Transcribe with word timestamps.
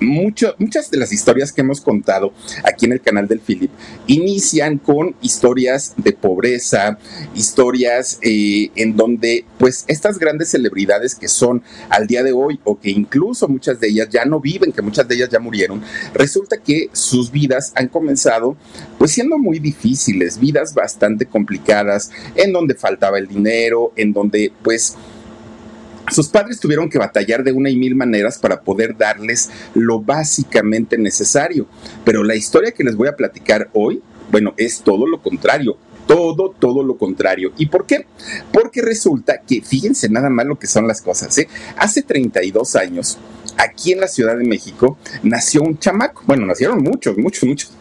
muchas 0.00 0.90
de 0.90 0.98
las 0.98 1.12
historias 1.12 1.52
que 1.52 1.60
hemos 1.60 1.80
contado 1.80 2.32
aquí 2.64 2.86
en 2.86 2.92
el 2.92 3.00
canal 3.00 3.28
del 3.28 3.40
Philip 3.40 3.70
inician 4.06 4.78
con 4.78 5.14
historias 5.20 5.94
de 5.96 6.12
pobreza, 6.12 6.98
historias 7.34 8.18
eh, 8.22 8.70
en 8.76 8.96
donde 8.96 9.44
pues 9.58 9.84
estas 9.88 10.18
grandes 10.18 10.48
celebridades 10.50 11.14
que 11.14 11.28
son 11.28 11.62
al 11.88 12.06
día 12.06 12.22
de 12.22 12.32
hoy 12.32 12.60
o 12.64 12.78
que 12.78 12.90
incluso 12.90 13.48
muchas 13.48 13.80
de 13.80 13.88
ellas 13.88 14.08
ya 14.10 14.24
no 14.24 14.40
viven, 14.40 14.72
que 14.72 14.82
muchas 14.82 15.06
de 15.06 15.16
ellas 15.16 15.28
ya 15.28 15.38
murieron, 15.38 15.82
resulta 16.14 16.56
que 16.58 16.88
sus 16.92 17.30
vidas 17.30 17.72
han 17.74 17.88
comenzado 17.88 18.56
pues 18.98 19.12
siendo 19.12 19.38
muy 19.38 19.58
difíciles, 19.58 20.38
vidas 20.38 20.74
bastante 20.74 21.26
complicadas, 21.26 22.10
en 22.34 22.52
donde 22.52 22.74
faltaba 22.74 23.18
el 23.18 23.26
dinero, 23.26 23.92
en 23.96 24.12
donde 24.12 24.52
pues 24.62 24.96
sus 26.10 26.28
padres 26.28 26.60
tuvieron 26.60 26.88
que 26.88 26.98
batallar 26.98 27.44
de 27.44 27.52
una 27.52 27.70
y 27.70 27.76
mil 27.76 27.94
maneras 27.94 28.38
para 28.38 28.60
poder 28.60 28.96
darles 28.96 29.50
lo 29.74 30.00
básicamente 30.00 30.98
necesario. 30.98 31.66
Pero 32.04 32.24
la 32.24 32.34
historia 32.34 32.72
que 32.72 32.84
les 32.84 32.96
voy 32.96 33.08
a 33.08 33.16
platicar 33.16 33.70
hoy, 33.72 34.02
bueno, 34.30 34.54
es 34.56 34.80
todo 34.82 35.06
lo 35.06 35.22
contrario 35.22 35.76
todo, 36.10 36.50
todo 36.58 36.82
lo 36.82 36.98
contrario. 36.98 37.52
¿Y 37.56 37.66
por 37.66 37.86
qué? 37.86 38.04
Porque 38.52 38.82
resulta 38.82 39.42
que, 39.46 39.62
fíjense 39.62 40.08
nada 40.08 40.28
más 40.28 40.44
lo 40.44 40.58
que 40.58 40.66
son 40.66 40.88
las 40.88 41.00
cosas, 41.00 41.38
¿eh? 41.38 41.46
Hace 41.76 42.02
32 42.02 42.74
años, 42.74 43.16
aquí 43.56 43.92
en 43.92 44.00
la 44.00 44.08
Ciudad 44.08 44.36
de 44.36 44.42
México, 44.42 44.98
nació 45.22 45.62
un 45.62 45.78
chamaco. 45.78 46.24
Bueno, 46.26 46.46
nacieron 46.46 46.82
muchos, 46.82 47.16
muchos, 47.16 47.44
muchos. 47.44 47.72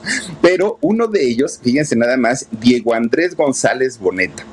Pero 0.43 0.77
uno 0.81 1.07
de 1.07 1.25
ellos, 1.25 1.59
fíjense 1.63 1.95
nada 1.95 2.17
más, 2.17 2.45
Diego 2.51 2.93
Andrés 2.93 3.35
González 3.35 3.97
Boneta. 3.97 4.43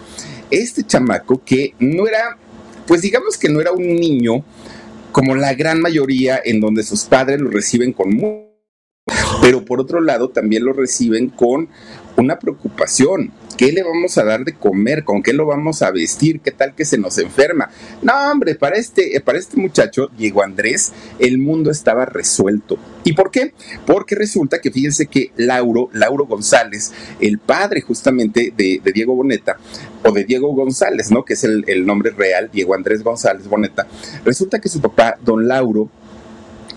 Este 0.51 0.83
chamaco 0.83 1.43
que 1.45 1.75
no 1.79 2.07
era 2.07 2.39
pues 2.87 3.03
digamos 3.03 3.37
que 3.37 3.49
no 3.49 3.61
era 3.61 3.73
un 3.73 3.87
niño 3.87 4.45
como 5.13 5.35
la 5.35 5.55
gran 5.55 5.81
mayoría 5.81 6.41
en 6.45 6.61
donde 6.61 6.83
sus 6.83 7.05
padres 7.05 7.41
lo 7.41 7.51
reciben 7.51 7.93
con 7.93 8.11
mucho, 8.11 8.47
pero 9.41 9.65
por 9.65 9.81
otro 9.81 10.01
lado 10.01 10.29
también 10.29 10.65
lo 10.65 10.73
reciben 10.73 11.31
con 11.31 11.69
una 12.17 12.39
preocupación. 12.39 13.33
¿Qué 13.57 13.73
le 13.73 13.83
vamos 13.83 14.19
a 14.19 14.25
dar 14.25 14.45
de 14.45 14.53
comer? 14.53 15.03
¿Con 15.05 15.23
qué 15.23 15.33
lo 15.33 15.47
vamos 15.47 15.81
a 15.81 15.91
vestir? 15.91 16.41
¿Qué 16.41 16.51
tal 16.51 16.75
que 16.75 16.85
se 16.85 16.99
nos 16.99 17.17
enferma? 17.17 17.71
No, 18.03 18.13
hombre, 18.31 18.55
para 18.55 18.77
este, 18.77 19.19
para 19.23 19.39
este 19.39 19.57
muchacho, 19.57 20.11
Diego 20.19 20.43
Andrés, 20.43 20.93
el 21.19 21.39
mundo 21.39 21.71
estaba 21.71 22.05
resuelto. 22.05 22.77
¿Y 23.05 23.15
por 23.15 23.31
qué? 23.31 23.55
Porque 23.87 24.15
resulta 24.15 24.61
que 24.61 24.71
fíjense 24.71 25.07
que 25.07 25.31
Lauro, 25.37 25.89
Lauro 25.95 26.27
González, 26.27 26.93
el 27.19 27.39
padre 27.39 27.81
justamente 27.81 28.53
de, 28.55 28.83
Diego 28.93 29.15
Boneta, 29.15 29.57
o 30.05 30.13
de 30.13 30.25
Diego 30.25 30.53
González, 30.53 31.11
¿no? 31.11 31.25
Que 31.25 31.33
es 31.33 31.45
el 31.45 31.87
nombre 31.87 32.11
real, 32.11 32.51
Diego 32.53 32.75
Andrés 32.75 33.03
González 33.03 33.49
Boneta, 33.49 33.87
resulta 34.27 34.61
que 34.61 34.69
su 34.69 34.83
papá, 34.83 35.17
don 35.25 35.49
Lauro, 35.49 35.89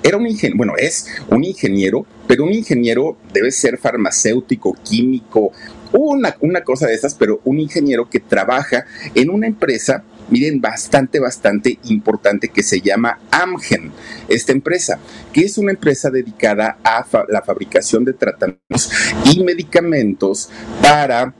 era 0.01 0.17
un 0.17 0.27
ingeniero, 0.27 0.57
bueno, 0.57 0.73
es 0.77 1.07
un 1.29 1.43
ingeniero, 1.43 2.05
pero 2.27 2.43
un 2.43 2.53
ingeniero 2.53 3.17
debe 3.33 3.51
ser 3.51 3.77
farmacéutico, 3.77 4.75
químico, 4.83 5.51
una, 5.91 6.35
una 6.41 6.63
cosa 6.63 6.87
de 6.87 6.93
esas, 6.93 7.15
pero 7.15 7.41
un 7.43 7.59
ingeniero 7.59 8.09
que 8.09 8.19
trabaja 8.19 8.85
en 9.15 9.29
una 9.29 9.47
empresa 9.47 10.03
miren, 10.29 10.61
bastante, 10.61 11.19
bastante 11.19 11.79
importante 11.85 12.49
que 12.49 12.63
se 12.63 12.81
llama 12.81 13.19
Amgen, 13.31 13.91
esta 14.27 14.51
empresa, 14.51 14.99
que 15.33 15.41
es 15.41 15.57
una 15.57 15.71
empresa 15.71 16.09
dedicada 16.09 16.77
a 16.83 17.05
la 17.29 17.41
fabricación 17.41 18.05
de 18.05 18.13
tratamientos 18.13 18.91
y 19.25 19.43
medicamentos 19.43 20.49
para 20.81 21.33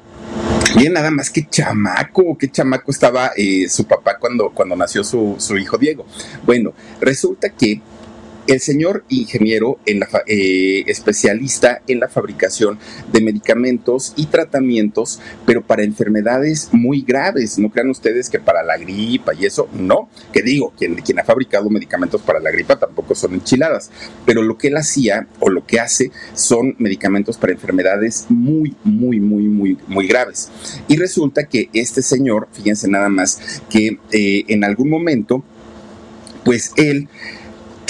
Miren 0.76 0.94
nada 0.94 1.10
más 1.10 1.32
que 1.32 1.48
chamaco, 1.50 2.38
qué 2.38 2.48
chamaco 2.48 2.92
estaba 2.92 3.32
eh, 3.36 3.68
su 3.68 3.86
papá 3.86 4.18
cuando, 4.20 4.52
cuando 4.52 4.76
nació 4.76 5.04
su, 5.04 5.36
su 5.40 5.58
hijo 5.58 5.80
Diego. 5.80 6.06
Bueno, 6.46 6.74
resulta 7.02 7.50
que 7.50 7.82
el 8.50 8.60
señor 8.62 9.06
ingeniero 9.10 9.80
eh, 9.86 10.84
especialista 10.88 11.84
en 11.88 12.00
la 12.00 12.08
fabricación 12.08 12.80
de 13.14 13.22
medicamentos 13.22 14.14
y 14.16 14.26
tratamientos, 14.26 15.20
pero 15.46 15.62
para 15.62 15.84
enfermedades 15.84 16.70
muy 16.72 17.04
graves. 17.04 17.60
No 17.60 17.70
crean 17.70 17.92
ustedes 17.92 18.28
que 18.28 18.40
para 18.40 18.64
la 18.64 18.78
gripa 18.78 19.36
y 19.36 19.46
eso, 19.46 19.70
no. 19.74 20.10
Que 20.34 20.42
digo, 20.42 20.74
quien, 20.76 20.96
quien 20.96 21.20
ha 21.20 21.24
fabricado 21.24 21.70
medicamentos 21.70 22.22
para 22.24 22.40
la 22.40 22.50
gripa 22.50 22.80
tampoco 22.80 23.14
son 23.14 23.36
enchiladas, 23.36 23.92
pero 24.26 24.42
lo 24.42 24.58
que 24.58 24.70
él 24.70 24.78
hacía 24.78 25.28
o 25.40 25.50
lo 25.52 25.68
que 25.68 25.80
hace 25.80 26.12
son 26.34 26.76
medicamentos 26.80 27.38
para 27.38 27.54
enfermedades 27.54 28.26
muy, 28.30 28.76
muy, 28.84 29.20
muy, 29.20 29.44
muy, 29.44 29.78
muy 29.88 30.08
graves. 30.08 30.50
Y 30.88 30.98
resulta 30.98 31.44
que 31.44 31.70
este 31.74 32.02
señor, 32.02 32.48
fíjense 32.52 32.88
nada 32.88 33.10
más, 33.10 33.62
que 33.70 34.00
eh, 34.12 34.44
en 34.48 34.64
algún 34.64 34.90
momento, 34.90 35.44
pues 36.44 36.72
él 36.78 37.08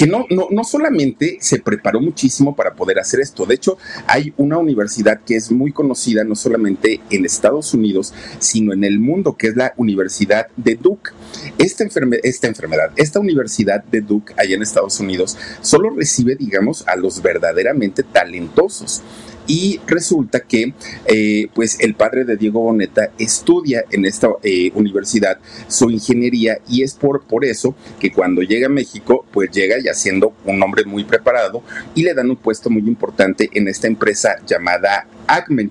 que 0.00 0.06
no, 0.06 0.24
no, 0.30 0.48
no 0.50 0.64
solamente 0.64 1.36
se 1.42 1.58
preparó 1.58 2.00
muchísimo 2.00 2.56
para 2.56 2.72
poder 2.72 2.98
hacer 2.98 3.20
esto, 3.20 3.44
de 3.44 3.56
hecho 3.56 3.76
hay 4.06 4.32
una 4.38 4.56
universidad 4.56 5.20
que 5.26 5.36
es 5.36 5.52
muy 5.52 5.72
conocida 5.72 6.24
no 6.24 6.36
solamente 6.36 7.02
en 7.10 7.26
Estados 7.26 7.74
Unidos, 7.74 8.14
sino 8.38 8.72
en 8.72 8.84
el 8.84 8.98
mundo, 8.98 9.36
que 9.36 9.48
es 9.48 9.56
la 9.56 9.74
Universidad 9.76 10.46
de 10.56 10.76
Duke. 10.76 11.10
Esta, 11.58 11.84
esta 12.22 12.46
enfermedad, 12.46 12.92
esta 12.96 13.20
universidad 13.20 13.84
de 13.84 14.00
Duke 14.00 14.32
allá 14.38 14.54
en 14.54 14.62
Estados 14.62 14.98
Unidos, 15.00 15.36
solo 15.60 15.90
recibe, 15.90 16.34
digamos, 16.34 16.88
a 16.88 16.96
los 16.96 17.20
verdaderamente 17.20 18.02
talentosos 18.02 19.02
y 19.46 19.80
resulta 19.86 20.40
que 20.40 20.74
eh, 21.06 21.48
pues 21.54 21.78
el 21.80 21.94
padre 21.94 22.24
de 22.24 22.36
Diego 22.36 22.60
Boneta 22.60 23.10
estudia 23.18 23.84
en 23.90 24.04
esta 24.04 24.28
eh, 24.42 24.70
universidad 24.74 25.38
su 25.68 25.90
ingeniería 25.90 26.58
y 26.68 26.82
es 26.82 26.94
por, 26.94 27.22
por 27.22 27.44
eso 27.44 27.74
que 27.98 28.12
cuando 28.12 28.42
llega 28.42 28.66
a 28.66 28.70
México 28.70 29.24
pues 29.32 29.50
llega 29.50 29.76
ya 29.82 29.94
siendo 29.94 30.32
un 30.44 30.62
hombre 30.62 30.84
muy 30.84 31.04
preparado 31.04 31.62
y 31.94 32.02
le 32.02 32.14
dan 32.14 32.30
un 32.30 32.36
puesto 32.36 32.70
muy 32.70 32.82
importante 32.82 33.50
en 33.52 33.68
esta 33.68 33.86
empresa 33.86 34.36
llamada 34.46 35.06
Agmen. 35.26 35.70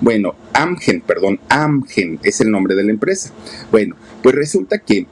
Bueno, 0.00 0.34
Amgen, 0.52 1.00
perdón, 1.00 1.40
Amgen 1.48 2.20
es 2.22 2.40
el 2.40 2.50
nombre 2.50 2.74
de 2.74 2.84
la 2.84 2.90
empresa. 2.90 3.32
Bueno, 3.70 3.96
pues 4.22 4.34
resulta 4.34 4.78
que 4.78 5.06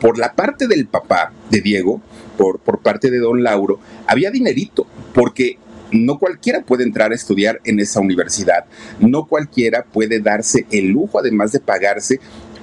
por 0.00 0.18
la 0.18 0.34
parte 0.34 0.66
del 0.66 0.86
papá 0.86 1.32
de 1.50 1.60
Diego, 1.60 2.00
por, 2.38 2.58
por 2.58 2.80
parte 2.80 3.10
de 3.10 3.18
don 3.18 3.42
Lauro, 3.42 3.80
había 4.06 4.30
dinerito, 4.30 4.86
porque 5.12 5.58
no 5.92 6.18
cualquiera 6.18 6.62
puede 6.62 6.84
entrar 6.84 7.12
a 7.12 7.14
estudiar 7.14 7.60
en 7.64 7.80
esa 7.80 8.00
universidad, 8.00 8.64
no 9.00 9.26
cualquiera 9.26 9.84
puede 9.84 10.20
darse 10.20 10.66
el 10.70 10.88
lujo, 10.88 11.18
además 11.18 11.52
de 11.52 11.60
pagarse 11.60 12.20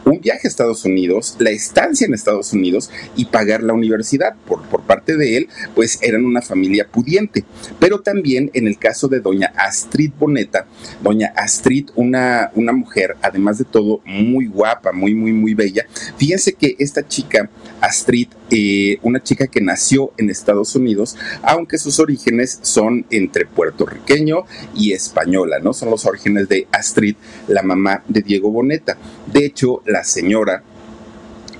un 0.09 0.21
viaje 0.21 0.47
a 0.47 0.49
Estados 0.49 0.85
Unidos, 0.85 1.35
la 1.39 1.49
estancia 1.49 2.07
en 2.07 2.13
Estados 2.13 2.53
Unidos 2.53 2.89
y 3.15 3.25
pagar 3.25 3.61
la 3.63 3.73
universidad. 3.73 4.35
Por, 4.47 4.61
por 4.63 4.83
parte 4.83 5.17
de 5.17 5.37
él, 5.37 5.49
pues 5.75 5.99
eran 6.01 6.25
una 6.25 6.41
familia 6.41 6.87
pudiente. 6.87 7.43
Pero 7.79 7.99
también 7.99 8.49
en 8.53 8.67
el 8.67 8.77
caso 8.77 9.07
de 9.07 9.19
doña 9.19 9.51
Astrid 9.55 10.11
Boneta, 10.17 10.67
doña 11.01 11.33
Astrid, 11.35 11.89
una, 11.95 12.51
una 12.55 12.71
mujer, 12.71 13.17
además 13.21 13.57
de 13.57 13.65
todo, 13.65 14.01
muy 14.05 14.47
guapa, 14.47 14.91
muy, 14.91 15.13
muy, 15.13 15.33
muy 15.33 15.53
bella. 15.53 15.85
Fíjense 16.17 16.53
que 16.53 16.75
esta 16.79 17.07
chica, 17.07 17.49
Astrid, 17.81 18.29
eh, 18.49 18.99
una 19.01 19.21
chica 19.21 19.47
que 19.47 19.61
nació 19.61 20.11
en 20.17 20.29
Estados 20.29 20.75
Unidos, 20.75 21.15
aunque 21.41 21.77
sus 21.77 21.99
orígenes 21.99 22.59
son 22.61 23.05
entre 23.09 23.45
puertorriqueño 23.45 24.45
y 24.75 24.93
española, 24.93 25.59
¿no? 25.59 25.73
Son 25.73 25.89
los 25.89 26.05
orígenes 26.05 26.47
de 26.47 26.67
Astrid, 26.71 27.15
la 27.47 27.63
mamá 27.63 28.03
de 28.07 28.21
Diego 28.21 28.51
Boneta. 28.51 28.97
De 29.31 29.45
hecho, 29.45 29.81
la 29.85 30.03
señora 30.03 30.63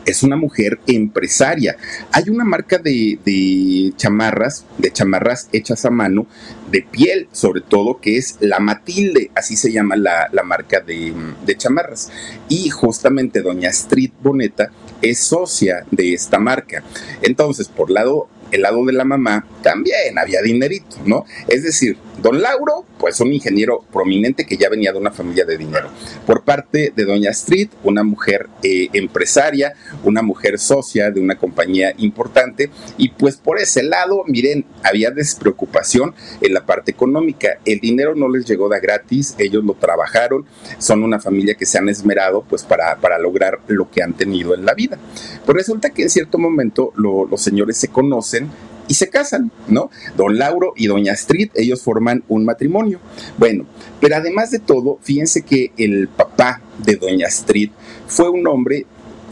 es 0.07 0.23
una 0.23 0.37
mujer 0.37 0.79
empresaria. 0.87 1.77
Hay 2.11 2.29
una 2.29 2.45
marca 2.45 2.79
de, 2.79 3.93
chamarras, 3.97 4.65
de 4.77 4.91
chamarras 4.91 5.49
hechas 5.51 5.85
a 5.85 5.91
mano, 5.91 6.25
de 6.71 6.81
piel 6.81 7.27
sobre 7.31 7.61
todo, 7.61 7.99
que 7.99 8.17
es 8.17 8.37
la 8.39 8.59
Matilde, 8.59 9.29
así 9.35 9.55
se 9.55 9.71
llama 9.71 9.95
la, 9.95 10.29
marca 10.43 10.79
de, 10.79 11.13
de, 11.45 11.57
chamarras. 11.57 12.09
Y 12.49 12.69
justamente 12.69 13.41
doña 13.41 13.69
Astrid 13.69 14.11
Boneta 14.23 14.71
es 15.01 15.19
socia 15.19 15.85
de 15.91 16.13
esta 16.13 16.39
marca. 16.39 16.83
Entonces, 17.21 17.67
por 17.67 17.91
lado 17.91 18.29
el 18.51 18.61
lado 18.61 18.85
de 18.85 18.93
la 18.93 19.03
mamá 19.03 19.45
también 19.61 20.17
había 20.17 20.41
dinerito, 20.41 20.95
¿no? 21.05 21.25
Es 21.49 21.63
decir, 21.63 21.97
don 22.21 22.41
Lauro, 22.41 22.85
pues 22.97 23.19
un 23.19 23.33
ingeniero 23.33 23.83
prominente 23.91 24.45
que 24.45 24.57
ya 24.57 24.69
venía 24.69 24.91
de 24.91 24.99
una 24.99 25.11
familia 25.11 25.45
de 25.45 25.57
dinero. 25.57 25.89
Por 26.25 26.43
parte 26.43 26.93
de 26.95 27.05
doña 27.05 27.31
Street, 27.31 27.69
una 27.83 28.03
mujer 28.03 28.47
eh, 28.63 28.89
empresaria, 28.93 29.73
una 30.03 30.21
mujer 30.21 30.59
socia 30.59 31.11
de 31.11 31.19
una 31.19 31.37
compañía 31.37 31.93
importante, 31.97 32.69
y 32.97 33.09
pues 33.09 33.37
por 33.37 33.59
ese 33.59 33.83
lado, 33.83 34.23
miren, 34.27 34.65
había 34.83 35.11
despreocupación 35.11 36.13
en 36.41 36.53
la 36.53 36.65
parte 36.65 36.91
económica. 36.91 37.59
El 37.65 37.79
dinero 37.79 38.15
no 38.15 38.29
les 38.29 38.45
llegó 38.45 38.69
de 38.69 38.79
gratis, 38.79 39.35
ellos 39.37 39.63
lo 39.63 39.73
trabajaron, 39.73 40.45
son 40.77 41.03
una 41.03 41.19
familia 41.19 41.55
que 41.55 41.65
se 41.65 41.77
han 41.77 41.89
esmerado 41.89 42.43
pues 42.47 42.63
para, 42.63 42.97
para 42.97 43.19
lograr 43.19 43.59
lo 43.67 43.89
que 43.89 44.03
han 44.03 44.13
tenido 44.13 44.53
en 44.53 44.65
la 44.65 44.73
vida. 44.73 44.97
Pues 45.45 45.57
resulta 45.57 45.89
que 45.91 46.03
en 46.03 46.09
cierto 46.09 46.37
momento 46.37 46.93
los 46.95 47.41
señores 47.41 47.77
se 47.77 47.89
conocen, 47.89 48.49
y 48.87 48.93
se 48.93 49.09
casan, 49.09 49.51
¿no? 49.67 49.89
Don 50.15 50.37
Lauro 50.37 50.73
y 50.75 50.87
Doña 50.87 51.13
Astrid, 51.13 51.49
ellos 51.55 51.81
forman 51.81 52.23
un 52.27 52.45
matrimonio. 52.45 52.99
Bueno, 53.37 53.65
pero 53.99 54.15
además 54.15 54.51
de 54.51 54.59
todo, 54.59 54.99
fíjense 55.01 55.43
que 55.43 55.71
el 55.77 56.07
papá 56.07 56.61
de 56.83 56.95
Doña 56.95 57.27
Astrid 57.27 57.71
fue 58.07 58.29
un 58.29 58.47
hombre 58.47 58.85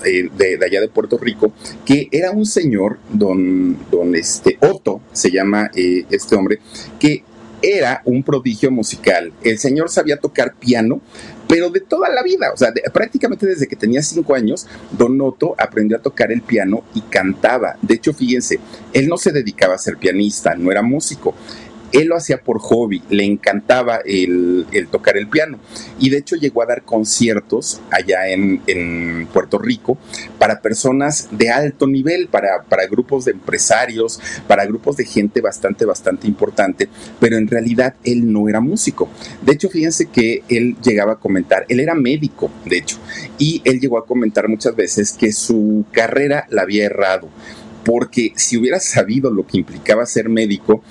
eh, 0.06 0.30
de, 0.38 0.60
allá 0.64 0.82
de 0.82 0.90
Puerto 0.90 1.18
Rico, 1.18 1.54
que 1.86 2.10
era 2.12 2.32
un 2.32 2.46
señor, 2.46 3.00
don, 3.12 3.78
don 3.90 4.14
este, 4.16 4.58
Otto, 4.62 5.02
se 5.14 5.32
llama 5.32 5.72
eh, 5.74 6.06
este 6.10 6.36
hombre, 6.36 6.60
que 7.00 7.24
era 7.62 8.02
un 8.06 8.22
prodigio 8.24 8.70
musical. 8.72 9.34
El 9.44 9.58
señor 9.58 9.90
sabía 9.90 10.18
tocar 10.18 10.56
piano, 10.56 11.02
pero 11.48 11.70
de 11.70 11.82
toda 11.82 12.10
la 12.10 12.24
vida, 12.24 12.52
o 12.54 12.58
sea, 12.58 12.74
prácticamente 12.94 13.46
desde 13.46 13.68
que 13.68 13.76
tenía 13.76 14.02
cinco 14.02 14.36
años, 14.36 14.68
Don 14.92 15.20
Otto 15.22 15.56
aprendió 15.58 15.98
a 15.98 16.02
tocar 16.02 16.32
el 16.32 16.42
piano 16.42 16.84
y 16.94 17.02
cantaba. 17.02 17.78
De 17.82 17.96
hecho, 17.96 18.14
fíjense, 18.14 18.60
él 18.94 19.08
no 19.08 19.18
se 19.18 19.32
dedicaba 19.32 19.76
a 19.76 19.80
ser 19.80 19.98
pianista, 19.98 20.56
no 20.56 20.72
era 20.72 20.82
músico. 20.82 21.36
Él 21.96 22.08
lo 22.08 22.18
hacía 22.18 22.42
por 22.42 22.60
hobby, 22.60 23.02
le 23.10 23.24
encantaba 23.24 24.02
el, 24.04 24.66
tocar 24.92 25.16
el 25.16 25.30
piano 25.30 25.60
y 25.98 26.10
de 26.10 26.18
hecho 26.18 26.36
llegó 26.36 26.62
a 26.62 26.66
dar 26.66 26.84
conciertos 26.84 27.80
allá 27.90 28.28
en, 28.28 29.28
Puerto 29.32 29.58
Rico 29.58 29.98
para 30.38 30.62
personas 30.62 31.30
de 31.32 31.50
alto 31.50 31.88
nivel, 31.88 32.28
para, 32.28 32.64
para 32.64 32.86
grupos 32.86 33.24
de 33.26 33.32
empresarios, 33.32 34.20
para 34.46 34.66
grupos 34.66 34.98
de 34.98 35.06
gente 35.06 35.40
bastante, 35.40 35.86
bastante 35.86 36.28
importante, 36.28 36.90
pero 37.20 37.38
en 37.38 37.48
realidad 37.48 37.96
él 38.04 38.32
no 38.32 38.50
era 38.50 38.60
músico. 38.60 39.10
De 39.42 39.54
hecho, 39.54 39.70
fíjense 39.70 40.08
que 40.08 40.44
él 40.50 40.76
llegaba 40.84 41.14
a 41.14 41.20
comentar, 41.20 41.66
él 41.70 41.80
era 41.80 41.96
médico, 41.96 42.52
de 42.66 42.78
hecho, 42.78 42.98
y 43.38 43.62
él 43.64 43.80
llegó 43.80 43.98
a 43.98 44.06
comentar 44.06 44.50
muchas 44.50 44.76
veces 44.76 45.14
que 45.14 45.32
su 45.32 45.86
carrera 45.94 46.46
la 46.50 46.64
había 46.64 46.86
errado 46.86 47.30
porque 47.86 48.34
si 48.36 48.58
hubiera 48.58 48.80
sabido 48.80 49.32
lo 49.32 49.46
que 49.46 49.60
implicaba 49.60 50.06
ser 50.08 50.28
médico, 50.28 50.84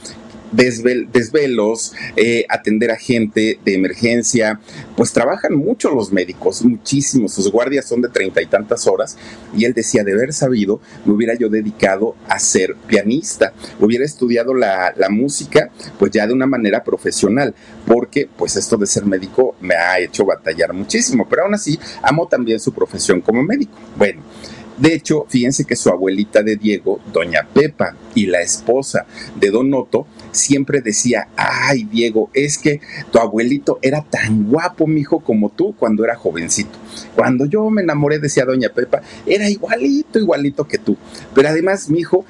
desvelos, 0.54 1.92
eh, 2.16 2.44
atender 2.48 2.90
a 2.90 2.96
gente 2.96 3.58
de 3.64 3.74
emergencia, 3.74 4.60
pues 4.96 5.12
trabajan 5.12 5.54
mucho 5.54 5.90
los 5.90 6.12
médicos, 6.12 6.64
muchísimo, 6.64 7.28
sus 7.28 7.50
guardias 7.50 7.86
son 7.86 8.02
de 8.02 8.08
treinta 8.08 8.40
y 8.40 8.46
tantas 8.46 8.86
horas, 8.86 9.16
y 9.56 9.64
él 9.64 9.74
decía, 9.74 10.04
de 10.04 10.12
haber 10.12 10.32
sabido, 10.32 10.80
me 11.04 11.12
hubiera 11.12 11.34
yo 11.34 11.48
dedicado 11.48 12.14
a 12.28 12.38
ser 12.38 12.76
pianista, 12.86 13.52
hubiera 13.80 14.04
estudiado 14.04 14.54
la, 14.54 14.92
la 14.96 15.08
música, 15.08 15.70
pues 15.98 16.12
ya 16.12 16.26
de 16.26 16.32
una 16.32 16.46
manera 16.46 16.84
profesional, 16.84 17.54
porque 17.86 18.28
pues 18.36 18.56
esto 18.56 18.76
de 18.76 18.86
ser 18.86 19.04
médico 19.04 19.56
me 19.60 19.74
ha 19.74 19.98
hecho 19.98 20.24
batallar 20.24 20.72
muchísimo, 20.72 21.26
pero 21.28 21.44
aún 21.44 21.54
así 21.54 21.78
amo 22.02 22.28
también 22.28 22.60
su 22.60 22.72
profesión 22.72 23.20
como 23.20 23.42
médico. 23.42 23.78
Bueno, 23.96 24.22
de 24.76 24.94
hecho, 24.94 25.26
fíjense 25.28 25.64
que 25.64 25.76
su 25.76 25.88
abuelita 25.88 26.42
de 26.42 26.56
Diego, 26.56 27.00
doña 27.12 27.46
Pepa, 27.52 27.96
y 28.14 28.26
la 28.26 28.40
esposa 28.40 29.06
de 29.36 29.50
Don 29.50 29.72
Otto, 29.72 30.06
siempre 30.32 30.80
decía, 30.80 31.28
ay 31.36 31.84
Diego, 31.84 32.30
es 32.34 32.58
que 32.58 32.80
tu 33.12 33.18
abuelito 33.18 33.78
era 33.82 34.02
tan 34.02 34.48
guapo, 34.50 34.86
mijo, 34.86 35.20
como 35.20 35.50
tú 35.50 35.74
cuando 35.78 36.04
era 36.04 36.16
jovencito. 36.16 36.76
Cuando 37.14 37.44
yo 37.44 37.70
me 37.70 37.82
enamoré, 37.82 38.18
decía 38.18 38.44
doña 38.44 38.68
Pepa, 38.68 39.02
era 39.26 39.48
igualito, 39.48 40.18
igualito 40.18 40.66
que 40.66 40.78
tú. 40.78 40.96
Pero 41.34 41.48
además, 41.48 41.88
mijo, 41.88 42.24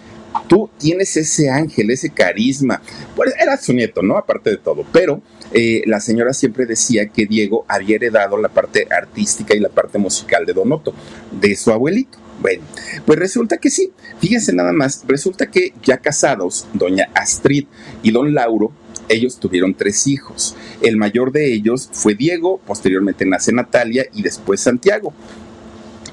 tú 0.47 0.69
tienes 0.79 1.17
ese 1.17 1.49
ángel, 1.49 1.91
ese 1.91 2.11
carisma. 2.11 2.83
Pues 3.17 3.35
era 3.41 3.57
su 3.57 3.73
nieto, 3.73 4.03
¿no? 4.03 4.17
Aparte 4.17 4.51
de 4.51 4.57
todo. 4.59 4.85
Pero 4.93 5.23
eh, 5.53 5.83
la 5.87 6.01
señora 6.01 6.35
siempre 6.35 6.67
decía 6.67 7.09
que 7.09 7.27
Diego 7.27 7.65
había 7.69 7.97
heredado 7.97 8.37
la 8.37 8.49
parte 8.49 8.87
artística 8.91 9.55
y 9.55 9.61
la 9.61 9.69
parte 9.69 9.99
musical 9.99 10.45
de 10.45 10.53
Don 10.53 10.71
Otto, 10.73 10.93
de 11.33 11.57
su 11.57 11.73
abuelito. 11.73 12.24
Bueno, 12.45 12.63
pues 13.07 13.19
resulta 13.19 13.57
que 13.57 13.71
sí. 13.71 13.91
Fíjense 14.21 14.53
nada 14.53 14.71
más, 14.71 15.03
resulta 15.09 15.51
que 15.51 15.73
ya 15.83 15.97
casados, 15.97 16.67
doña 16.75 17.09
Astrid 17.15 17.65
y 18.03 18.11
don 18.11 18.35
Lauro, 18.35 18.71
ellos 19.09 19.41
tuvieron 19.41 19.73
tres 19.73 20.07
hijos. 20.07 20.55
El 20.83 20.99
mayor 20.99 21.33
de 21.33 21.55
ellos 21.55 21.89
fue 21.91 22.15
Diego, 22.15 22.61
posteriormente 22.67 23.25
nace 23.25 23.51
Natalia 23.51 24.05
y 24.13 24.21
después 24.21 24.61
Santiago. 24.61 25.15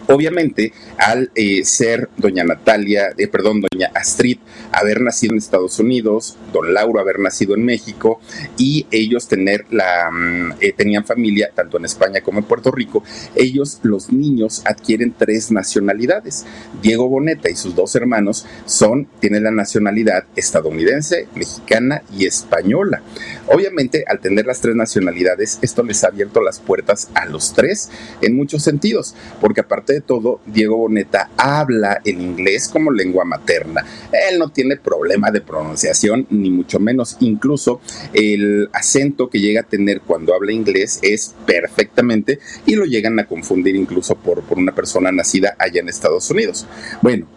Obviamente, 0.07 0.71
al 1.01 1.31
eh, 1.33 1.65
ser 1.65 2.09
doña 2.15 2.43
Natalia, 2.43 3.09
eh, 3.17 3.27
perdón, 3.27 3.59
doña 3.59 3.89
Astrid, 3.95 4.37
haber 4.71 5.01
nacido 5.01 5.33
en 5.33 5.39
Estados 5.39 5.79
Unidos, 5.79 6.37
don 6.53 6.75
Lauro 6.75 6.99
haber 6.99 7.17
nacido 7.17 7.55
en 7.55 7.65
México 7.65 8.21
y 8.55 8.85
ellos 8.91 9.27
tener 9.27 9.65
la, 9.71 10.11
mm, 10.11 10.51
eh, 10.61 10.73
tenían 10.77 11.03
familia 11.03 11.49
tanto 11.55 11.77
en 11.77 11.85
España 11.85 12.21
como 12.21 12.37
en 12.37 12.45
Puerto 12.45 12.69
Rico, 12.69 13.03
ellos, 13.33 13.79
los 13.81 14.13
niños, 14.13 14.61
adquieren 14.63 15.15
tres 15.17 15.51
nacionalidades. 15.51 16.45
Diego 16.83 17.09
Boneta 17.09 17.49
y 17.49 17.55
sus 17.55 17.73
dos 17.73 17.95
hermanos 17.95 18.45
son, 18.67 19.07
tienen 19.19 19.43
la 19.43 19.51
nacionalidad 19.51 20.25
estadounidense, 20.35 21.27
mexicana 21.33 22.03
y 22.15 22.27
española. 22.27 23.01
Obviamente, 23.47 24.03
al 24.07 24.19
tener 24.19 24.45
las 24.45 24.61
tres 24.61 24.75
nacionalidades, 24.75 25.57
esto 25.63 25.81
les 25.81 26.03
ha 26.03 26.09
abierto 26.09 26.41
las 26.41 26.59
puertas 26.59 27.09
a 27.15 27.25
los 27.25 27.53
tres 27.53 27.89
en 28.21 28.35
muchos 28.35 28.61
sentidos, 28.61 29.15
porque 29.39 29.61
aparte 29.61 29.93
de 29.93 30.01
todo, 30.01 30.41
Diego 30.45 30.77
Boneta 30.77 30.90
habla 31.37 32.01
el 32.05 32.21
inglés 32.21 32.67
como 32.67 32.91
lengua 32.91 33.25
materna. 33.25 33.85
Él 34.29 34.39
no 34.39 34.49
tiene 34.49 34.77
problema 34.77 35.31
de 35.31 35.41
pronunciación, 35.41 36.27
ni 36.29 36.49
mucho 36.49 36.79
menos. 36.79 37.17
Incluso 37.19 37.81
el 38.13 38.69
acento 38.73 39.29
que 39.29 39.39
llega 39.39 39.61
a 39.61 39.63
tener 39.63 40.01
cuando 40.01 40.33
habla 40.33 40.51
inglés 40.51 40.99
es 41.01 41.35
perfectamente 41.45 42.39
y 42.65 42.75
lo 42.75 42.85
llegan 42.85 43.19
a 43.19 43.27
confundir 43.27 43.75
incluso 43.75 44.15
por, 44.15 44.41
por 44.43 44.57
una 44.57 44.73
persona 44.73 45.11
nacida 45.11 45.55
allá 45.57 45.81
en 45.81 45.89
Estados 45.89 46.29
Unidos. 46.29 46.67
Bueno, 47.01 47.27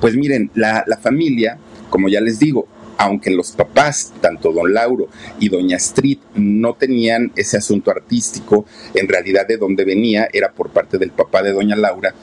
pues 0.00 0.16
miren, 0.16 0.50
la, 0.54 0.84
la 0.86 0.98
familia, 0.98 1.58
como 1.90 2.08
ya 2.08 2.20
les 2.20 2.38
digo, 2.38 2.68
aunque 2.98 3.30
los 3.30 3.52
papás, 3.52 4.12
tanto 4.20 4.52
don 4.52 4.72
Lauro 4.72 5.08
y 5.40 5.48
doña 5.48 5.76
Street, 5.76 6.18
no 6.34 6.74
tenían 6.74 7.32
ese 7.36 7.56
asunto 7.56 7.90
artístico, 7.90 8.66
en 8.94 9.08
realidad 9.08 9.46
de 9.46 9.56
donde 9.56 9.84
venía 9.84 10.28
era 10.32 10.52
por 10.52 10.70
parte 10.70 10.98
del 10.98 11.10
papá 11.10 11.42
de 11.42 11.52
doña 11.52 11.76
Laura, 11.76 12.14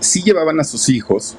sí 0.00 0.22
llevaban 0.22 0.60
a 0.60 0.64
sus 0.64 0.88
hijos, 0.88 1.36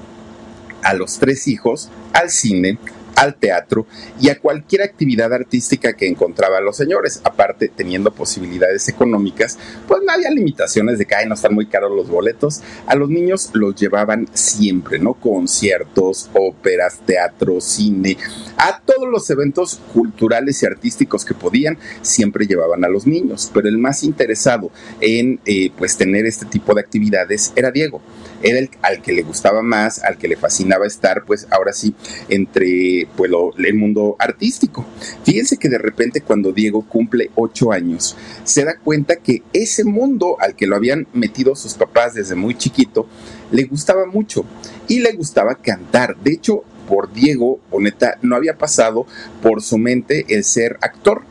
a 0.83 0.93
los 0.93 1.19
tres 1.19 1.47
hijos, 1.47 1.89
al 2.13 2.29
cine, 2.29 2.77
al 3.19 3.35
teatro 3.35 3.85
y 4.19 4.29
a 4.29 4.39
cualquier 4.39 4.81
actividad 4.81 5.33
artística 5.33 5.93
que 5.93 6.07
encontraban 6.07 6.63
los 6.63 6.77
señores. 6.77 7.19
Aparte, 7.23 7.67
teniendo 7.67 8.11
posibilidades 8.11 8.87
económicas, 8.87 9.57
pues 9.87 10.01
no 10.05 10.13
había 10.13 10.31
limitaciones 10.31 10.97
de 10.97 11.05
que 11.05 11.15
Ay, 11.15 11.27
no 11.27 11.33
están 11.33 11.53
muy 11.53 11.65
caros 11.67 11.91
los 11.91 12.09
boletos. 12.09 12.61
A 12.87 12.95
los 12.95 13.09
niños 13.09 13.49
los 13.53 13.75
llevaban 13.75 14.29
siempre, 14.33 14.99
¿no? 14.99 15.15
Conciertos, 15.15 16.29
óperas, 16.33 16.99
teatro, 17.05 17.59
cine, 17.59 18.17
A 18.61 18.81
todos 18.81 19.07
los 19.09 19.29
eventos 19.29 19.79
culturales 19.93 20.61
y 20.61 20.65
artísticos 20.65 21.23
que 21.23 21.33
podían, 21.33 21.77
siempre 22.01 22.45
llevaban 22.45 22.83
a 22.83 22.89
los 22.89 23.07
niños, 23.07 23.49
pero 23.53 23.69
el 23.69 23.77
más 23.77 24.03
interesado 24.03 24.69
en 24.99 25.39
eh, 25.45 25.71
pues 25.77 25.95
tener 25.95 26.25
este 26.25 26.45
tipo 26.45 26.75
de 26.75 26.81
actividades 26.81 27.53
era 27.55 27.71
Diego. 27.71 28.01
Era 28.41 28.59
el 28.59 28.69
al 28.81 29.01
que 29.01 29.13
le 29.13 29.21
gustaba 29.21 29.61
más, 29.61 30.03
al 30.03 30.17
que 30.17 30.27
le 30.27 30.35
fascinaba 30.35 30.85
estar, 30.85 31.23
pues 31.23 31.47
ahora 31.51 31.71
sí, 31.71 31.95
entre 32.27 33.07
pues, 33.15 33.31
el 33.59 33.75
mundo 33.75 34.17
artístico. 34.19 34.85
Fíjense 35.23 35.55
que 35.55 35.69
de 35.69 35.77
repente 35.77 36.19
cuando 36.19 36.51
Diego 36.51 36.81
cumple 36.81 37.31
ocho 37.35 37.71
años, 37.71 38.17
se 38.43 38.65
da 38.65 38.77
cuenta 38.77 39.15
que 39.15 39.41
ese 39.53 39.85
mundo 39.85 40.35
al 40.41 40.57
que 40.57 40.67
lo 40.67 40.75
habían 40.75 41.07
metido 41.13 41.55
sus 41.55 41.75
papás 41.75 42.13
desde 42.13 42.35
muy 42.35 42.57
chiquito, 42.57 43.07
le 43.51 43.63
gustaba 43.63 44.05
mucho 44.05 44.43
y 44.89 44.99
le 44.99 45.13
gustaba 45.13 45.55
cantar. 45.55 46.17
De 46.17 46.33
hecho, 46.33 46.65
por 46.89 47.13
Diego 47.13 47.60
Boneta 47.69 48.17
no 48.24 48.36
había 48.36 48.58
pasado 48.58 49.05
por 49.43 49.62
su 49.62 49.77
mente 49.77 50.25
el 50.27 50.43
ser 50.43 50.77
actor. 50.81 51.22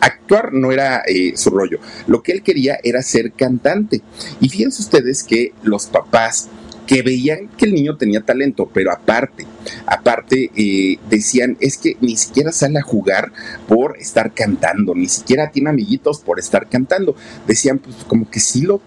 Actuar 0.00 0.52
no 0.52 0.70
era 0.70 1.02
eh, 1.08 1.32
su 1.34 1.50
rollo. 1.50 1.80
Lo 2.06 2.22
que 2.22 2.32
él 2.32 2.42
quería 2.42 2.78
era 2.84 3.02
ser 3.02 3.32
cantante. 3.32 4.02
Y 4.40 4.50
fíjense 4.50 4.82
ustedes 4.82 5.24
que 5.24 5.54
los 5.62 5.86
papás 5.86 6.48
que 6.86 7.02
veían 7.02 7.48
que 7.58 7.66
el 7.66 7.74
niño 7.74 7.96
tenía 7.96 8.22
talento, 8.22 8.70
pero 8.72 8.90
aparte, 8.90 9.46
aparte 9.86 10.50
eh, 10.56 10.98
decían, 11.10 11.58
es 11.60 11.76
que 11.76 11.98
ni 12.00 12.16
siquiera 12.16 12.50
sale 12.50 12.78
a 12.78 12.82
jugar 12.82 13.30
por 13.66 13.98
estar 13.98 14.32
cantando, 14.32 14.94
ni 14.94 15.06
siquiera 15.06 15.50
tiene 15.50 15.68
amiguitos 15.68 16.20
por 16.20 16.38
estar 16.38 16.66
cantando. 16.68 17.14
Decían, 17.46 17.78
pues 17.78 17.96
como 18.06 18.30
que 18.30 18.40
sí 18.40 18.62
lo 18.62 18.80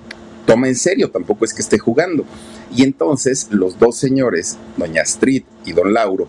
toma 0.52 0.68
en 0.68 0.76
serio, 0.76 1.10
tampoco 1.10 1.46
es 1.46 1.54
que 1.54 1.62
esté 1.62 1.80
jugando. 1.80 2.26
Y 2.76 2.84
entonces 2.84 3.48
los 3.52 3.80
dos 3.80 3.96
señores, 3.96 4.58
doña 4.76 5.02
Astrid 5.04 5.44
y 5.64 5.72
don 5.72 5.94
Lauro, 5.94 6.28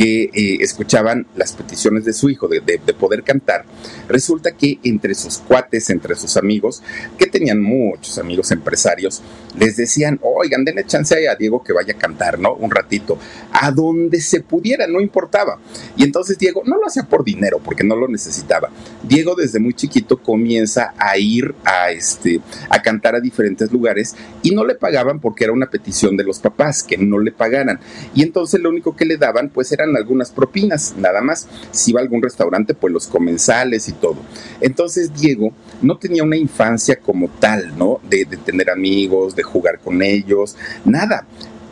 que 0.00 0.30
eh, 0.32 0.56
escuchaban 0.60 1.26
las 1.36 1.52
peticiones 1.52 2.06
de 2.06 2.14
su 2.14 2.30
hijo 2.30 2.48
de, 2.48 2.62
poder 2.98 3.22
cantar, 3.22 3.66
resulta 4.08 4.52
que 4.52 4.78
entre 4.82 5.14
sus 5.14 5.36
cuates, 5.36 5.90
entre 5.90 6.14
sus 6.14 6.38
amigos, 6.38 6.82
que 7.18 7.26
tenían 7.26 7.60
muchos 7.60 8.16
amigos 8.16 8.50
empresarios, 8.50 9.20
les 9.58 9.76
decían, 9.76 10.18
oigan, 10.22 10.64
denle 10.64 10.86
chance 10.86 11.28
a 11.28 11.34
Diego 11.34 11.62
que 11.62 11.74
vaya 11.74 11.92
a 11.92 11.98
cantar, 11.98 12.38
¿no? 12.38 12.54
Un 12.54 12.70
ratito, 12.70 13.18
a 13.52 13.70
donde 13.72 14.22
se 14.22 14.40
pudiera, 14.40 14.86
no 14.86 15.02
importaba. 15.02 15.58
Y 15.98 16.04
entonces 16.04 16.38
Diego 16.38 16.62
no 16.64 16.78
lo 16.78 16.86
hacía 16.86 17.02
por 17.02 17.22
dinero, 17.22 17.60
porque 17.62 17.84
no 17.84 17.94
lo 17.94 18.08
necesitaba. 18.08 18.70
Diego 19.02 19.34
desde 19.34 19.60
muy 19.60 19.74
chiquito 19.74 20.16
comienza 20.16 20.94
a 20.96 21.18
ir 21.18 21.54
a, 21.62 21.90
este, 21.90 22.40
a 22.70 22.80
cantar 22.80 23.16
a 23.16 23.20
diferentes 23.20 23.70
lugares 23.70 24.16
y 24.42 24.54
no 24.54 24.64
le 24.64 24.76
pagaban 24.76 25.20
porque 25.20 25.44
era 25.44 25.52
una 25.52 25.68
petición 25.68 26.16
de 26.16 26.24
los 26.24 26.38
papás, 26.38 26.82
que 26.82 26.96
no 26.96 27.18
le 27.18 27.32
pagaran. 27.32 27.80
Y 28.14 28.22
entonces 28.22 28.62
lo 28.62 28.70
único 28.70 28.96
que 28.96 29.04
le 29.04 29.18
daban, 29.18 29.50
pues 29.50 29.70
eran 29.72 29.89
algunas 29.96 30.30
propinas, 30.30 30.94
nada 30.96 31.20
más. 31.20 31.48
Si 31.70 31.90
iba 31.90 32.00
a 32.00 32.02
algún 32.02 32.22
restaurante, 32.22 32.74
pues 32.74 32.92
los 32.92 33.06
comensales 33.06 33.88
y 33.88 33.92
todo. 33.92 34.16
Entonces 34.60 35.12
Diego 35.14 35.52
no 35.82 35.98
tenía 35.98 36.22
una 36.22 36.36
infancia 36.36 36.98
como 36.98 37.28
tal, 37.28 37.76
¿no? 37.76 38.00
De, 38.08 38.24
de 38.24 38.36
tener 38.36 38.70
amigos, 38.70 39.34
de 39.36 39.42
jugar 39.42 39.80
con 39.80 40.02
ellos, 40.02 40.56
nada. 40.84 41.26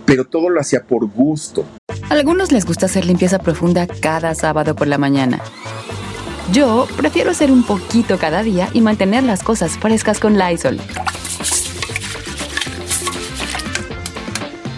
Pero 0.05 0.25
todo 0.25 0.49
lo 0.49 0.61
hacía 0.61 0.83
por 0.85 1.07
gusto. 1.07 1.65
A 2.09 2.15
algunos 2.15 2.53
les 2.53 2.65
gusta 2.65 2.87
hacer 2.87 3.05
limpieza 3.05 3.39
profunda 3.39 3.87
cada 3.87 4.35
sábado 4.35 4.75
por 4.75 4.87
la 4.87 4.97
mañana. 4.97 5.41
Yo 6.53 6.87
prefiero 6.97 7.31
hacer 7.31 7.53
un 7.53 7.63
poquito 7.63 8.17
cada 8.19 8.43
día 8.43 8.71
y 8.73 8.81
mantener 8.81 9.23
las 9.23 9.43
cosas 9.43 9.77
frescas 9.79 10.19
con 10.19 10.39
Lysol. 10.39 10.81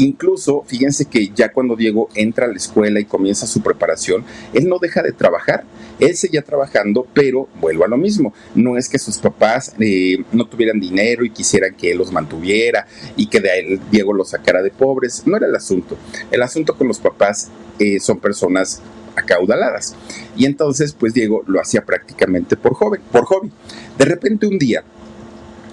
Incluso, 0.00 0.64
fíjense 0.66 1.04
que 1.04 1.28
ya 1.28 1.52
cuando 1.52 1.76
Diego 1.76 2.08
entra 2.14 2.46
a 2.46 2.48
la 2.48 2.56
escuela 2.56 3.00
y 3.00 3.04
comienza 3.04 3.46
su 3.46 3.60
preparación, 3.60 4.24
él 4.54 4.66
no 4.66 4.78
deja 4.78 5.02
de 5.02 5.12
trabajar. 5.12 5.64
Él 5.98 6.16
seguía 6.16 6.40
trabajando, 6.40 7.06
pero 7.12 7.50
vuelvo 7.60 7.84
a 7.84 7.88
lo 7.88 7.98
mismo. 7.98 8.32
No 8.54 8.78
es 8.78 8.88
que 8.88 8.98
sus 8.98 9.18
papás 9.18 9.74
eh, 9.78 10.24
no 10.32 10.46
tuvieran 10.46 10.80
dinero 10.80 11.22
y 11.22 11.28
quisieran 11.28 11.74
que 11.74 11.90
él 11.90 11.98
los 11.98 12.12
mantuviera 12.12 12.86
y 13.14 13.26
que 13.26 13.40
de 13.40 13.58
él 13.58 13.80
Diego 13.90 14.14
los 14.14 14.30
sacara 14.30 14.62
de 14.62 14.70
pobres. 14.70 15.26
No 15.26 15.36
era 15.36 15.46
el 15.46 15.54
asunto. 15.54 15.98
El 16.30 16.40
asunto 16.40 16.74
con 16.78 16.88
los 16.88 16.98
papás 16.98 17.50
eh, 17.78 18.00
son 18.00 18.20
personas 18.20 18.80
acaudaladas. 19.16 19.96
Y 20.34 20.46
entonces, 20.46 20.94
pues 20.94 21.12
Diego 21.12 21.44
lo 21.46 21.60
hacía 21.60 21.84
prácticamente 21.84 22.56
por 22.56 22.78
por 22.78 23.26
hobby. 23.26 23.52
De 23.98 24.06
repente 24.06 24.46
un 24.46 24.58
día, 24.58 24.82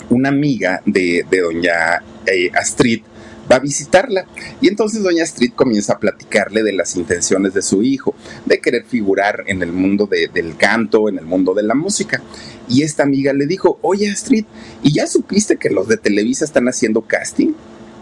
una 0.09 0.29
amiga 0.29 0.81
de, 0.85 1.25
doña 1.31 2.03
eh, 2.25 2.51
Astrid 2.53 3.03
va 3.51 3.57
a 3.57 3.59
visitarla. 3.59 4.25
Y 4.61 4.67
entonces 4.67 5.03
doña 5.03 5.23
Astrid 5.23 5.53
comienza 5.53 5.93
a 5.93 5.99
platicarle 5.99 6.63
de 6.63 6.73
las 6.73 6.95
intenciones 6.95 7.53
de 7.53 7.61
su 7.61 7.83
hijo, 7.83 8.15
de 8.45 8.59
querer 8.59 8.85
figurar 8.85 9.43
en 9.47 9.61
el 9.61 9.71
mundo 9.71 10.07
del 10.07 10.57
canto, 10.57 11.09
en 11.09 11.17
el 11.17 11.25
mundo 11.25 11.53
de 11.53 11.63
la 11.63 11.75
música. 11.75 12.21
Y 12.69 12.83
esta 12.83 13.03
amiga 13.03 13.33
le 13.33 13.47
dijo, 13.47 13.79
oye 13.81 14.09
Astrid, 14.09 14.45
¿y 14.83 14.93
ya 14.93 15.07
supiste 15.07 15.57
que 15.57 15.69
los 15.69 15.87
de 15.87 15.97
Televisa 15.97 16.45
están 16.45 16.67
haciendo 16.67 17.01
casting? 17.01 17.53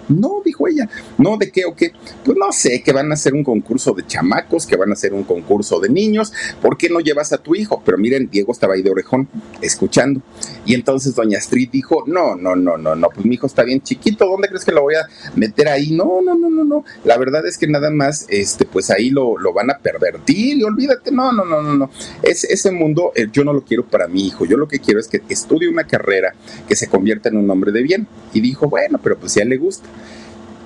No, 0.08 0.42
dijo 0.44 0.68
ella. 0.68 0.88
No, 1.18 1.38
¿de 1.38 1.52
qué 1.52 1.66
o 1.66 1.76
qué? 1.76 1.92
Pues 2.24 2.38
no 2.38 2.52
sé, 2.52 2.82
que 2.84 2.92
van 2.92 3.12
a 3.12 3.16
hacer 3.16 3.34
un 3.34 3.44
concurso 3.44 3.94
de 3.94 4.06
chamacos, 4.06 4.66
que 4.66 4.76
van 4.76 4.90
a 4.92 4.94
hacer 4.94 5.14
un 5.14 5.24
concurso 5.24 5.80
de 5.80 5.90
niños. 5.90 6.32
¿Por 6.62 6.78
qué 6.78 6.90
no 6.90 7.00
llevas 7.00 7.34
a 7.34 7.38
tu 7.38 7.56
hijo? 7.56 7.82
Pero 7.86 7.98
miren, 7.98 8.30
Diego 8.30 8.52
estaba 8.52 8.76
ahí 8.76 8.82
de 8.82 8.92
orejón, 8.92 9.28
escuchando. 9.62 10.22
Y 10.66 10.74
entonces 10.74 11.16
doña 11.16 11.38
Astrid 11.38 11.70
dijo, 11.72 12.04
no, 12.08 12.36
no, 12.36 12.56
no, 12.56 12.78
no, 12.78 12.96
no, 12.96 13.10
pues 13.14 13.26
mi 13.26 13.36
hijo 13.36 13.48
está 13.48 13.64
bien 13.64 13.82
chiquito, 13.82 14.28
¿dónde 14.28 14.48
crees 14.48 14.66
que 14.66 14.72
lo 14.72 14.82
voy 14.82 14.96
a 14.96 15.08
meter 15.36 15.70
ahí? 15.70 15.92
No, 15.92 16.22
no, 16.22 16.36
no, 16.36 16.50
no, 16.50 16.64
no. 16.64 16.86
La 17.04 17.18
verdad 17.18 17.46
es 17.46 17.58
que 17.58 17.68
nada 17.68 17.90
más, 17.90 18.26
este, 18.30 18.66
pues 18.66 18.90
ahí 18.90 19.10
lo, 19.10 19.38
lo 19.38 19.54
van 19.54 19.72
a 19.72 19.78
pervertir 19.80 20.58
y 20.58 20.64
olvídate, 20.64 21.12
no, 21.12 21.32
no, 21.32 21.46
no, 21.46 21.62
no, 21.62 21.76
no. 21.76 21.90
Es, 22.22 22.44
ese 22.44 22.72
mundo 22.72 23.12
eh, 23.16 23.28
yo 23.32 23.44
no 23.44 23.54
lo 23.54 23.64
quiero 23.64 23.86
para 23.86 24.08
mi 24.08 24.28
hijo. 24.28 24.46
Yo 24.46 24.58
lo 24.58 24.68
que 24.68 24.80
quiero 24.80 25.00
es 25.00 25.08
que 25.08 25.22
estudie 25.30 25.68
una 25.68 25.86
carrera 25.86 26.34
que 26.68 26.76
se 26.76 26.88
convierta 26.88 27.30
en 27.30 27.38
un 27.38 27.50
hombre 27.50 27.72
de 27.72 27.82
bien. 27.82 28.08
Y 28.34 28.42
dijo, 28.42 28.68
bueno, 28.68 29.00
pero 29.02 29.18
pues 29.18 29.34
ya 29.36 29.46
le 29.46 29.58
gusta 29.58 29.88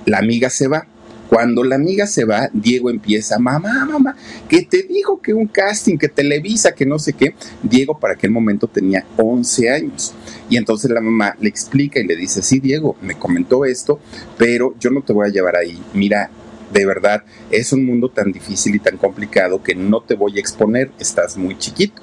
la 0.06 0.18
amiga 0.18 0.50
se 0.50 0.68
va. 0.68 0.86
Cuando 1.28 1.62
la 1.62 1.76
amiga 1.76 2.08
se 2.08 2.24
va, 2.24 2.50
Diego 2.52 2.90
empieza, 2.90 3.38
mamá, 3.38 3.84
mamá, 3.84 4.16
que 4.48 4.62
te 4.62 4.82
dijo 4.82 5.22
que 5.22 5.32
un 5.32 5.46
casting, 5.46 5.96
que 5.96 6.08
Televisa, 6.08 6.74
que 6.74 6.84
no 6.84 6.98
sé 6.98 7.12
qué. 7.12 7.36
Diego 7.62 8.00
para 8.00 8.14
aquel 8.14 8.32
momento 8.32 8.66
tenía 8.66 9.06
11 9.16 9.70
años. 9.70 10.12
Y 10.48 10.56
entonces 10.56 10.90
la 10.90 11.00
mamá 11.00 11.36
le 11.40 11.48
explica 11.48 12.00
y 12.00 12.06
le 12.06 12.16
dice, 12.16 12.42
sí, 12.42 12.58
Diego, 12.58 12.96
me 13.00 13.14
comentó 13.14 13.64
esto, 13.64 14.00
pero 14.36 14.74
yo 14.80 14.90
no 14.90 15.02
te 15.02 15.12
voy 15.12 15.28
a 15.28 15.32
llevar 15.32 15.54
ahí. 15.54 15.80
Mira, 15.94 16.30
de 16.72 16.84
verdad, 16.84 17.22
es 17.52 17.72
un 17.72 17.84
mundo 17.84 18.10
tan 18.10 18.32
difícil 18.32 18.74
y 18.74 18.80
tan 18.80 18.96
complicado 18.96 19.62
que 19.62 19.76
no 19.76 20.00
te 20.00 20.14
voy 20.14 20.36
a 20.36 20.40
exponer, 20.40 20.90
estás 20.98 21.36
muy 21.36 21.56
chiquito. 21.56 22.02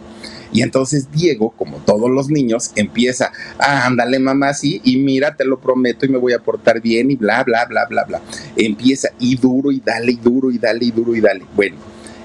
Y 0.51 0.61
entonces 0.61 1.11
Diego, 1.11 1.51
como 1.51 1.77
todos 1.77 2.09
los 2.09 2.29
niños, 2.29 2.71
empieza, 2.75 3.31
ah, 3.59 3.85
ándale 3.85 4.19
mamá, 4.19 4.53
sí, 4.53 4.81
y 4.83 4.97
mira, 4.97 5.35
te 5.35 5.45
lo 5.45 5.59
prometo 5.59 6.05
y 6.05 6.09
me 6.09 6.17
voy 6.17 6.33
a 6.33 6.39
portar 6.39 6.81
bien 6.81 7.11
y 7.11 7.15
bla, 7.15 7.43
bla, 7.43 7.65
bla, 7.65 7.85
bla, 7.85 8.03
bla. 8.05 8.21
Empieza 8.55 9.09
y 9.19 9.35
duro 9.35 9.71
y 9.71 9.79
dale 9.79 10.13
y 10.13 10.17
duro 10.17 10.51
y 10.51 10.57
dale 10.57 10.85
y 10.85 10.91
duro 10.91 11.15
y 11.15 11.21
dale. 11.21 11.45
Bueno, 11.55 11.77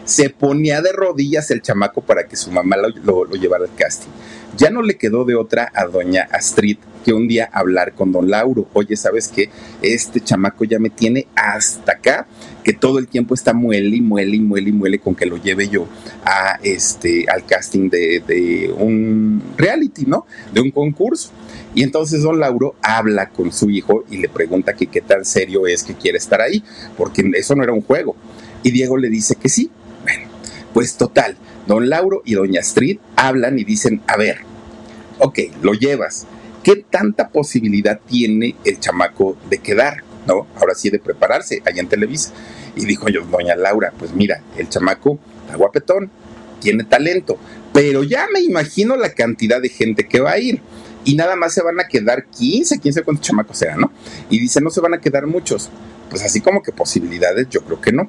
se 0.05 0.31
ponía 0.31 0.81
de 0.81 0.93
rodillas 0.93 1.50
el 1.50 1.62
chamaco 1.62 2.00
para 2.02 2.26
que 2.26 2.37
su 2.37 2.50
mamá 2.50 2.76
lo, 2.76 3.25
lo 3.25 3.35
llevara 3.37 3.64
al 3.64 3.75
casting. 3.75 4.11
Ya 4.57 4.71
no 4.71 4.83
le 4.83 4.97
quedó 4.97 5.25
de 5.25 5.35
otra 5.35 5.71
a 5.75 5.87
doña 5.87 6.29
Astrid 6.31 6.76
que 7.02 7.12
un 7.12 7.28
día 7.28 7.49
hablar 7.52 7.92
con 7.92 8.12
don 8.12 8.30
Lauro. 8.30 8.68
Oye, 8.73 8.97
¿sabes 8.97 9.28
qué? 9.28 9.50
Este 9.82 10.21
chamaco 10.21 10.64
ya 10.64 10.78
me 10.78 10.90
tiene 10.90 11.26
hasta 11.35 11.92
acá, 11.92 12.26
que 12.64 12.73
todo 12.73 12.99
el 12.99 13.09
tiempo 13.09 13.35
está 13.35 13.52
muele 13.52 13.97
y 13.97 14.00
muele 14.00 14.37
y 14.37 14.40
muele 14.40 14.71
y 14.71 14.73
muele 14.73 14.99
con 14.99 15.14
que 15.14 15.26
lo 15.26 15.37
lleve 15.37 15.68
yo 15.68 15.87
a 16.25 16.59
este, 16.62 17.26
al 17.28 17.44
casting 17.44 17.90
de, 17.90 18.73
un 18.78 19.42
reality, 19.56 20.04
¿no? 20.06 20.26
De 20.52 20.61
un 20.61 20.71
concurso. 20.71 21.30
Y 21.75 21.82
entonces 21.82 22.23
don 22.23 22.38
Lauro 22.38 22.75
habla 22.82 23.30
con 23.30 23.52
su 23.52 23.71
hijo 23.71 24.04
y 24.11 24.18
le 24.18 24.28
pregunta 24.28 24.75
que 24.75 24.87
qué 24.87 25.00
tan 25.00 25.25
serio 25.25 25.66
es 25.66 25.82
que 25.82 25.94
quiere 25.94 26.18
estar 26.18 26.40
ahí, 26.40 26.62
porque 26.97 27.30
eso 27.35 27.54
no 27.54 27.64
era 27.64 27.73
un 27.73 27.82
juego. 27.82 28.14
Y 28.62 28.71
Diego 28.71 28.97
le 28.97 29.09
dice 29.09 29.35
que 29.37 29.49
sí. 29.49 29.71
Bueno, 30.02 30.28
pues 30.75 30.97
total, 30.97 31.37
don 31.66 31.88
Lauro 31.88 32.23
y 32.25 32.35
doña 32.35 32.61
Astrid 32.61 32.99
hablan 33.16 33.59
y 33.59 33.64
dicen, 33.64 34.02
a 34.06 34.16
ver, 34.16 34.38
ok, 35.18 35.38
lo 35.62 35.73
llevas, 35.75 36.26
¿qué 36.62 36.76
tanta 36.76 37.28
posibilidad 37.28 38.00
tiene 38.07 38.57
el 38.64 38.78
chamaco 38.81 39.37
de 39.49 39.59
quedar? 39.59 40.02
¿No? 40.26 40.47
Ahora 40.57 40.75
sí 40.75 40.90
de 40.90 40.99
prepararse 40.99 41.62
allá 41.64 41.81
en 41.81 41.88
Televisa. 41.88 42.33
Y 42.76 42.87
dijo 42.87 43.09
yo, 43.09 43.25
doña 43.25 43.57
Laura, 43.57 43.92
pues 43.99 44.12
mira, 44.12 44.40
el 44.57 44.69
chamaco 44.69 45.19
está 45.45 45.57
guapetón, 45.57 46.11
tiene 46.61 46.85
talento, 46.85 47.37
pero 47.73 48.02
ya 48.04 48.26
me 48.33 48.40
imagino 48.40 48.97
la 48.97 49.12
cantidad 49.12 49.61
de 49.61 49.69
gente 49.69 50.07
que 50.07 50.21
va 50.21 50.33
a 50.33 50.38
ir. 50.38 50.61
y 51.04 51.16
nada 51.16 51.35
más 51.35 51.52
se 51.52 51.62
van 51.62 51.81
a 51.81 51.88
quedar 51.88 52.26
15, 52.26 52.78
15 52.78 53.02
cuántos 53.02 53.26
chamacos 53.26 53.59
sean, 53.59 53.81
¿no? 53.81 53.90
Y 54.31 54.38
dice, 54.38 54.61
no 54.61 54.71
se 54.71 54.81
van 54.81 54.95
a 54.95 55.00
quedar 55.00 55.26
muchos. 55.26 55.69
Pues 56.09 56.23
así 56.23 56.40
como 56.40 56.62
que 56.62 56.71
posibilidades, 56.71 57.49
yo 57.49 57.62
creo 57.62 57.81
que 57.81 57.90
no. 57.90 58.09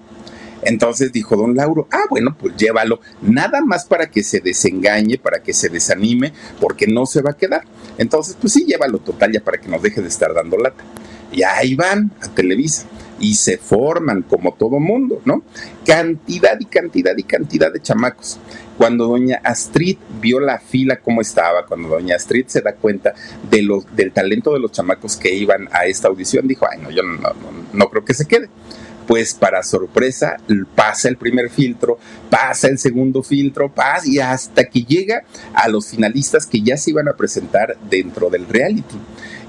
Entonces 0.66 1.12
dijo 1.12 1.36
don 1.36 1.56
Lauro, 1.56 1.88
ah, 1.92 2.06
bueno, 2.10 2.36
pues 2.40 2.56
llévalo, 2.56 3.00
nada 3.22 3.62
más 3.62 3.86
para 3.86 4.10
que 4.10 4.24
se 4.24 4.40
desengañe, 4.40 5.18
para 5.18 5.42
que 5.42 5.54
se 5.54 5.70
desanime, 5.70 6.34
porque 6.60 6.88
no 6.88 7.06
se 7.06 7.22
va 7.22 7.32
a 7.32 7.38
quedar. 7.38 7.64
Entonces, 7.98 8.38
pues 8.40 8.54
sí, 8.54 8.66
llévalo 8.66 9.00
total 9.00 9.32
ya 9.32 9.42
para 9.42 9.60
que 9.60 9.70
nos 9.70 9.82
deje 9.82 10.02
de 10.02 10.08
estar 10.08 10.34
dando 10.34 10.58
lata. 10.58 10.84
Y 11.32 11.44
ahí 11.44 11.76
van 11.76 12.12
a 12.22 12.28
Televisa 12.30 12.86
y 13.20 13.36
se 13.36 13.58
forman 13.58 14.24
como 14.24 14.54
todo 14.54 14.80
mundo, 14.80 15.22
¿no? 15.26 15.44
Cantidad 15.86 16.60
y 16.60 16.66
cantidad 16.66 17.16
y 17.18 17.24
cantidad 17.24 17.72
de 17.72 17.82
chamacos. 17.82 18.40
Cuando 18.78 19.08
doña 19.08 19.40
Astrid 19.44 19.98
vio 20.20 20.40
la 20.40 20.60
fila 20.60 21.00
cómo 21.00 21.22
estaba, 21.22 21.66
cuando 21.66 21.90
doña 21.90 22.16
Astrid 22.16 22.48
se 22.48 22.62
da 22.62 22.74
cuenta 22.74 23.14
de 23.50 23.62
los, 23.62 23.86
del 23.96 24.12
talento 24.12 24.54
de 24.54 24.60
los 24.60 24.72
chamacos 24.72 25.16
que 25.16 25.34
iban 25.34 25.70
a 25.72 25.86
esta 25.86 26.08
audición, 26.08 26.48
dijo, 26.48 26.68
ay, 26.70 26.80
no, 26.82 26.92
yo 26.92 27.04
no, 27.04 27.18
no, 27.18 27.34
no 27.72 27.90
creo 27.90 28.04
que 28.04 28.14
se 28.14 28.26
quede 28.26 28.50
pues 29.08 29.34
para 29.34 29.64
sorpresa 29.64 30.38
pasa 30.76 31.10
el 31.10 31.18
primer 31.18 31.50
filtro, 31.50 31.98
pasa 32.30 32.68
el 32.68 32.78
segundo 32.78 33.24
filtro, 33.24 33.70
pasa 33.70 34.08
y 34.08 34.20
hasta 34.20 34.66
que 34.66 34.84
llega 34.84 35.24
a 35.54 35.68
los 35.68 35.88
finalistas 35.88 36.46
que 36.46 36.62
ya 36.62 36.78
se 36.78 36.92
iban 36.92 37.08
a 37.08 37.14
presentar 37.14 37.78
dentro 37.90 38.30
del 38.30 38.48
reality. 38.48 38.96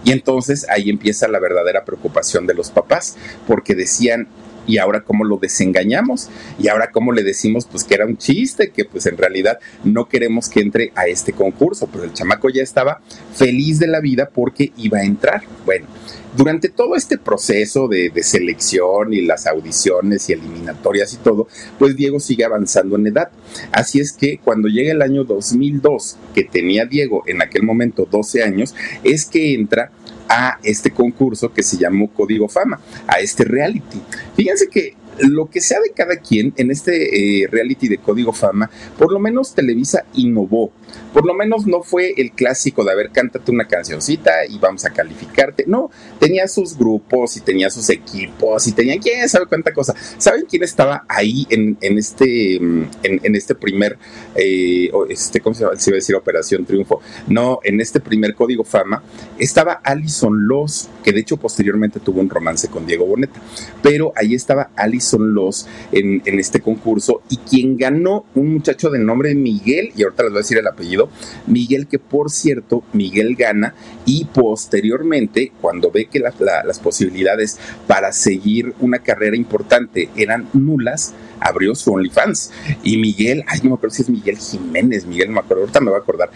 Y 0.04 0.12
entonces 0.12 0.66
ahí 0.68 0.90
empieza 0.90 1.28
la 1.28 1.38
verdadera 1.38 1.84
preocupación 1.84 2.46
de 2.46 2.54
los 2.54 2.70
papás, 2.70 3.16
porque 3.46 3.74
decían, 3.74 4.28
y 4.66 4.78
ahora 4.78 5.02
cómo 5.02 5.24
lo 5.24 5.36
desengañamos 5.36 6.30
y 6.58 6.68
ahora 6.68 6.90
cómo 6.90 7.12
le 7.12 7.22
decimos 7.22 7.66
pues 7.70 7.84
que 7.84 7.94
era 7.94 8.06
un 8.06 8.16
chiste, 8.16 8.70
que 8.70 8.84
pues 8.84 9.06
en 9.06 9.16
realidad 9.16 9.58
no 9.82 10.08
queremos 10.08 10.48
que 10.48 10.60
entre 10.60 10.92
a 10.94 11.06
este 11.06 11.32
concurso, 11.32 11.88
pero 11.90 12.04
el 12.04 12.12
chamaco 12.12 12.48
ya 12.48 12.62
estaba 12.62 13.00
feliz 13.34 13.78
de 13.78 13.86
la 13.86 14.00
vida 14.00 14.30
porque 14.32 14.72
iba 14.76 14.98
a 14.98 15.04
entrar. 15.04 15.42
Bueno, 15.64 15.86
durante 16.36 16.68
todo 16.68 16.96
este 16.96 17.18
proceso 17.18 17.88
de, 17.88 18.10
selección 18.22 19.12
y 19.12 19.22
las 19.22 19.46
audiciones 19.46 20.28
y 20.28 20.32
eliminatorias 20.32 21.12
y 21.14 21.18
todo, 21.18 21.48
pues 21.78 21.96
Diego 21.96 22.20
sigue 22.20 22.44
avanzando 22.44 22.96
en 22.96 23.06
edad. 23.06 23.30
Así 23.72 24.00
es 24.00 24.12
que 24.12 24.38
cuando 24.38 24.68
llega 24.68 24.92
el 24.92 25.02
año 25.02 25.24
2002, 25.24 26.16
que 26.34 26.44
tenía 26.44 26.86
Diego 26.86 27.22
en 27.26 27.42
aquel 27.42 27.62
momento 27.62 28.08
12 28.10 28.42
años, 28.42 28.74
es 29.02 29.26
que 29.26 29.54
entra 29.54 29.90
a 30.28 30.58
este 30.62 30.90
concurso 30.90 31.52
que 31.52 31.62
se 31.62 31.76
llamó 31.76 32.10
Código 32.10 32.48
Fama, 32.48 32.80
a 33.06 33.20
este 33.20 33.44
reality. 33.44 34.00
Fíjense 34.36 34.68
que 34.68 34.94
lo 35.18 35.48
que 35.48 35.60
sea 35.60 35.80
de 35.80 35.90
cada 35.90 36.16
quien 36.16 36.52
en 36.56 36.70
este 36.70 37.42
eh, 37.42 37.46
reality 37.48 37.88
de 37.88 37.98
Código 37.98 38.32
Fama, 38.32 38.70
por 38.98 39.12
lo 39.12 39.20
menos 39.20 39.54
Televisa 39.54 40.04
innovó. 40.14 40.72
Por 41.14 41.24
lo 41.26 41.32
menos 41.32 41.64
no 41.64 41.84
fue 41.84 42.12
el 42.16 42.32
clásico 42.32 42.84
de, 42.84 42.90
a 42.90 42.94
ver, 42.96 43.10
cántate 43.12 43.52
una 43.52 43.68
cancioncita 43.68 44.44
y 44.48 44.58
vamos 44.58 44.84
a 44.84 44.90
calificarte. 44.90 45.64
No, 45.68 45.88
tenía 46.18 46.48
sus 46.48 46.76
grupos 46.76 47.36
y 47.36 47.40
tenía 47.40 47.70
sus 47.70 47.88
equipos 47.88 48.66
y 48.66 48.72
tenía 48.72 48.98
quién 48.98 49.28
sabe 49.28 49.46
cuánta 49.46 49.72
cosa. 49.72 49.94
¿Saben 50.18 50.44
quién 50.50 50.64
estaba 50.64 51.04
ahí 51.08 51.46
en, 51.50 51.78
este, 51.80 52.58
mm, 52.60 52.82
en, 53.04 53.36
este 53.36 53.54
primer, 53.54 53.96
eh, 54.34 54.90
este, 55.08 55.38
¿cómo 55.40 55.54
se 55.54 55.60
llama? 55.62 55.74
Iba 55.86 55.94
a 55.94 55.94
decir 55.94 56.16
Operación 56.16 56.66
Triunfo. 56.66 57.00
No, 57.28 57.60
en 57.62 57.80
este 57.80 58.00
primer 58.00 58.34
Código 58.34 58.64
Fama 58.64 59.04
estaba 59.38 59.74
Alison 59.84 60.48
Loss, 60.48 60.88
que 61.04 61.12
de 61.12 61.20
hecho 61.20 61.36
posteriormente 61.36 62.00
tuvo 62.00 62.20
un 62.22 62.28
romance 62.28 62.66
con 62.66 62.86
Diego 62.86 63.06
Boneta. 63.06 63.40
Pero 63.84 64.12
ahí 64.16 64.34
estaba 64.34 64.70
Alison 64.74 65.32
Loss 65.32 65.68
en, 65.92 66.22
en 66.24 66.40
este 66.40 66.60
concurso 66.60 67.22
y 67.30 67.36
quien 67.36 67.76
ganó 67.76 68.26
un 68.34 68.52
muchacho 68.52 68.90
de 68.90 68.98
nombre 68.98 69.32
Miguel, 69.36 69.92
y 69.96 70.02
ahorita 70.02 70.24
les 70.24 70.32
voy 70.32 70.38
a 70.38 70.42
decir 70.42 70.58
el 70.58 70.66
apellido 70.66 71.03
Miguel 71.46 71.86
que 71.86 71.98
por 71.98 72.30
cierto, 72.30 72.82
Miguel 72.92 73.36
gana 73.36 73.74
y 74.04 74.26
posteriormente, 74.26 75.52
cuando 75.60 75.90
ve 75.90 76.06
que 76.06 76.20
las 76.20 76.78
posibilidades 76.78 77.58
para 77.86 78.12
seguir 78.12 78.74
una 78.80 78.98
carrera 78.98 79.36
importante 79.36 80.08
eran 80.16 80.48
nulas, 80.52 81.14
abrió 81.40 81.74
su 81.74 81.92
OnlyFans. 81.92 82.50
Y 82.82 82.98
Miguel, 82.98 83.44
ay, 83.46 83.60
no 83.62 83.70
me 83.70 83.76
acuerdo 83.76 83.94
si 83.94 84.02
es 84.02 84.08
Miguel 84.08 84.38
Jiménez, 84.38 85.06
Miguel, 85.06 85.28
no 85.28 85.34
me 85.34 85.40
acuerdo, 85.40 85.62
ahorita 85.62 85.80
me 85.80 85.90
va 85.90 85.98
a 85.98 86.00
acordar 86.00 86.30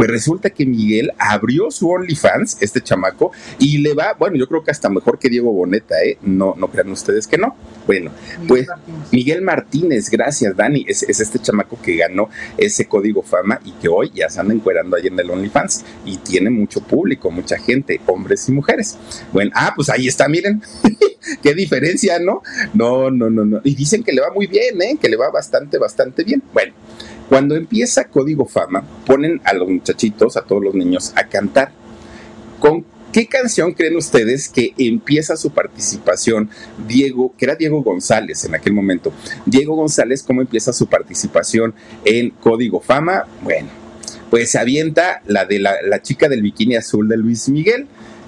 pues 0.00 0.08
resulta 0.08 0.48
que 0.48 0.64
Miguel 0.64 1.12
abrió 1.18 1.70
su 1.70 1.90
OnlyFans, 1.90 2.56
este 2.62 2.80
chamaco, 2.80 3.32
y 3.58 3.76
le 3.76 3.92
va, 3.92 4.14
bueno, 4.18 4.36
yo 4.36 4.48
creo 4.48 4.64
que 4.64 4.70
hasta 4.70 4.88
mejor 4.88 5.18
que 5.18 5.28
Diego 5.28 5.52
Boneta, 5.52 6.02
¿eh? 6.02 6.16
No, 6.22 6.54
no 6.56 6.68
crean 6.68 6.90
ustedes 6.90 7.26
que 7.26 7.36
no. 7.36 7.54
Bueno, 7.86 8.10
pues 8.48 8.66
Miguel 9.12 9.42
Martínez, 9.42 10.08
gracias, 10.08 10.56
Dani, 10.56 10.86
es, 10.88 11.02
este 11.02 11.38
chamaco 11.38 11.78
que 11.82 11.96
ganó 11.96 12.30
ese 12.56 12.86
código 12.86 13.20
fama 13.20 13.60
y 13.62 13.72
que 13.72 13.88
hoy 13.88 14.10
ya 14.14 14.30
se 14.30 14.40
anda 14.40 14.54
encuerando 14.54 14.96
ahí 14.96 15.06
en 15.06 15.20
el 15.20 15.30
OnlyFans 15.30 15.84
y 16.06 16.16
tiene 16.16 16.48
mucho 16.48 16.80
público, 16.80 17.30
mucha 17.30 17.58
gente, 17.58 18.00
hombres 18.06 18.48
y 18.48 18.52
mujeres. 18.52 18.96
Bueno, 19.34 19.50
ah, 19.54 19.74
pues 19.76 19.90
ahí 19.90 20.08
está, 20.08 20.28
miren. 20.30 20.62
Qué 21.42 21.52
diferencia, 21.52 22.18
¿no? 22.18 22.42
No, 22.72 23.10
no, 23.10 23.28
no, 23.28 23.44
no. 23.44 23.60
Y 23.64 23.74
dicen 23.74 24.02
que 24.02 24.14
le 24.14 24.22
va 24.22 24.32
muy 24.32 24.46
bien, 24.46 24.80
¿eh? 24.80 24.96
Que 24.98 25.10
le 25.10 25.16
va 25.16 25.30
bastante, 25.30 25.76
bastante 25.76 26.24
bien. 26.24 26.42
Bueno, 26.54 26.72
cuando 27.30 27.54
empieza 27.54 28.08
Código 28.08 28.44
Fama, 28.44 28.82
ponen 29.06 29.40
a 29.44 29.54
los 29.54 29.68
muchachitos, 29.68 30.36
a 30.36 30.42
todos 30.42 30.64
los 30.64 30.74
niños, 30.74 31.12
a 31.14 31.28
cantar. 31.28 31.70
¿Con 32.58 32.84
qué 33.12 33.28
canción 33.28 33.72
creen 33.72 33.96
ustedes 33.96 34.48
que 34.48 34.74
empieza 34.76 35.36
su 35.36 35.50
participación 35.50 36.50
Diego, 36.88 37.32
que 37.38 37.44
era 37.44 37.54
Diego 37.54 37.84
González 37.84 38.44
en 38.46 38.56
aquel 38.56 38.72
momento? 38.72 39.12
Diego 39.46 39.76
González, 39.76 40.24
¿cómo 40.24 40.40
empieza 40.40 40.72
su 40.72 40.88
participación 40.88 41.72
en 42.04 42.30
Código 42.30 42.80
Fama? 42.80 43.26
Bueno, 43.44 43.68
pues 44.28 44.50
se 44.50 44.58
avienta 44.58 45.22
la 45.24 45.44
de 45.44 45.60
la, 45.60 46.02
chica 46.02 46.28
del 46.28 46.42
bikini 46.42 46.74
azul 46.74 47.08
de 47.08 47.16
Luis 47.16 47.48
Miguel. 47.48 47.86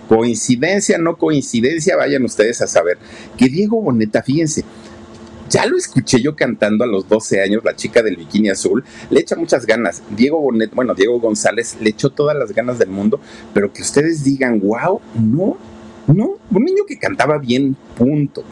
Coincidencia, 0.08 0.98
no 0.98 1.16
coincidencia, 1.16 1.96
vayan 1.96 2.24
ustedes 2.24 2.62
a 2.62 2.68
saber 2.68 2.98
que 3.36 3.48
Diego 3.48 3.82
Boneta, 3.82 4.22
fíjense, 4.22 4.64
ya 5.52 5.66
lo 5.66 5.76
escuché 5.76 6.20
yo 6.22 6.34
cantando 6.34 6.82
a 6.82 6.86
los 6.86 7.06
12 7.06 7.42
años, 7.42 7.62
la 7.62 7.76
chica 7.76 8.02
del 8.02 8.16
bikini 8.16 8.48
azul. 8.48 8.82
Le 9.10 9.20
echa 9.20 9.36
muchas 9.36 9.66
ganas. 9.66 10.02
Diego 10.16 10.40
Bonet, 10.40 10.74
bueno, 10.74 10.94
Diego 10.94 11.20
González 11.20 11.76
le 11.78 11.90
echó 11.90 12.08
todas 12.08 12.34
las 12.34 12.52
ganas 12.52 12.78
del 12.78 12.88
mundo, 12.88 13.20
pero 13.52 13.70
que 13.70 13.82
ustedes 13.82 14.24
digan, 14.24 14.60
wow, 14.60 15.00
no, 15.14 15.58
no, 16.06 16.36
un 16.50 16.64
niño 16.64 16.84
que 16.88 16.98
cantaba 16.98 17.36
bien, 17.36 17.76
punto. 17.96 18.42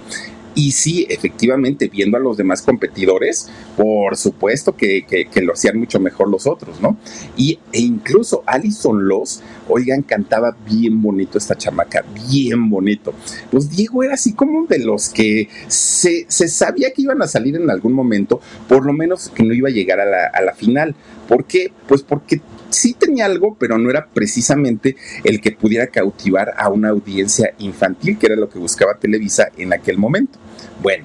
Y 0.55 0.73
sí, 0.73 1.07
efectivamente, 1.09 1.89
viendo 1.89 2.17
a 2.17 2.21
los 2.21 2.37
demás 2.37 2.63
competidores, 2.63 3.49
por 3.77 4.17
supuesto 4.17 4.77
que, 4.77 5.05
lo 5.43 5.53
hacían 5.53 5.79
mucho 5.79 6.01
mejor 6.01 6.29
los 6.29 6.47
otros, 6.47 6.81
¿no? 6.81 6.97
Y, 7.37 7.59
e 7.73 7.81
incluso 7.81 8.43
Alison 8.47 9.07
Loss, 9.07 9.43
oigan, 9.69 10.03
cantaba 10.03 10.57
bien 10.69 11.01
bonito 11.01 11.39
esta 11.39 11.57
chamaca, 11.57 12.05
bien 12.29 12.69
bonito. 12.69 13.15
Pues 13.51 13.71
Diego 13.71 14.03
era 14.03 14.15
así 14.15 14.33
como 14.35 14.67
de 14.67 14.81
los 14.81 15.09
que 15.09 15.49
se, 15.69 16.27
sabía 16.29 16.93
que 16.93 17.03
iban 17.03 17.23
a 17.23 17.29
salir 17.29 17.57
en 17.57 17.71
algún 17.71 17.93
momento, 17.93 18.41
por 18.69 18.85
lo 18.85 18.93
menos 18.93 19.29
que 19.29 19.45
no 19.45 19.55
iba 19.55 19.69
a 19.69 19.73
llegar 19.73 20.01
a 20.01 20.05
la, 20.05 20.27
a 20.27 20.43
la 20.43 20.53
final. 20.53 20.95
¿Por 21.29 21.45
qué? 21.45 21.73
Pues 21.87 22.03
porque 22.03 22.41
sí 22.71 22.95
tenía 22.95 23.27
algo, 23.27 23.57
pero 23.59 23.79
no 23.79 23.91
era 23.91 24.07
precisamente 24.07 24.97
el 25.25 25.41
que 25.41 25.53
pudiera 25.53 25.89
cautivar 25.89 26.55
a 26.57 26.69
una 26.69 26.89
audiencia 26.91 27.55
infantil, 27.59 28.19
que 28.19 28.27
era 28.27 28.37
lo 28.37 28.49
que 28.49 28.59
buscaba 28.59 28.99
Televisa 28.99 29.49
en 29.57 29.73
aquel 29.73 29.99
momento. 29.99 30.39
Bueno, 30.83 31.05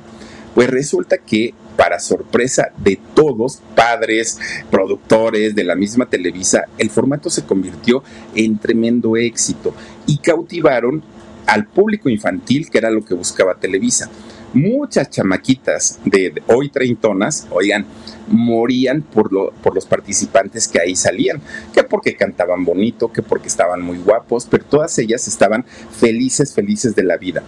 pues 0.54 0.70
resulta 0.70 1.18
que 1.18 1.54
para 1.76 2.00
sorpresa 2.00 2.72
de 2.78 2.98
todos, 3.14 3.62
padres, 3.76 4.40
productores 4.72 5.56
de 5.56 5.64
la 5.64 5.76
misma 5.76 6.06
Televisa, 6.06 6.66
el 6.78 6.90
formato 6.90 7.30
se 7.30 7.44
convirtió 7.44 8.04
en 8.34 8.58
tremendo 8.58 9.18
éxito 9.18 9.76
y 10.08 10.20
cautivaron 10.20 11.04
al 11.46 11.68
público 11.68 12.10
infantil, 12.10 12.70
que 12.70 12.78
era 12.78 12.90
lo 12.90 13.04
que 13.04 13.14
buscaba 13.14 13.56
Televisa. 13.56 14.10
Muchas 14.56 15.10
chamaquitas 15.10 16.00
de, 16.06 16.42
hoy 16.48 16.70
treintonas, 16.70 17.46
oigan, 17.52 17.86
morían 18.30 19.02
por, 19.02 19.34
lo, 19.34 19.52
por 19.52 19.76
los 19.76 19.86
participantes 19.86 20.70
que 20.70 20.80
ahí 20.80 20.96
salían, 20.96 21.42
que 21.74 21.84
porque 21.84 22.16
cantaban 22.16 22.64
bonito, 22.64 23.12
que 23.12 23.22
porque 23.22 23.50
estaban 23.50 23.82
muy 23.82 23.98
guapos, 23.98 24.48
pero 24.50 24.64
todas 24.64 24.98
ellas 24.98 25.28
estaban 25.28 25.66
felices, 25.66 26.54
felices 26.54 26.96
de 26.96 27.04
la 27.04 27.18
vida. 27.18 27.44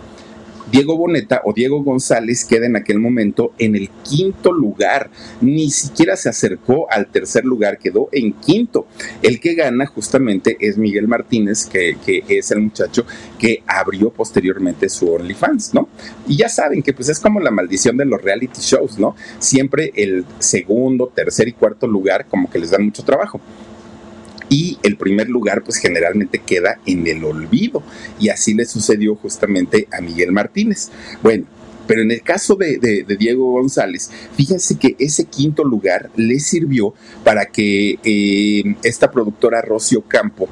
Diego 0.71 0.97
Boneta 0.97 1.41
o 1.45 1.53
Diego 1.53 1.81
González 1.83 2.43
queda 2.45 2.65
en 2.65 2.75
aquel 2.75 2.99
momento 2.99 3.53
en 3.57 3.75
el 3.75 3.89
quinto 4.03 4.51
lugar, 4.51 5.09
ni 5.39 5.69
siquiera 5.69 6.15
se 6.17 6.29
acercó 6.29 6.91
al 6.91 7.07
tercer 7.07 7.45
lugar, 7.45 7.77
quedó 7.77 8.09
en 8.11 8.33
quinto. 8.33 8.87
El 9.21 9.39
que 9.39 9.55
gana 9.55 9.85
justamente 9.85 10.57
es 10.59 10.77
Miguel 10.77 11.07
Martínez, 11.07 11.65
que, 11.65 11.95
es 12.27 12.51
el 12.51 12.59
muchacho 12.59 13.05
que 13.39 13.63
abrió 13.65 14.09
posteriormente 14.09 14.89
su 14.89 15.11
OnlyFans, 15.11 15.73
¿no? 15.73 15.89
Y 16.27 16.37
ya 16.37 16.49
saben 16.49 16.83
que 16.83 16.93
pues 16.93 17.09
es 17.09 17.19
como 17.19 17.39
la 17.39 17.51
maldición 17.51 17.95
de 17.97 18.05
los 18.05 18.21
reality 18.21 18.61
shows, 18.61 18.99
¿no? 18.99 19.15
Siempre 19.39 19.91
el 19.95 20.25
segundo, 20.39 21.11
tercer 21.13 21.47
y 21.47 21.53
cuarto 21.53 21.87
lugar 21.87 22.25
como 22.27 22.49
que 22.49 22.59
les 22.59 22.71
dan 22.71 22.83
mucho 22.83 23.03
trabajo 23.03 23.39
y 24.49 24.77
el 24.83 24.97
primer 24.97 25.29
lugar 25.29 25.63
pues 25.63 25.77
generalmente 25.77 26.39
queda 26.39 26.79
en 26.85 27.07
el 27.07 27.23
olvido 27.23 27.83
y 28.19 28.29
así 28.29 28.53
le 28.53 28.65
sucedió 28.65 29.15
justamente 29.15 29.87
a 29.91 30.01
Miguel 30.01 30.31
Martínez. 30.31 30.89
Bueno, 31.21 31.45
pero 31.87 32.01
en 32.01 32.11
el 32.11 32.21
caso 32.21 32.55
de, 32.55 33.05
Diego 33.17 33.53
González, 33.53 34.11
fíjense 34.35 34.77
que 34.77 34.95
ese 34.99 35.25
quinto 35.25 35.63
lugar 35.63 36.09
le 36.15 36.39
sirvió 36.39 36.93
para 37.23 37.45
que 37.45 37.97
eh, 38.03 38.75
esta 38.83 39.09
productora 39.09 39.61
Rocio 39.61 40.01
Campo 40.01 40.49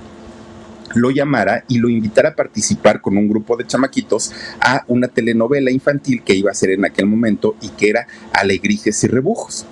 lo 0.95 1.12
llamara 1.12 1.65
y 1.67 1.77
lo 1.77 1.89
invitara 1.89 2.29
a 2.29 2.36
participar 2.36 3.01
con 3.01 3.17
un 3.17 3.27
grupo 3.27 3.58
de 3.58 3.67
chamaquitos 3.67 4.31
a 4.62 4.86
una 4.88 5.10
telenovela 5.10 5.71
infantil 5.71 6.23
que 6.23 6.36
iba 6.36 6.51
a 6.51 6.55
ser 6.55 6.71
en 6.71 6.86
aquel 6.86 7.05
momento 7.05 7.55
y 7.62 7.69
que 7.69 7.89
era 7.89 8.08
Alegrijes 8.31 9.03
y 9.03 9.08
Rebujos. 9.08 9.65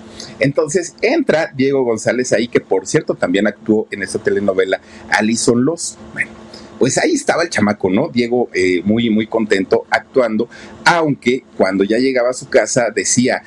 Entonces 0.44 0.94
entra 1.00 1.50
Diego 1.56 1.84
González 1.84 2.30
ahí, 2.34 2.48
que 2.48 2.60
por 2.60 2.86
cierto 2.86 3.14
también 3.14 3.46
actuó 3.46 3.88
en 3.90 4.02
esa 4.02 4.18
telenovela 4.18 4.78
Alison 5.08 5.64
Los. 5.64 5.96
Bueno, 6.12 6.30
pues 6.78 6.98
ahí 6.98 7.12
estaba 7.12 7.44
el 7.44 7.48
chamaco, 7.48 7.88
¿no? 7.88 8.10
Diego 8.10 8.50
eh, 8.52 8.82
muy, 8.84 9.08
muy 9.08 9.26
contento 9.26 9.86
actuando, 9.88 10.50
aunque 10.84 11.44
cuando 11.56 11.82
ya 11.82 11.96
llegaba 11.96 12.28
a 12.28 12.34
su 12.34 12.50
casa 12.50 12.90
decía, 12.94 13.42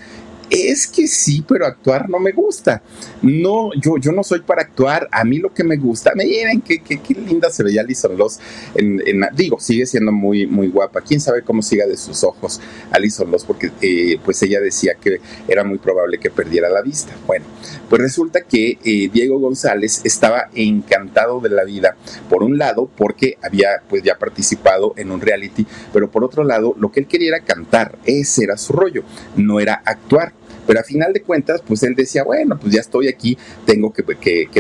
es 0.50 0.88
que 0.88 1.08
sí, 1.08 1.44
pero 1.48 1.66
actuar 1.66 2.10
no 2.10 2.20
me 2.20 2.32
gusta. 2.32 2.82
No, 3.22 3.72
yo, 3.82 3.98
yo 3.98 4.12
no 4.12 4.24
soy 4.24 4.42
para 4.42 4.62
actuar. 4.62 5.08
A 5.12 5.24
mí 5.24 5.40
lo 5.40 5.54
que 5.54 5.64
me 5.64 5.78
gusta, 5.78 6.14
miren 6.16 6.62
qué, 6.62 6.80
qué, 6.80 7.00
qué 7.00 7.14
linda 7.14 7.50
se 7.50 7.64
veía 7.64 7.82
Alison 7.82 8.18
Loss. 8.18 8.40
En, 8.76 9.22
digo, 9.36 9.60
sigue 9.60 9.86
siendo 9.86 10.12
muy, 10.12 10.48
muy 10.48 10.68
guapa. 10.68 11.02
Quién 11.02 11.20
sabe 11.20 11.42
cómo 11.42 11.62
siga 11.62 11.86
de 11.86 11.98
sus 11.98 12.24
ojos 12.24 12.60
Alison 12.92 13.32
Loss, 13.32 13.44
porque 13.46 13.72
eh, 13.82 14.20
pues 14.24 14.42
ella 14.44 14.62
decía 14.62 14.96
que 14.96 15.20
era 15.48 15.64
muy 15.64 15.78
probable 15.78 16.20
que 16.20 16.30
perdiera 16.30 16.70
la 16.70 16.82
vista. 16.82 17.14
Bueno, 17.26 17.46
pues 17.90 18.02
resulta 18.02 18.42
que 18.42 18.78
eh, 18.84 19.10
Diego 19.12 19.40
González 19.40 20.02
estaba 20.04 20.50
encantado 20.56 21.40
de 21.40 21.50
la 21.50 21.64
vida. 21.64 21.96
Por 22.30 22.44
un 22.44 22.58
lado, 22.58 22.90
porque 22.96 23.38
había 23.42 23.82
pues 23.90 24.04
ya 24.04 24.18
participado 24.18 24.94
en 24.98 25.12
un 25.12 25.22
reality, 25.22 25.66
pero 25.94 26.10
por 26.10 26.24
otro 26.24 26.44
lado, 26.44 26.76
lo 26.80 26.92
que 26.92 27.02
él 27.02 27.08
quería 27.08 27.30
era 27.30 27.40
cantar. 27.42 27.98
Ese 28.06 28.44
era 28.44 28.58
su 28.58 28.74
rollo, 28.74 29.04
no 29.36 29.60
era 29.60 29.82
actuar. 29.86 30.37
Pero 30.68 30.80
a 30.80 30.84
final 30.84 31.14
de 31.14 31.22
cuentas, 31.22 31.64
pues 31.66 31.82
él 31.84 31.96
decía, 31.96 32.24
bueno, 32.24 32.60
pues 32.60 32.74
ya 32.74 32.82
estoy 32.82 33.08
aquí, 33.08 33.38
tengo 33.66 33.94
que, 33.94 34.04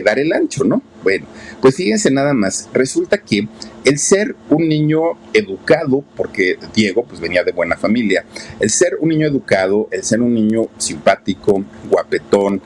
dar 0.01 0.17
el 0.17 0.31
ancho, 0.33 0.63
¿no? 0.63 0.81
Bueno, 1.03 1.25
pues 1.61 1.75
fíjense 1.75 2.09
nada 2.09 2.33
más, 2.33 2.69
resulta 2.73 3.17
que 3.17 3.47
el 3.83 3.99
ser 3.99 4.35
un 4.49 4.67
niño 4.67 5.01
educado, 5.33 6.03
porque 6.15 6.57
Diego 6.73 7.03
pues 7.05 7.19
venía 7.19 7.43
de 7.43 7.51
buena 7.51 7.77
familia, 7.77 8.25
el 8.59 8.69
ser 8.69 8.97
un 8.99 9.09
niño 9.09 9.27
educado, 9.27 9.87
el 9.91 10.03
ser 10.03 10.21
un 10.21 10.33
niño 10.33 10.67
simpático, 10.77 11.63
guapetón, 11.89 12.61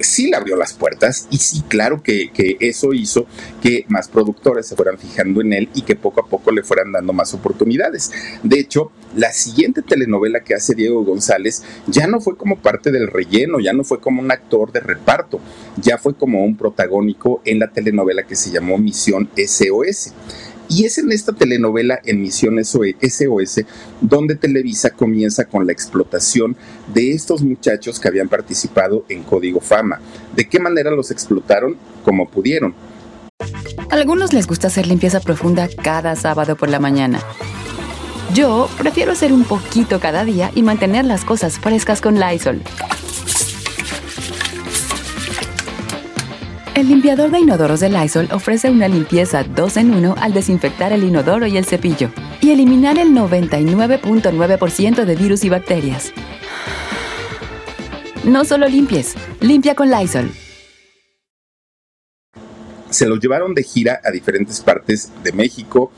sí 0.00 0.28
le 0.30 0.36
abrió 0.36 0.56
las 0.56 0.72
puertas 0.72 1.26
y 1.30 1.38
sí, 1.38 1.62
claro 1.68 2.02
que, 2.02 2.30
eso 2.60 2.92
hizo 2.92 3.26
que 3.62 3.84
más 3.88 4.08
productores 4.08 4.66
se 4.66 4.76
fueran 4.76 4.98
fijando 4.98 5.40
en 5.40 5.52
él 5.52 5.68
y 5.74 5.82
que 5.82 5.96
poco 5.96 6.20
a 6.20 6.26
poco 6.26 6.50
le 6.50 6.62
fueran 6.62 6.92
dando 6.92 7.12
más 7.12 7.34
oportunidades. 7.34 8.10
De 8.42 8.58
hecho, 8.58 8.90
la 9.16 9.32
siguiente 9.32 9.82
telenovela 9.82 10.40
que 10.40 10.54
hace 10.54 10.74
Diego 10.74 11.04
González 11.04 11.62
ya 11.86 12.06
no 12.06 12.20
fue 12.20 12.36
como 12.36 12.58
parte 12.58 12.90
del 12.90 13.08
relleno, 13.08 13.60
ya 13.60 13.72
no 13.72 13.84
fue 13.84 14.00
como 14.00 14.20
un 14.20 14.30
actor 14.30 14.72
de 14.72 14.80
reparto, 14.80 15.40
ya 15.76 15.98
fue 15.98 16.14
como 16.14 16.44
un 16.44 16.56
protagónico 16.56 17.42
en 17.44 17.58
la 17.58 17.70
telenovela 17.70 18.24
que 18.24 18.36
se 18.36 18.50
llamó 18.50 18.78
Misión 18.78 19.28
SOS. 19.36 20.12
Y 20.68 20.84
es 20.84 20.98
en 20.98 21.12
esta 21.12 21.32
telenovela 21.32 22.00
en 22.04 22.20
Misión 22.20 22.62
SOS 22.64 23.60
donde 24.00 24.34
Televisa 24.34 24.90
comienza 24.90 25.44
con 25.44 25.66
la 25.66 25.72
explotación 25.72 26.56
de 26.92 27.12
estos 27.12 27.42
muchachos 27.42 28.00
que 28.00 28.08
habían 28.08 28.28
participado 28.28 29.04
en 29.08 29.22
Código 29.22 29.60
Fama. 29.60 30.00
¿De 30.34 30.48
qué 30.48 30.58
manera 30.58 30.90
los 30.90 31.10
explotaron? 31.10 31.76
Como 32.04 32.28
pudieron. 32.28 32.74
A 33.90 33.94
algunos 33.94 34.32
les 34.32 34.46
gusta 34.46 34.68
hacer 34.68 34.86
limpieza 34.86 35.20
profunda 35.20 35.68
cada 35.82 36.16
sábado 36.16 36.56
por 36.56 36.70
la 36.70 36.80
mañana. 36.80 37.20
Yo 38.32 38.68
prefiero 38.78 39.12
hacer 39.12 39.32
un 39.32 39.44
poquito 39.44 40.00
cada 40.00 40.24
día 40.24 40.50
y 40.54 40.62
mantener 40.62 41.04
las 41.04 41.24
cosas 41.24 41.58
frescas 41.58 42.00
con 42.00 42.18
Lysol. 42.18 42.62
El 46.74 46.88
limpiador 46.88 47.30
de 47.30 47.38
inodoros 47.38 47.78
de 47.78 47.88
Lysol 47.88 48.28
ofrece 48.32 48.68
una 48.68 48.88
limpieza 48.88 49.44
2 49.44 49.76
en 49.76 49.94
1 49.94 50.16
al 50.18 50.32
desinfectar 50.32 50.92
el 50.92 51.04
inodoro 51.04 51.46
y 51.46 51.56
el 51.56 51.64
cepillo 51.64 52.10
y 52.40 52.50
eliminar 52.50 52.98
el 52.98 53.10
99.9% 53.10 55.04
de 55.04 55.14
virus 55.14 55.44
y 55.44 55.50
bacterias. 55.50 56.12
No 58.24 58.44
solo 58.44 58.66
limpies, 58.66 59.14
limpia 59.40 59.76
con 59.76 59.88
Lysol. 59.88 60.32
Se 62.90 63.06
los 63.06 63.20
llevaron 63.20 63.54
de 63.54 63.62
gira 63.62 64.00
a 64.02 64.10
diferentes 64.10 64.60
partes 64.60 65.12
de 65.22 65.30
México 65.30 65.92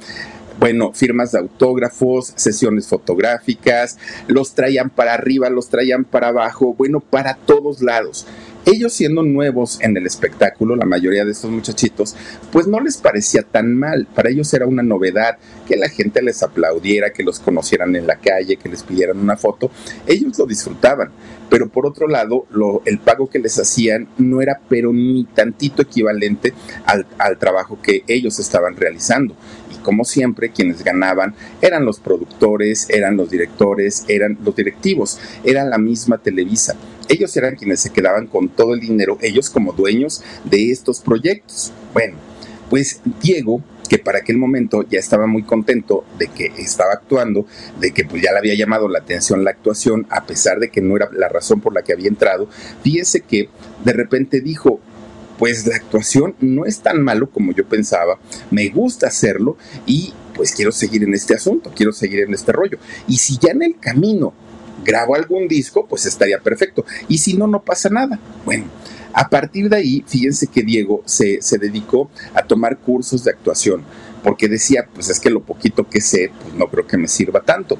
bueno, 0.58 0.92
firmas 0.92 1.32
de 1.32 1.38
autógrafos, 1.38 2.32
sesiones 2.34 2.88
fotográficas, 2.88 3.98
los 4.26 4.54
traían 4.54 4.88
para 4.88 5.12
arriba, 5.12 5.50
los 5.50 5.68
traían 5.68 6.04
para 6.04 6.28
abajo, 6.28 6.74
bueno, 6.74 7.00
para 7.00 7.34
todos 7.34 7.82
lados 7.82 8.26
ellos 8.66 8.92
siendo 8.92 9.22
nuevos 9.22 9.78
en 9.80 9.96
el 9.96 10.06
espectáculo, 10.06 10.74
la 10.74 10.86
mayoría 10.86 11.24
de 11.24 11.30
estos 11.30 11.52
muchachitos, 11.52 12.16
pues 12.50 12.66
no 12.66 12.80
les 12.80 12.96
parecía 12.96 13.42
tan 13.42 13.74
mal. 13.78 14.08
Para 14.12 14.28
ellos 14.28 14.52
era 14.52 14.66
una 14.66 14.82
novedad 14.82 15.38
que 15.68 15.76
la 15.76 15.88
gente 15.88 16.20
les 16.20 16.42
aplaudiera, 16.42 17.12
que 17.12 17.22
los 17.22 17.38
conocieran 17.38 17.94
en 17.94 18.08
la 18.08 18.16
calle, 18.16 18.56
que 18.56 18.68
les 18.68 18.82
pidieran 18.82 19.18
una 19.18 19.36
foto. 19.36 19.70
Ellos 20.06 20.36
lo 20.36 20.46
disfrutaban. 20.46 21.12
Pero 21.48 21.68
por 21.68 21.86
otro 21.86 22.08
lado, 22.08 22.46
el 22.84 22.98
pago 22.98 23.30
que 23.30 23.38
les 23.38 23.56
hacían 23.58 24.08
no 24.18 24.42
era 24.42 24.60
pero 24.68 24.92
ni 24.92 25.24
tantito 25.24 25.82
equivalente 25.82 26.52
al, 26.84 27.38
trabajo 27.38 27.78
que 27.80 28.02
ellos 28.08 28.38
estaban 28.40 28.76
realizando 28.76 29.36
como 29.86 30.04
siempre 30.04 30.50
quienes 30.50 30.82
ganaban 30.82 31.36
eran 31.62 31.84
los 31.84 32.00
productores, 32.00 32.90
eran 32.90 33.16
los 33.16 33.30
directores, 33.30 34.04
eran 34.08 34.36
los 34.44 34.56
directivos, 34.56 35.20
era 35.44 35.64
la 35.64 35.78
misma 35.78 36.18
Televisa 36.18 36.76
ellos 37.08 37.36
eran 37.36 37.54
quienes 37.54 37.78
se 37.78 37.90
quedaban 37.90 38.26
con 38.26 38.48
todo 38.48 38.74
el 38.74 38.80
dinero, 38.80 39.16
ellos 39.22 39.48
como 39.48 39.72
dueños 39.72 40.24
de 40.42 40.72
estos 40.72 40.98
proyectos. 40.98 41.72
Bueno, 41.94 42.16
pues 42.68 43.00
Diego 43.22 43.62
que 43.88 43.98
para 43.98 44.18
aquel 44.18 44.38
momento 44.38 44.82
ya 44.88 44.98
estaba 44.98 45.28
muy 45.28 45.44
contento 45.44 46.04
de 46.18 46.26
que 46.26 46.46
estaba 46.58 46.94
actuando, 46.94 47.46
de 47.78 47.92
que 47.92 48.04
pues 48.04 48.20
ya 48.20 48.32
le 48.32 48.38
había 48.38 48.56
llamado 48.56 48.88
la 48.88 48.98
atención 48.98 49.44
la 49.44 49.50
actuación, 49.52 50.08
a 50.10 50.24
pesar 50.24 50.58
de 50.58 50.70
que 50.70 50.80
no 50.80 50.96
era 50.96 51.08
la 51.12 51.28
razón 51.28 51.60
por 51.60 51.72
la 51.72 51.82
que 51.82 51.92
había 51.92 52.08
entrado, 52.08 52.48
fíjese 52.82 53.20
que 53.20 53.48
de 53.84 53.92
repente 53.92 54.40
dijo, 54.40 54.80
pues 55.38 55.66
la 55.66 55.76
actuación 55.76 56.34
no 56.40 56.64
es 56.64 56.80
tan 56.80 57.02
malo 57.02 57.30
como 57.30 57.52
yo 57.52 57.66
pensaba, 57.66 58.18
me 58.50 58.68
gusta 58.68 59.08
hacerlo 59.08 59.56
y 59.86 60.12
pues 60.34 60.52
quiero 60.52 60.72
seguir 60.72 61.02
en 61.02 61.14
este 61.14 61.34
asunto, 61.34 61.72
quiero 61.74 61.92
seguir 61.92 62.20
en 62.20 62.34
este 62.34 62.52
rollo. 62.52 62.78
Y 63.08 63.16
si 63.16 63.38
ya 63.38 63.52
en 63.52 63.62
el 63.62 63.78
camino 63.78 64.34
grabo 64.84 65.14
algún 65.14 65.48
disco, 65.48 65.86
pues 65.86 66.06
estaría 66.06 66.38
perfecto. 66.38 66.84
Y 67.08 67.18
si 67.18 67.34
no, 67.34 67.46
no 67.46 67.62
pasa 67.62 67.88
nada. 67.88 68.20
Bueno, 68.44 68.66
a 69.12 69.28
partir 69.28 69.68
de 69.68 69.76
ahí, 69.76 70.04
fíjense 70.06 70.46
que 70.46 70.62
Diego 70.62 71.02
se, 71.06 71.40
se 71.40 71.58
dedicó 71.58 72.10
a 72.34 72.42
tomar 72.42 72.78
cursos 72.78 73.24
de 73.24 73.30
actuación, 73.30 73.82
porque 74.26 74.48
decía, 74.48 74.88
pues 74.92 75.08
es 75.08 75.20
que 75.20 75.30
lo 75.30 75.44
poquito 75.44 75.88
que 75.88 76.00
sé, 76.00 76.32
pues 76.42 76.52
no 76.54 76.66
creo 76.66 76.84
que 76.84 76.96
me 76.96 77.06
sirva 77.06 77.42
tanto. 77.42 77.78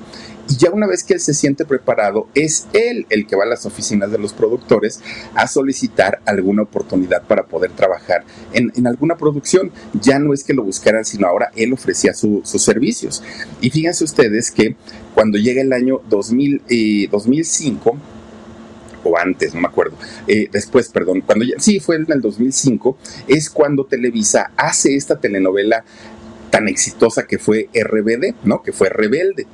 Y 0.48 0.56
ya 0.56 0.70
una 0.70 0.86
vez 0.86 1.02
que 1.02 1.14
él 1.14 1.20
se 1.20 1.34
siente 1.34 1.64
preparado, 1.64 2.28
es 2.36 2.68
él 2.72 3.04
el 3.10 3.26
que 3.26 3.34
va 3.34 3.42
a 3.42 3.48
las 3.48 3.66
oficinas 3.66 4.12
de 4.12 4.18
los 4.18 4.32
productores 4.32 5.00
a 5.34 5.48
solicitar 5.48 6.20
alguna 6.24 6.62
oportunidad 6.62 7.24
para 7.24 7.46
poder 7.46 7.72
trabajar 7.72 8.22
en, 8.52 8.86
alguna 8.86 9.16
producción. 9.16 9.72
Ya 10.00 10.20
no 10.20 10.32
es 10.32 10.44
que 10.44 10.54
lo 10.54 10.62
buscaran, 10.62 11.04
sino 11.04 11.26
ahora 11.26 11.50
él 11.56 11.72
ofrecía 11.72 12.14
sus 12.14 12.62
servicios. 12.62 13.24
Y 13.60 13.70
fíjense 13.70 14.04
ustedes 14.04 14.52
que 14.52 14.76
cuando 15.16 15.38
llega 15.38 15.62
el 15.62 15.72
año 15.72 16.00
2000, 16.08 17.08
2005, 17.10 17.90
eh, 17.90 18.16
o 19.02 19.18
antes, 19.18 19.54
no 19.54 19.60
me 19.60 19.68
acuerdo, 19.68 19.96
eh, 20.26 20.48
después, 20.52 20.88
perdón, 20.90 21.22
cuando 21.22 21.44
ya, 21.44 21.54
sí, 21.58 21.80
fue 21.80 21.96
en 21.96 22.06
el 22.08 22.20
2005, 22.20 22.96
es 23.28 23.50
cuando 23.50 23.86
Televisa 23.86 24.52
hace 24.56 24.96
esta 24.96 25.18
telenovela 25.18 25.84
tan 26.56 26.68
exitosa 26.68 27.26
que 27.26 27.38
fue 27.38 27.68
RBD, 27.74 28.34
¿no? 28.44 28.62
Que 28.62 28.72
fue 28.72 28.88
Rebelde 28.88 29.46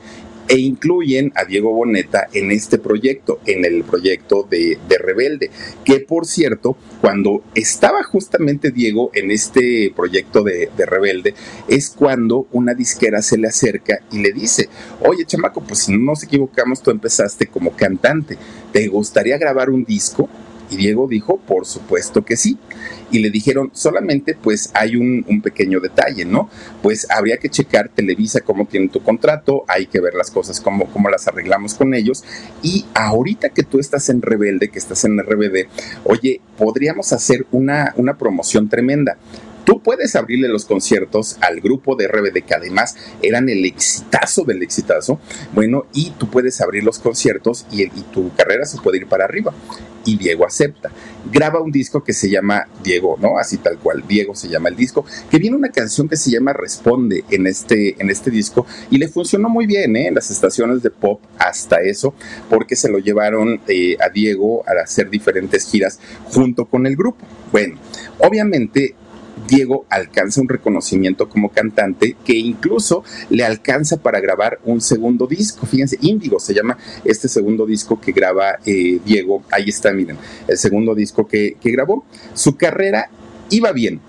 e 0.46 0.56
incluyen 0.58 1.32
a 1.34 1.44
Diego 1.44 1.72
Boneta 1.72 2.28
en 2.32 2.52
este 2.52 2.78
proyecto, 2.78 3.40
en 3.44 3.64
el 3.64 3.82
proyecto 3.82 4.46
de, 4.48 4.78
Rebelde, 5.00 5.50
que 5.84 5.98
por 5.98 6.26
cierto, 6.26 6.76
cuando 7.00 7.42
estaba 7.56 8.04
justamente 8.04 8.70
Diego 8.70 9.10
en 9.14 9.32
este 9.32 9.92
proyecto 9.96 10.44
de, 10.44 10.70
de, 10.76 10.86
Rebelde, 10.86 11.34
es 11.66 11.90
cuando 11.90 12.46
una 12.52 12.74
disquera 12.74 13.20
se 13.20 13.36
le 13.36 13.48
acerca 13.48 13.98
y 14.12 14.20
le 14.20 14.32
dice, 14.32 14.68
oye 15.00 15.24
chamaco, 15.24 15.60
pues 15.60 15.80
si 15.80 15.92
no 15.92 16.12
nos 16.12 16.22
equivocamos, 16.22 16.82
tú 16.82 16.92
empezaste 16.92 17.48
como 17.48 17.74
cantante, 17.74 18.38
¿te 18.72 18.86
gustaría 18.86 19.38
grabar 19.38 19.70
un 19.70 19.84
disco? 19.84 20.28
Y 20.72 20.76
Diego 20.76 21.06
dijo, 21.06 21.36
por 21.36 21.66
supuesto 21.66 22.24
que 22.24 22.34
sí. 22.34 22.56
Y 23.10 23.18
le 23.18 23.28
dijeron, 23.28 23.70
solamente 23.74 24.34
pues 24.34 24.70
hay 24.72 24.96
un, 24.96 25.42
pequeño 25.42 25.80
detalle, 25.80 26.24
¿no? 26.24 26.48
Pues 26.82 27.06
habría 27.10 27.36
que 27.36 27.50
checar 27.50 27.90
Televisa 27.90 28.40
cómo 28.40 28.64
tiene 28.64 28.88
tu 28.88 29.02
contrato, 29.02 29.64
hay 29.68 29.84
que 29.86 30.00
ver 30.00 30.14
las 30.14 30.30
cosas, 30.30 30.62
cómo, 30.62 30.86
cómo 30.86 31.10
las 31.10 31.28
arreglamos 31.28 31.74
con 31.74 31.92
ellos. 31.92 32.24
Y 32.62 32.86
ahorita 32.94 33.50
que 33.50 33.64
tú 33.64 33.80
estás 33.80 34.08
en 34.08 34.22
Rebelde, 34.22 34.70
que 34.70 34.78
estás 34.78 35.04
en 35.04 35.18
RBD, 35.18 35.66
oye, 36.04 36.40
podríamos 36.56 37.12
hacer 37.12 37.46
una, 37.52 37.92
una 37.98 38.16
promoción 38.16 38.70
tremenda 38.70 39.18
Tú 39.64 39.80
puedes 39.80 40.16
abrirle 40.16 40.48
los 40.48 40.64
conciertos 40.64 41.36
al 41.40 41.60
grupo 41.60 41.94
de 41.94 42.08
RBD, 42.08 42.44
que 42.44 42.54
además 42.54 42.96
eran 43.22 43.48
el 43.48 43.64
exitazo 43.64 44.44
del 44.44 44.62
exitazo. 44.62 45.20
Bueno, 45.52 45.86
y 45.92 46.10
tú 46.18 46.28
puedes 46.28 46.60
abrir 46.60 46.82
los 46.82 46.98
conciertos 46.98 47.66
y, 47.70 47.86
tu 48.12 48.34
carrera 48.34 48.64
se 48.64 48.80
puede 48.80 48.98
ir 48.98 49.06
para 49.06 49.24
arriba. 49.24 49.52
Y 50.04 50.16
Diego 50.16 50.44
acepta. 50.44 50.90
Graba 51.30 51.60
un 51.60 51.70
disco 51.70 52.02
que 52.02 52.12
se 52.12 52.28
llama 52.28 52.66
Diego, 52.82 53.16
¿no? 53.20 53.38
Así 53.38 53.58
tal 53.58 53.78
cual, 53.78 54.02
Diego 54.08 54.34
se 54.34 54.48
llama 54.48 54.68
el 54.68 54.74
disco, 54.74 55.04
que 55.30 55.38
viene 55.38 55.56
una 55.56 55.70
canción 55.70 56.08
que 56.08 56.16
se 56.16 56.32
llama 56.32 56.52
Responde 56.52 57.24
en 57.30 57.46
este, 57.46 57.94
en 58.02 58.10
este 58.10 58.32
disco 58.32 58.66
y 58.90 58.98
le 58.98 59.06
funcionó 59.06 59.48
muy 59.48 59.66
bien, 59.66 59.94
¿eh? 59.94 60.08
En 60.08 60.16
las 60.16 60.32
estaciones 60.32 60.82
de 60.82 60.90
pop 60.90 61.20
hasta 61.38 61.76
eso, 61.82 62.14
porque 62.50 62.74
se 62.74 62.88
lo 62.88 62.98
llevaron 62.98 63.60
eh, 63.68 63.96
a 64.00 64.08
Diego 64.08 64.64
a 64.66 64.82
hacer 64.82 65.08
diferentes 65.08 65.70
giras 65.70 66.00
junto 66.24 66.64
con 66.64 66.86
el 66.86 66.96
grupo. 66.96 67.24
Bueno, 67.52 67.78
obviamente 68.18 68.96
Diego 69.48 69.86
alcanza 69.88 70.40
un 70.40 70.48
reconocimiento 70.48 71.28
como 71.28 71.50
cantante 71.50 72.16
que 72.24 72.34
incluso 72.34 73.04
le 73.30 73.44
alcanza 73.44 73.96
para 73.98 74.20
grabar 74.20 74.60
un 74.64 74.80
segundo 74.80 75.26
disco. 75.26 75.66
Fíjense, 75.66 75.98
Índigo 76.00 76.40
se 76.40 76.54
llama 76.54 76.78
este 77.04 77.28
segundo 77.28 77.66
disco 77.66 78.00
que 78.00 78.12
graba 78.12 78.58
eh, 78.64 79.00
Diego. 79.04 79.42
Ahí 79.50 79.68
está, 79.68 79.92
miren, 79.92 80.16
el 80.48 80.58
segundo 80.58 80.94
disco 80.94 81.26
que, 81.26 81.56
que 81.60 81.70
grabó. 81.70 82.04
Su 82.34 82.56
carrera 82.56 83.10
iba 83.50 83.72
bien, 83.72 84.00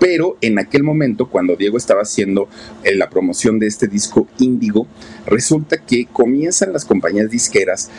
pero 0.00 0.38
en 0.40 0.58
aquel 0.58 0.82
momento, 0.82 1.28
cuando 1.28 1.56
Diego 1.56 1.76
estaba 1.76 2.02
haciendo 2.02 2.48
eh, 2.82 2.96
la 2.96 3.10
promoción 3.10 3.58
de 3.58 3.66
este 3.66 3.86
disco 3.86 4.26
Índigo, 4.38 4.86
resulta 5.26 5.76
que 5.76 6.06
comienzan 6.06 6.72
las 6.72 6.86
compañías 6.86 7.30
disqueras 7.30 7.90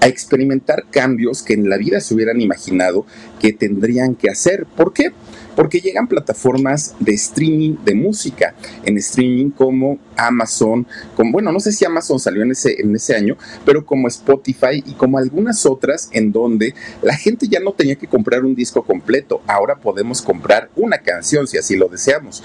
a 0.00 0.08
experimentar 0.08 0.86
cambios 0.90 1.42
que 1.42 1.52
en 1.52 1.68
la 1.68 1.76
vida 1.76 2.00
se 2.00 2.14
hubieran 2.14 2.40
imaginado 2.40 3.04
que 3.38 3.52
tendrían 3.52 4.14
que 4.14 4.30
hacer. 4.30 4.64
¿Por 4.64 4.94
qué? 4.94 5.12
Porque 5.56 5.80
llegan 5.80 6.06
plataformas 6.06 6.94
de 7.00 7.12
streaming 7.14 7.76
de 7.84 7.94
música, 7.94 8.54
en 8.84 8.98
streaming 8.98 9.50
como 9.50 9.98
Amazon, 10.16 10.86
como, 11.16 11.32
bueno, 11.32 11.52
no 11.52 11.60
sé 11.60 11.72
si 11.72 11.84
Amazon 11.84 12.18
salió 12.18 12.42
en 12.42 12.52
ese, 12.52 12.80
en 12.80 12.94
ese 12.94 13.14
año, 13.14 13.36
pero 13.64 13.84
como 13.84 14.08
Spotify 14.08 14.82
y 14.84 14.92
como 14.94 15.18
algunas 15.18 15.66
otras 15.66 16.10
en 16.12 16.32
donde 16.32 16.74
la 17.02 17.16
gente 17.16 17.48
ya 17.48 17.60
no 17.60 17.72
tenía 17.72 17.96
que 17.96 18.06
comprar 18.06 18.44
un 18.44 18.54
disco 18.54 18.82
completo, 18.82 19.42
ahora 19.46 19.76
podemos 19.76 20.22
comprar 20.22 20.70
una 20.76 20.98
canción 20.98 21.46
si 21.46 21.58
así 21.58 21.76
lo 21.76 21.88
deseamos. 21.88 22.42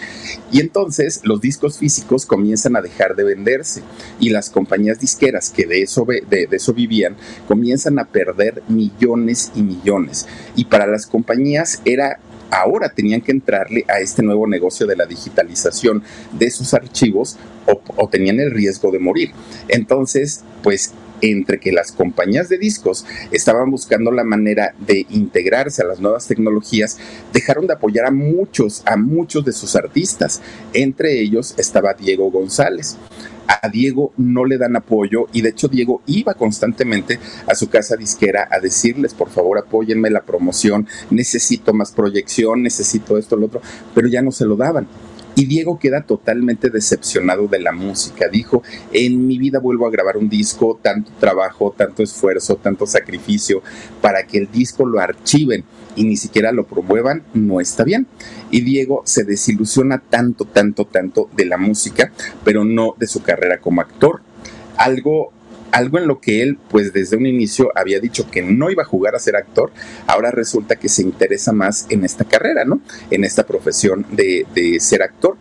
Y 0.52 0.60
entonces 0.60 1.22
los 1.24 1.42
discos 1.42 1.78
físicos 1.78 2.26
comienzan 2.26 2.76
a 2.76 2.82
dejar 2.82 3.16
de 3.16 3.24
venderse 3.24 3.82
y 4.20 4.30
las 4.30 4.50
compañías 4.50 5.00
disqueras 5.00 5.50
que 5.50 5.66
de 5.66 5.82
eso, 5.82 6.06
de, 6.06 6.48
de 6.48 6.56
eso 6.56 6.74
vivían 6.74 7.16
comienzan 7.48 8.00
a 8.00 8.06
perder 8.06 8.64
millones 8.68 9.52
y 9.56 9.62
millones. 9.62 10.28
Y 10.56 10.66
para 10.66 10.88
las 10.88 11.06
compañías 11.06 11.82
era 11.86 12.20
ahora 12.52 12.90
tenían 12.90 13.22
que 13.22 13.32
entrarle 13.32 13.86
a 13.88 14.00
este 14.00 14.24
nuevo 14.24 14.48
negocio 14.48 14.88
de 14.88 14.96
la 14.96 15.06
digitalización 15.06 16.04
de 16.32 16.52
sus 16.52 16.74
archivos 16.74 17.38
o, 17.98 18.08
tenían 18.10 18.40
el 18.40 18.52
riesgo 18.52 18.92
de 18.92 19.00
morir. 19.00 19.32
Entonces, 19.68 20.44
pues 20.62 20.94
entre 21.22 21.60
que 21.60 21.72
las 21.72 21.92
compañías 21.92 22.50
de 22.50 22.58
discos 22.58 23.06
estaban 23.32 23.72
buscando 23.72 24.12
la 24.12 24.24
manera 24.24 24.76
de 24.86 25.06
integrarse 25.10 25.82
a 25.82 25.86
las 25.86 26.00
nuevas 26.00 26.28
tecnologías, 26.28 26.98
dejaron 27.34 27.68
de 27.68 27.74
apoyar 27.74 28.06
a 28.06 28.12
muchos, 28.12 28.84
a 28.86 28.98
muchos 28.98 29.46
de 29.46 29.54
sus 29.54 29.76
artistas. 29.76 30.42
Entre 30.74 31.20
ellos 31.22 31.56
estaba 31.58 31.94
Diego 31.94 32.30
González 32.30 32.98
a 33.48 33.70
Diego 33.70 34.14
no 34.18 34.46
le 34.46 34.58
dan 34.58 34.76
apoyo 34.76 35.28
y 35.34 35.42
de 35.42 35.50
hecho 35.50 35.68
Diego 35.68 36.02
iba 36.06 36.34
constantemente 36.34 37.20
a 37.48 37.56
su 37.56 37.70
casa 37.70 37.96
disquera 37.96 38.48
a 38.52 38.60
decirles, 38.60 39.14
por 39.14 39.30
favor, 39.30 39.58
apóyenme 39.58 40.10
la 40.10 40.22
promoción, 40.22 40.88
necesito 41.10 41.74
más 41.74 41.92
proyección, 41.92 42.64
necesito 42.64 43.18
esto, 43.18 43.36
lo 43.36 43.48
otro, 43.48 43.62
pero 43.94 44.08
ya 44.08 44.22
no 44.22 44.32
se 44.32 44.46
lo 44.46 44.56
daban. 44.56 44.88
Y 45.36 45.46
Diego 45.46 45.78
queda 45.78 46.02
totalmente 46.02 46.70
decepcionado 46.70 47.48
de 47.48 47.60
la 47.60 47.74
música. 47.74 48.30
Dijo, 48.30 48.64
en 48.94 49.28
mi 49.28 49.38
vida 49.38 49.60
vuelvo 49.60 49.86
a 49.86 49.92
grabar 49.92 50.16
un 50.16 50.30
disco, 50.30 50.80
tanto 50.82 51.12
trabajo, 51.20 51.74
tanto 51.78 52.04
esfuerzo, 52.04 52.56
tanto 52.56 52.88
sacrificio, 52.88 53.62
para 54.02 54.26
que 54.26 54.38
el 54.38 54.50
disco 54.50 54.86
lo 54.86 55.00
archiven 55.00 55.66
y 55.98 56.06
ni 56.06 56.16
siquiera 56.16 56.52
lo 56.54 56.66
promuevan, 56.66 57.24
no 57.34 57.60
está 57.60 57.84
bien. 57.84 58.08
Y 58.50 58.62
Diego 58.62 59.02
se 59.06 59.26
desilusiona 59.26 60.00
tanto, 60.00 60.46
tanto, 60.46 60.86
tanto 60.86 61.30
de 61.36 61.46
la 61.46 61.58
música, 61.58 62.12
pero 62.46 62.64
no 62.64 62.96
de 62.98 63.08
su 63.08 63.22
carrera 63.22 63.60
como 63.60 63.82
actor. 63.82 64.22
Algo 64.78 65.34
algo 65.76 65.98
en 65.98 66.08
lo 66.08 66.22
que 66.22 66.42
él, 66.42 66.58
pues 66.70 66.94
desde 66.94 67.18
un 67.18 67.26
inicio 67.26 67.70
había 67.76 68.00
dicho 68.00 68.32
que 68.32 68.42
no 68.42 68.72
iba 68.72 68.84
a 68.84 68.86
jugar 68.86 69.14
a 69.14 69.20
ser 69.20 69.36
actor, 69.36 69.74
ahora 70.08 70.32
resulta 70.32 70.78
que 70.78 70.88
se 70.88 71.02
interesa 71.02 71.52
más 71.52 71.86
en 71.90 72.06
esta 72.06 72.24
carrera, 72.24 72.64
¿no? 72.64 72.80
En 73.12 73.26
esta 73.26 73.46
profesión 73.46 74.06
de, 74.10 74.46
ser 74.80 75.04
actor. 75.04 75.36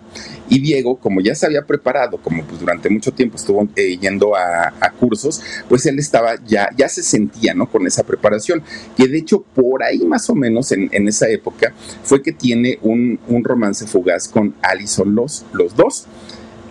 Y 0.49 0.59
Diego, 0.59 0.97
como 0.97 1.20
ya 1.20 1.37
se 1.37 1.47
había 1.47 1.62
preparado, 1.62 2.18
como 2.18 2.42
pues 2.42 2.59
durante 2.59 2.90
mucho 2.90 3.12
tiempo 3.12 3.37
estuvo 3.37 3.68
eh, 3.77 3.97
yendo 3.97 4.35
a, 4.35 4.73
cursos, 4.99 5.40
pues 5.68 5.87
él 5.87 6.01
estaba 6.01 6.35
ya, 6.44 6.68
ya 6.77 6.88
se 6.88 7.05
sentía, 7.05 7.55
¿no? 7.55 7.70
Con 7.70 7.87
esa 7.87 8.03
preparación. 8.03 8.62
Que 8.97 9.07
de 9.07 9.18
hecho, 9.18 9.42
por 9.42 9.85
ahí 9.85 10.01
más 10.05 10.29
o 10.31 10.35
menos 10.35 10.73
en, 10.73 10.90
esa 11.09 11.29
época, 11.29 11.73
fue 12.03 12.23
que 12.23 12.33
tiene 12.33 12.81
un, 12.83 13.20
un 13.29 13.44
romance 13.44 13.87
fugaz 13.87 14.27
con 14.29 14.55
Alison 14.62 15.14
los, 15.14 15.44
los 15.53 15.77
dos. 15.77 16.09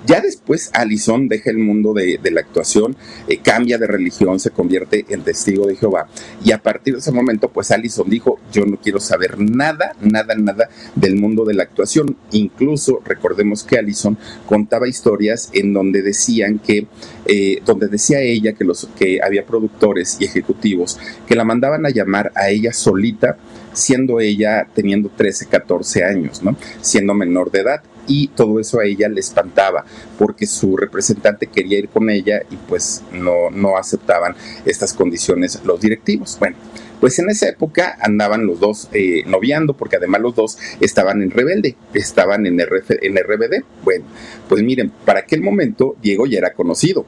Ya 0.05 0.19
después 0.19 0.69
Allison 0.73 1.29
deja 1.29 1.49
el 1.49 1.57
mundo 1.57 1.93
de, 1.93 2.19
la 2.31 2.41
actuación, 2.41 2.95
eh, 3.27 3.37
cambia 3.37 3.77
de 3.77 3.87
religión, 3.87 4.39
se 4.39 4.51
convierte 4.51 5.05
en 5.09 5.21
testigo 5.21 5.65
de 5.65 5.75
Jehová. 5.75 6.07
Y 6.43 6.51
a 6.51 6.61
partir 6.61 6.93
de 6.93 6.99
ese 6.99 7.11
momento, 7.11 7.49
pues 7.49 7.71
Allison 7.71 8.09
dijo, 8.09 8.39
yo 8.51 8.65
no 8.65 8.77
quiero 8.77 8.99
saber 8.99 9.39
nada, 9.39 9.95
nada, 10.01 10.35
nada 10.35 10.69
del 10.95 11.15
mundo 11.15 11.45
de 11.45 11.53
la 11.53 11.63
actuación. 11.63 12.17
Incluso 12.31 13.01
recordemos 13.05 13.63
que 13.63 13.77
Allison 13.77 14.17
contaba 14.45 14.89
historias 14.89 15.49
en 15.53 15.73
donde 15.73 16.01
decían 16.01 16.59
que, 16.59 16.87
eh, 17.25 17.61
donde 17.65 17.87
decía 17.87 18.19
ella 18.19 18.53
que, 18.53 18.65
los, 18.65 18.89
que 18.97 19.21
había 19.23 19.45
productores 19.45 20.17
y 20.19 20.25
ejecutivos 20.25 20.99
que 21.27 21.35
la 21.35 21.45
mandaban 21.45 21.85
a 21.85 21.89
llamar 21.89 22.31
a 22.35 22.49
ella 22.49 22.73
solita 22.73 23.37
siendo 23.73 24.19
ella 24.19 24.67
teniendo 24.73 25.09
13, 25.09 25.47
14 25.47 26.03
años, 26.03 26.43
¿no? 26.43 26.55
Siendo 26.81 27.13
menor 27.13 27.51
de 27.51 27.61
edad 27.61 27.81
y 28.07 28.27
todo 28.29 28.59
eso 28.59 28.79
a 28.79 28.85
ella 28.85 29.07
le 29.09 29.19
espantaba 29.19 29.85
porque 30.17 30.45
su 30.45 30.77
representante 30.77 31.47
quería 31.47 31.79
ir 31.79 31.89
con 31.89 32.09
ella 32.09 32.41
y 32.49 32.55
pues 32.55 33.01
no, 33.11 33.49
no 33.51 33.77
aceptaban 33.77 34.35
estas 34.65 34.93
condiciones 34.93 35.61
los 35.63 35.79
directivos. 35.79 36.37
Bueno, 36.39 36.57
pues 36.99 37.19
en 37.19 37.29
esa 37.29 37.49
época 37.49 37.97
andaban 37.99 38.45
los 38.45 38.59
dos 38.59 38.89
eh, 38.93 39.23
noviando 39.25 39.75
porque 39.75 39.97
además 39.97 40.21
los 40.21 40.35
dos 40.35 40.57
estaban 40.79 41.21
en 41.21 41.31
rebelde, 41.31 41.75
estaban 41.93 42.45
en, 42.45 42.59
en 42.59 43.17
RBD. 43.17 43.63
Bueno, 43.83 44.05
pues 44.47 44.63
miren, 44.63 44.91
para 45.05 45.19
aquel 45.19 45.41
momento 45.41 45.95
Diego 46.01 46.25
ya 46.25 46.37
era 46.37 46.53
conocido. 46.53 47.05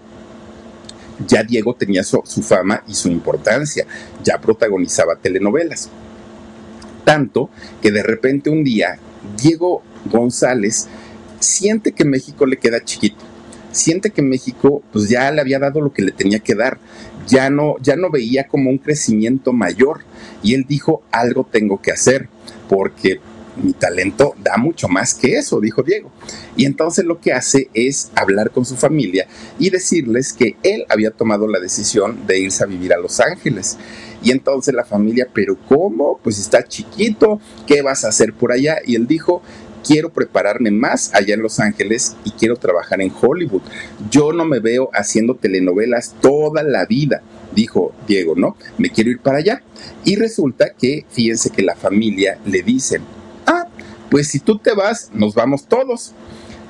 Ya 1.25 1.43
Diego 1.43 1.75
tenía 1.75 2.03
su 2.03 2.21
fama 2.43 2.84
y 2.89 2.93
su 2.93 3.08
importancia, 3.08 3.86
ya 4.21 4.41
protagonizaba 4.41 5.15
telenovelas. 5.15 5.89
Tanto 7.05 7.49
que 7.81 7.91
de 7.91 8.03
repente 8.03 8.49
un 8.49 8.65
día 8.65 8.99
Diego 9.41 9.81
González 10.05 10.87
siente 11.39 11.91
que 11.91 12.05
México 12.05 12.45
le 12.45 12.57
queda 12.57 12.83
chiquito, 12.83 13.23
siente 13.71 14.09
que 14.09 14.21
México 14.21 14.81
pues 14.91 15.09
ya 15.09 15.31
le 15.31 15.41
había 15.41 15.59
dado 15.59 15.81
lo 15.81 15.93
que 15.93 16.01
le 16.01 16.11
tenía 16.11 16.39
que 16.39 16.55
dar, 16.55 16.79
ya 17.27 17.49
no, 17.49 17.75
ya 17.81 17.95
no 17.95 18.09
veía 18.09 18.47
como 18.47 18.69
un 18.69 18.77
crecimiento 18.77 19.53
mayor 19.53 20.01
y 20.43 20.53
él 20.53 20.65
dijo 20.67 21.03
algo 21.11 21.47
tengo 21.49 21.81
que 21.81 21.91
hacer 21.91 22.29
porque 22.69 23.19
mi 23.61 23.73
talento 23.73 24.35
da 24.43 24.57
mucho 24.57 24.87
más 24.87 25.13
que 25.13 25.37
eso, 25.37 25.61
dijo 25.61 25.81
Diego. 25.83 26.11
Y 26.55 26.65
entonces 26.65 27.05
lo 27.05 27.19
que 27.19 27.33
hace 27.33 27.69
es 27.73 28.11
hablar 28.15 28.51
con 28.51 28.65
su 28.65 28.75
familia 28.75 29.27
y 29.59 29.69
decirles 29.69 30.33
que 30.33 30.57
él 30.63 30.85
había 30.89 31.11
tomado 31.11 31.47
la 31.47 31.59
decisión 31.59 32.25
de 32.27 32.39
irse 32.39 32.63
a 32.63 32.67
vivir 32.67 32.93
a 32.93 32.99
Los 32.99 33.19
Ángeles. 33.19 33.77
Y 34.21 34.31
entonces 34.31 34.73
la 34.73 34.85
familia, 34.85 35.27
pero 35.33 35.57
¿cómo? 35.67 36.19
Pues 36.23 36.39
está 36.39 36.63
chiquito, 36.63 37.39
¿qué 37.67 37.81
vas 37.81 38.03
a 38.05 38.09
hacer 38.09 38.33
por 38.33 38.51
allá? 38.51 38.77
Y 38.85 38.95
él 38.95 39.07
dijo, 39.07 39.41
quiero 39.85 40.11
prepararme 40.11 40.71
más 40.71 41.13
allá 41.13 41.35
en 41.35 41.41
Los 41.41 41.59
Ángeles 41.59 42.15
y 42.25 42.31
quiero 42.31 42.55
trabajar 42.55 43.01
en 43.01 43.11
Hollywood. 43.21 43.61
Yo 44.09 44.33
no 44.33 44.45
me 44.45 44.59
veo 44.59 44.89
haciendo 44.93 45.35
telenovelas 45.35 46.15
toda 46.21 46.63
la 46.63 46.85
vida, 46.85 47.21
dijo 47.53 47.93
Diego, 48.07 48.35
¿no? 48.35 48.57
Me 48.77 48.89
quiero 48.89 49.11
ir 49.11 49.19
para 49.19 49.37
allá. 49.37 49.61
Y 50.03 50.15
resulta 50.15 50.71
que, 50.73 51.05
fíjense 51.09 51.49
que 51.49 51.61
la 51.61 51.75
familia 51.75 52.39
le 52.45 52.63
dicen, 52.63 53.01
ah, 53.45 53.67
pues 54.09 54.27
si 54.27 54.39
tú 54.39 54.57
te 54.57 54.73
vas, 54.73 55.11
nos 55.13 55.35
vamos 55.35 55.67
todos. 55.67 56.13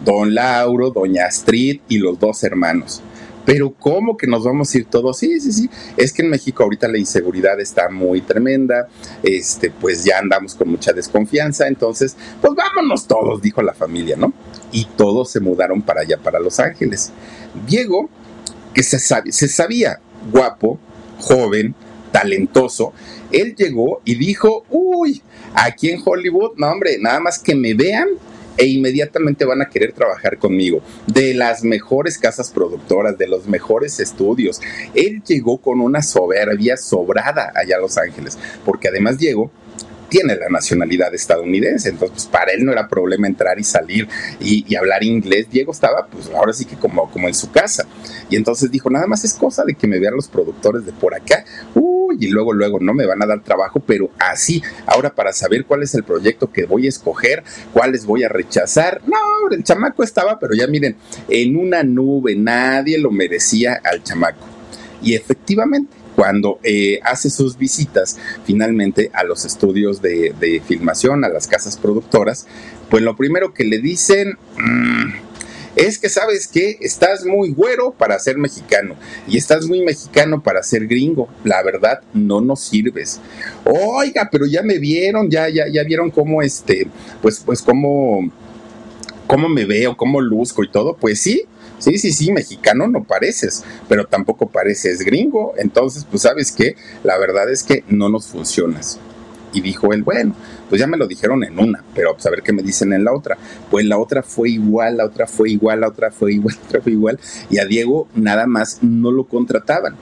Don 0.04 0.36
Lauro, 0.36 0.91
Doña 0.91 1.25
Astrid 1.25 1.80
y 1.88 1.97
los 1.97 2.19
dos 2.19 2.43
hermanos 2.43 3.01
pero 3.46 3.74
¿cómo 3.74 4.18
que 4.18 4.28
nos 4.28 4.44
vamos 4.44 4.74
a 4.74 4.78
ir 4.78 4.86
todos? 4.86 5.18
Sí, 5.20 5.40
sí, 5.40 5.52
sí. 5.52 5.70
Es 5.96 6.12
que 6.12 6.24
en 6.24 6.30
México 6.30 6.64
ahorita 6.64 6.88
la 6.88 6.98
inseguridad 6.98 7.60
está 7.60 7.90
muy 7.90 8.22
tremenda, 8.22 8.88
este, 9.24 9.70
pues 9.70 10.04
ya 10.04 10.18
andamos 10.20 10.56
con 10.56 10.70
mucha 10.70 10.92
desconfianza, 10.94 11.68
entonces, 11.68 12.18
pues 12.42 12.54
vámonos 12.56 13.08
todos, 13.08 13.42
dijo 13.42 13.62
la 13.62 13.74
familia, 13.74 14.16
¿no? 14.18 14.34
Y 14.72 14.86
todos 14.98 15.32
se 15.32 15.40
mudaron 15.40 15.82
para 15.82 16.02
allá, 16.02 16.18
para 16.18 16.40
Los 16.40 16.60
Ángeles. 16.60 17.12
Diego, 17.68 18.10
que 18.74 18.84
se, 18.84 19.00
se 19.00 19.48
sabía 19.48 20.00
guapo, 20.32 20.80
joven, 21.20 21.76
talentoso, 22.12 22.94
él 23.32 23.56
llegó 23.56 24.02
y 24.06 24.16
dijo, 24.16 24.66
uy, 24.70 25.22
aquí 25.54 25.90
en 25.90 26.02
Hollywood, 26.04 26.54
no 26.58 26.68
hombre, 26.68 26.98
nada 27.00 27.20
más 27.20 27.40
que 27.40 27.56
me 27.56 27.74
vean 27.74 28.08
e 28.58 28.65
inmediatamente 28.65 29.46
van 29.46 29.62
a 29.62 29.70
querer 29.70 29.94
trabajar 29.94 30.38
conmigo. 30.38 30.82
De 31.08 31.34
las 31.34 31.63
mejores 31.63 32.18
casas 32.18 32.52
productoras, 32.52 33.18
de 33.18 33.28
los 33.28 33.48
mejores 33.48 34.00
estudios. 34.00 34.62
Él 34.94 35.22
llegó 35.26 35.58
con 35.58 35.82
una 35.82 36.02
soberbia 36.02 36.78
sobrada 36.78 37.52
allá 37.56 37.78
a 37.78 37.80
Los 37.80 37.98
Ángeles, 37.98 38.38
porque 38.63 38.88
además 38.88 39.18
Diego 39.18 39.52
tiene 40.10 40.36
la 40.36 40.50
nacionalidad 40.50 41.13
estadounidense, 41.13 41.89
entonces 41.89 42.12
pues, 42.13 42.26
para 42.28 42.52
él 42.54 42.63
no 42.63 42.72
era 42.72 42.88
problema 42.88 43.28
entrar 43.28 43.60
y 43.60 43.63
salir 43.63 44.08
y, 44.39 44.76
hablar 44.76 45.04
inglés. 45.04 45.48
Diego 45.50 45.72
estaba, 45.72 46.08
pues 46.08 46.30
ahora 46.30 46.54
sí 46.54 46.65
que 46.65 46.76
como, 46.76 47.10
como 47.12 47.28
en 47.28 47.34
su 47.34 47.52
casa. 47.52 47.86
Y 48.30 48.36
entonces 48.36 48.72
dijo, 48.72 48.89
nada 48.89 49.08
más 49.08 49.24
es 49.24 49.34
cosa 49.34 49.63
de 49.65 49.76
que 49.76 49.88
me 49.88 50.00
vean 50.00 50.15
los 50.15 50.28
productores 50.28 50.86
de 50.86 50.91
por 50.94 51.15
acá. 51.15 51.44
Uy, 51.74 51.95
y 52.19 52.28
luego, 52.28 52.54
luego 52.54 52.80
no 52.80 52.93
me 52.93 53.06
van 53.06 53.21
a 53.21 53.25
dar 53.25 53.43
trabajo, 53.43 53.80
pero 53.80 54.10
así, 54.19 54.62
ahora 54.86 55.13
para 55.13 55.34
saber 55.34 55.65
cuál 55.65 55.84
es 55.84 55.95
el 55.95 56.04
proyecto 56.04 56.51
que 56.51 56.65
voy 56.65 56.86
a 56.86 56.89
escoger, 56.89 57.43
cuáles 57.73 58.06
voy 58.06 58.23
a 58.23 58.30
rechazar. 58.30 59.01
No, 59.08 59.49
el 59.51 59.63
chamaco 59.63 60.04
estaba, 60.04 60.39
pero 60.39 60.54
ya 60.54 60.67
miren, 60.67 60.95
en 61.30 61.58
una 61.58 61.84
nube, 61.84 62.36
nadie 62.36 62.97
lo 62.97 63.12
merecía 63.12 63.80
al 63.84 64.04
chamaco. 64.04 64.45
Y 65.01 65.13
efectivamente, 65.13 65.95
cuando 66.15 66.60
eh, 66.63 66.99
hace 67.04 67.30
sus 67.30 67.58
visitas 67.58 68.17
finalmente 68.45 69.12
a 69.13 69.23
los 69.23 69.45
estudios 69.45 70.01
de, 70.01 70.62
filmación, 70.65 71.23
a 71.25 71.30
las 71.30 71.47
casas 71.47 71.78
productoras, 71.78 72.47
pues 72.89 73.04
lo 73.04 73.15
primero 73.15 73.54
que 73.54 73.65
le 73.65 73.80
dicen... 73.80 74.38
Mm, 74.58 75.35
es 75.76 75.98
que 76.00 76.10
sabes 76.10 76.48
que 76.48 76.78
estás 76.82 77.26
muy 77.26 77.52
güero 77.52 77.92
para 77.92 78.18
ser 78.20 78.38
mexicano 78.38 78.96
y 79.28 79.38
estás 79.38 79.66
muy 79.68 79.82
mexicano 79.82 80.42
para 80.42 80.64
ser 80.64 80.88
gringo. 80.88 81.28
La 81.44 81.62
verdad, 81.64 82.02
no 82.14 82.42
nos 82.42 82.62
sirves. 82.62 83.20
Oiga, 83.66 84.30
pero 84.32 84.46
ya 84.46 84.62
me 84.64 84.78
vieron, 84.78 85.30
ya, 85.30 85.50
ya, 85.50 85.68
ya 85.68 85.84
vieron 85.84 86.12
cómo 86.12 86.42
este, 86.42 86.88
pues, 87.22 87.42
pues 87.46 87.62
cómo, 87.62 88.32
cómo 89.28 89.50
me 89.50 89.66
veo, 89.66 89.98
cómo 89.98 90.22
luzco 90.22 90.64
y 90.64 90.70
todo. 90.72 90.96
Pues 90.96 91.20
sí, 91.20 91.46
Sí, 91.78 91.98
sí, 91.98 92.14
sí, 92.14 92.32
mexicano 92.32 92.88
no 92.88 93.04
pareces, 93.04 93.64
pero 93.90 94.06
tampoco 94.06 94.48
pareces 94.48 95.00
gringo. 95.00 95.54
Entonces, 95.58 96.06
pues 96.10 96.24
sabes 96.24 96.52
qué, 96.52 96.76
la 97.04 97.18
verdad 97.18 97.52
es 97.52 97.64
que 97.64 97.84
no 97.90 98.10
nos 98.10 98.28
funcionas. 98.28 99.00
Y 99.54 99.62
dijo 99.62 99.94
él, 99.94 100.04
bueno, 100.04 100.36
pues 100.69 100.80
ya 100.80 100.88
me 100.88 100.97
lo 100.97 101.08
dijeron 101.08 101.43
en 101.43 101.60
una, 101.60 101.84
pero 101.93 102.13
pues 102.13 102.25
a 102.25 102.30
ver 102.30 102.41
qué 102.41 102.54
me 102.54 102.63
dicen 102.63 102.93
en 102.93 103.04
la 103.04 103.13
otra. 103.13 103.38
Pues 103.69 103.86
la 103.86 103.97
otra 103.97 104.23
fue 104.23 104.49
igual, 104.49 104.97
la 104.97 105.06
otra 105.06 105.28
fue 105.28 105.51
igual, 105.51 105.82
la 105.82 105.88
otra 105.88 106.12
fue 106.12 106.34
igual, 106.34 106.56
la 106.62 106.67
otra 106.67 106.82
fue 106.82 106.91
igual. 106.91 107.19
Y 107.49 107.60
a 107.60 107.65
Diego 107.65 108.08
nada 108.15 108.47
más 108.47 108.80
no 108.82 109.12
lo 109.12 109.25
contrataban. 109.25 109.95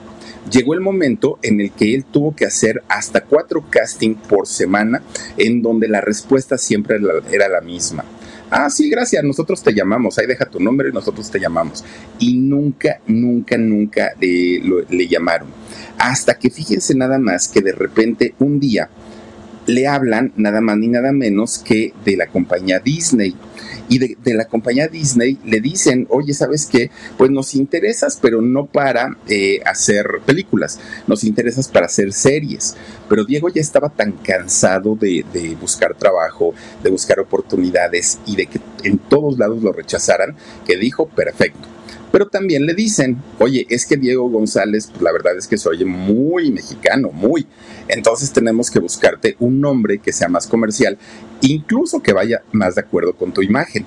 Llegó 0.50 0.74
el 0.74 0.80
momento 0.80 1.38
en 1.42 1.60
el 1.60 1.70
que 1.70 1.94
él 1.94 2.04
tuvo 2.04 2.36
que 2.36 2.44
hacer 2.44 2.82
hasta 2.88 3.22
cuatro 3.22 3.64
castings 3.70 4.18
por 4.28 4.46
semana, 4.46 5.02
en 5.38 5.62
donde 5.62 5.88
la 5.88 6.02
respuesta 6.02 6.58
siempre 6.58 6.98
era 7.30 7.48
la 7.48 7.62
misma 7.62 8.04
Ah, 8.56 8.70
sí, 8.70 8.88
gracias, 8.88 9.24
nosotros 9.24 9.62
te 9.62 9.72
llamamos, 9.74 10.16
ahí 10.16 10.26
deja 10.26 10.44
tu 10.44 10.60
nombre 10.60 10.88
y 10.88 10.92
nosotros 10.92 11.28
te 11.28 11.40
llamamos. 11.40 11.82
Y 12.18 12.34
nunca, 12.36 13.00
nunca, 13.06 13.56
nunca 13.58 14.12
le 14.20 15.08
llamaron. 15.08 15.48
Hasta 15.98 16.38
que 16.38 16.50
fíjense 16.50 16.94
nada 16.94 17.18
más 17.18 17.48
que 17.48 17.60
de 17.62 17.72
repente 17.72 18.34
un 18.38 18.60
día 18.60 18.88
le 19.66 19.86
hablan 19.86 20.32
nada 20.36 20.60
más 20.60 20.76
ni 20.76 20.88
nada 20.88 21.12
menos 21.12 21.58
que 21.58 21.92
de 22.04 22.16
la 22.16 22.26
compañía 22.26 22.80
Disney 22.80 23.34
y 23.88 23.98
de, 23.98 24.34
la 24.34 24.46
compañía 24.46 24.88
Disney 24.88 25.38
le 25.44 25.60
dicen, 25.60 26.06
oye, 26.10 26.32
¿sabes 26.32 26.66
qué? 26.66 26.90
Pues 27.18 27.30
nos 27.30 27.54
interesas, 27.54 28.18
pero 28.20 28.40
no 28.40 28.66
para 28.66 29.16
eh, 29.28 29.60
hacer 29.64 30.06
películas, 30.24 30.80
nos 31.06 31.24
interesas 31.24 31.68
para 31.68 31.86
hacer 31.86 32.12
series. 32.12 32.76
Pero 33.08 33.24
Diego 33.24 33.48
ya 33.48 33.60
estaba 33.60 33.90
tan 33.90 34.12
cansado 34.12 34.96
de, 34.96 35.24
de 35.32 35.54
buscar 35.56 35.94
trabajo, 35.96 36.54
de 36.82 36.90
buscar 36.90 37.20
oportunidades 37.20 38.18
y 38.26 38.36
de 38.36 38.46
que 38.46 38.60
en 38.84 38.98
todos 38.98 39.38
lados 39.38 39.62
lo 39.62 39.72
rechazaran, 39.72 40.36
que 40.66 40.76
dijo, 40.76 41.06
perfecto 41.06 41.73
pero 42.14 42.28
también 42.28 42.64
le 42.64 42.74
dicen, 42.74 43.20
oye, 43.40 43.66
es 43.68 43.86
que 43.86 43.96
Diego 43.96 44.30
González, 44.30 44.88
la 45.00 45.10
verdad 45.10 45.36
es 45.36 45.48
que 45.48 45.58
se 45.58 45.68
oye 45.68 45.84
muy 45.84 46.52
mexicano, 46.52 47.10
muy. 47.10 47.44
Entonces 47.88 48.32
tenemos 48.32 48.70
que 48.70 48.78
buscarte 48.78 49.34
un 49.40 49.60
nombre 49.60 49.98
que 49.98 50.12
sea 50.12 50.28
más 50.28 50.46
comercial, 50.46 50.96
incluso 51.40 52.04
que 52.04 52.12
vaya 52.12 52.44
más 52.52 52.76
de 52.76 52.82
acuerdo 52.82 53.16
con 53.16 53.32
tu 53.32 53.42
imagen. 53.42 53.84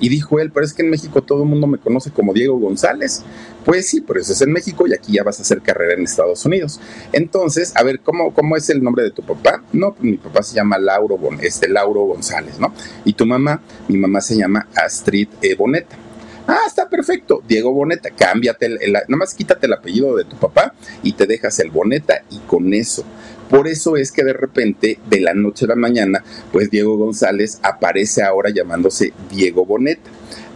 Y 0.00 0.08
dijo 0.08 0.40
él, 0.40 0.52
pero 0.52 0.64
es 0.64 0.72
que 0.72 0.84
en 0.84 0.88
México 0.88 1.22
todo 1.22 1.42
el 1.42 1.50
mundo 1.50 1.66
me 1.66 1.76
conoce 1.76 2.10
como 2.10 2.32
Diego 2.32 2.58
González. 2.58 3.22
Pues 3.66 3.86
sí, 3.86 4.00
por 4.00 4.16
eso 4.16 4.32
es 4.32 4.40
en 4.40 4.52
México 4.52 4.86
y 4.86 4.94
aquí 4.94 5.12
ya 5.12 5.22
vas 5.22 5.38
a 5.38 5.42
hacer 5.42 5.60
carrera 5.60 5.92
en 5.92 6.04
Estados 6.04 6.46
Unidos. 6.46 6.80
Entonces, 7.12 7.74
a 7.76 7.82
ver, 7.82 8.00
¿cómo, 8.00 8.32
cómo 8.32 8.56
es 8.56 8.70
el 8.70 8.82
nombre 8.82 9.04
de 9.04 9.10
tu 9.10 9.20
papá? 9.20 9.62
No, 9.74 9.92
pues 9.92 10.02
mi 10.02 10.16
papá 10.16 10.42
se 10.42 10.54
llama 10.54 10.78
Lauro, 10.78 11.18
este, 11.42 11.68
Lauro 11.68 12.04
González, 12.04 12.58
¿no? 12.58 12.72
Y 13.04 13.12
tu 13.12 13.26
mamá, 13.26 13.60
mi 13.86 13.98
mamá 13.98 14.22
se 14.22 14.34
llama 14.34 14.66
Astrid 14.74 15.28
e. 15.42 15.54
Boneta. 15.56 16.05
Ah, 16.46 16.60
está 16.66 16.88
perfecto. 16.88 17.42
Diego 17.46 17.72
Boneta, 17.72 18.10
cámbiate, 18.10 18.66
el, 18.66 18.92
nada 18.92 19.04
más 19.08 19.34
quítate 19.34 19.66
el 19.66 19.72
apellido 19.72 20.16
de 20.16 20.24
tu 20.24 20.36
papá 20.36 20.74
y 21.02 21.12
te 21.12 21.26
dejas 21.26 21.58
el 21.58 21.70
Boneta 21.70 22.22
y 22.30 22.38
con 22.40 22.72
eso. 22.72 23.04
Por 23.50 23.68
eso 23.68 23.96
es 23.96 24.12
que 24.12 24.24
de 24.24 24.32
repente, 24.32 24.98
de 25.08 25.20
la 25.20 25.34
noche 25.34 25.64
a 25.64 25.68
la 25.68 25.76
mañana, 25.76 26.24
pues 26.52 26.70
Diego 26.70 26.96
González 26.96 27.58
aparece 27.62 28.22
ahora 28.22 28.50
llamándose 28.50 29.12
Diego 29.30 29.64
Boneta 29.64 30.10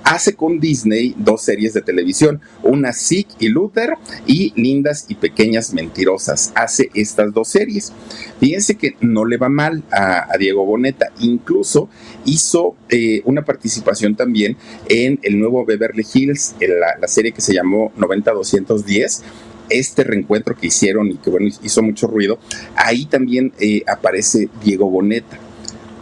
hace 0.05 0.35
con 0.35 0.61
Disney 0.61 1.15
dos 1.17 1.43
series 1.43 1.75
de 1.75 1.83
televisión, 1.83 2.41
una 2.63 2.93
Sick 2.93 3.29
y 3.39 3.49
Luther 3.49 3.95
y 4.27 4.53
Lindas 4.61 5.07
y 5.09 5.15
Pequeñas 5.15 5.73
Mentirosas. 5.73 6.53
Hace 6.55 6.91
estas 6.95 7.33
dos 7.33 7.49
series. 7.49 7.93
Fíjense 8.39 8.77
que 8.77 8.97
no 9.01 9.25
le 9.25 9.37
va 9.37 9.49
mal 9.49 9.83
a, 9.91 10.27
Diego 10.39 10.65
Boneta, 10.65 11.13
incluso 11.21 11.89
hizo 12.25 12.75
eh, 12.89 13.21
una 13.25 13.45
participación 13.45 14.17
también 14.17 14.57
en 14.89 15.19
el 15.23 15.39
nuevo 15.39 15.65
Beverly 15.67 16.07
Hills, 16.13 16.55
en 16.61 16.81
la, 16.81 17.09
serie 17.09 17.33
que 17.33 17.41
se 17.41 17.53
llamó 17.53 17.93
90210 17.97 19.23
este 19.69 20.05
reencuentro 20.05 20.57
que 20.57 20.69
hicieron 20.69 21.11
y 21.11 21.17
que 21.17 21.31
bueno 21.31 21.49
hizo 21.63 21.83
mucho 21.83 22.07
ruido, 22.07 22.39
ahí 22.75 23.07
también 23.07 23.53
eh, 23.61 23.83
aparece 23.87 24.49
Diego 24.65 24.91
Boneta 24.91 25.39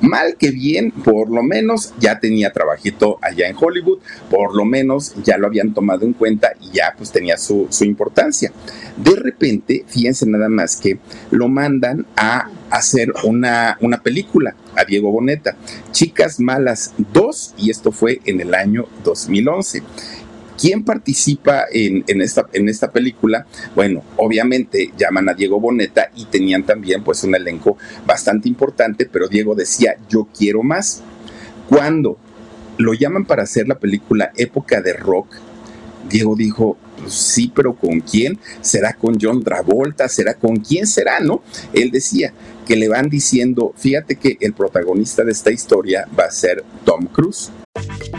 mal 0.01 0.37
que 0.37 0.51
bien, 0.51 0.91
por 0.91 1.31
lo 1.31 1.43
menos 1.43 1.95
ya 1.99 2.21
tenía 2.21 2.53
trabajito 2.53 3.19
allá 3.23 3.49
en 3.49 3.57
Hollywood, 3.59 3.99
por 4.31 4.55
lo 4.55 4.65
menos 4.65 5.15
ya 5.25 5.39
lo 5.39 5.47
habían 5.47 5.75
tomado 5.75 6.05
en 6.05 6.13
cuenta 6.13 6.53
y 6.61 6.77
ya 6.77 6.95
pues 6.97 7.11
tenía 7.11 7.37
su, 7.37 7.69
importancia. 7.81 8.53
De 8.97 9.15
repente, 9.15 9.85
fíjense 9.87 10.27
nada 10.27 10.49
más 10.49 10.77
que 10.77 10.99
lo 11.31 11.49
mandan 11.49 12.07
a 12.17 12.51
hacer 12.71 13.13
una, 13.25 13.79
una 13.81 14.03
película 14.03 14.55
a 14.77 14.85
Diego 14.85 15.11
Boneta, 15.11 15.57
Chicas 15.93 16.39
Malas 16.39 16.95
2, 17.13 17.55
y 17.59 17.71
esto 17.71 17.93
fue 17.93 18.21
en 18.25 18.41
el 18.41 18.55
año 18.55 18.87
2011. 19.05 19.83
¿Quién 20.59 20.85
participa 20.85 21.67
en, 21.73 22.21
esta, 22.21 22.49
esta 22.53 22.91
película? 22.91 23.47
Bueno, 23.77 24.03
obviamente 24.17 24.93
llaman 24.99 25.29
a 25.29 25.35
Diego 25.35 25.61
Boneta 25.61 26.11
y 26.17 26.25
tenían 26.25 26.65
también 26.65 27.05
pues 27.05 27.23
un 27.23 27.35
elenco 27.37 27.79
bastante 28.05 28.49
importante, 28.49 29.09
pero 29.11 29.29
Diego 29.29 29.55
decía, 29.55 29.97
yo 30.09 30.27
quiero 30.37 30.65
más. 30.65 31.03
Cuando 31.69 32.19
lo 32.77 32.93
llaman 32.93 33.25
para 33.25 33.45
hacer 33.45 33.69
la 33.69 33.79
película 33.79 34.33
Época 34.37 34.81
de 34.81 34.95
Rock, 34.95 35.29
Diego 36.09 36.35
dijo, 36.35 36.77
sí, 37.07 37.53
pero 37.55 37.75
¿con 37.75 38.01
quién? 38.01 38.39
¿Será 38.61 38.95
con 38.95 39.17
John 39.21 39.45
Travolta? 39.45 40.09
¿Será 40.09 40.35
con 40.35 40.57
quién 40.57 40.87
será? 40.87 41.21
¿No? 41.21 41.43
Él 41.73 41.91
decía 41.91 42.33
que 42.67 42.77
le 42.77 42.89
van 42.89 43.09
diciendo, 43.09 43.73
fíjate 43.77 44.17
que 44.17 44.39
el 44.41 44.55
protagonista 44.55 45.25
de 45.25 45.33
esta 45.33 45.51
historia 45.51 46.09
va 46.19 46.25
a 46.25 46.31
ser 46.31 46.65
Tom 46.85 47.07
Cruise. 47.07 47.51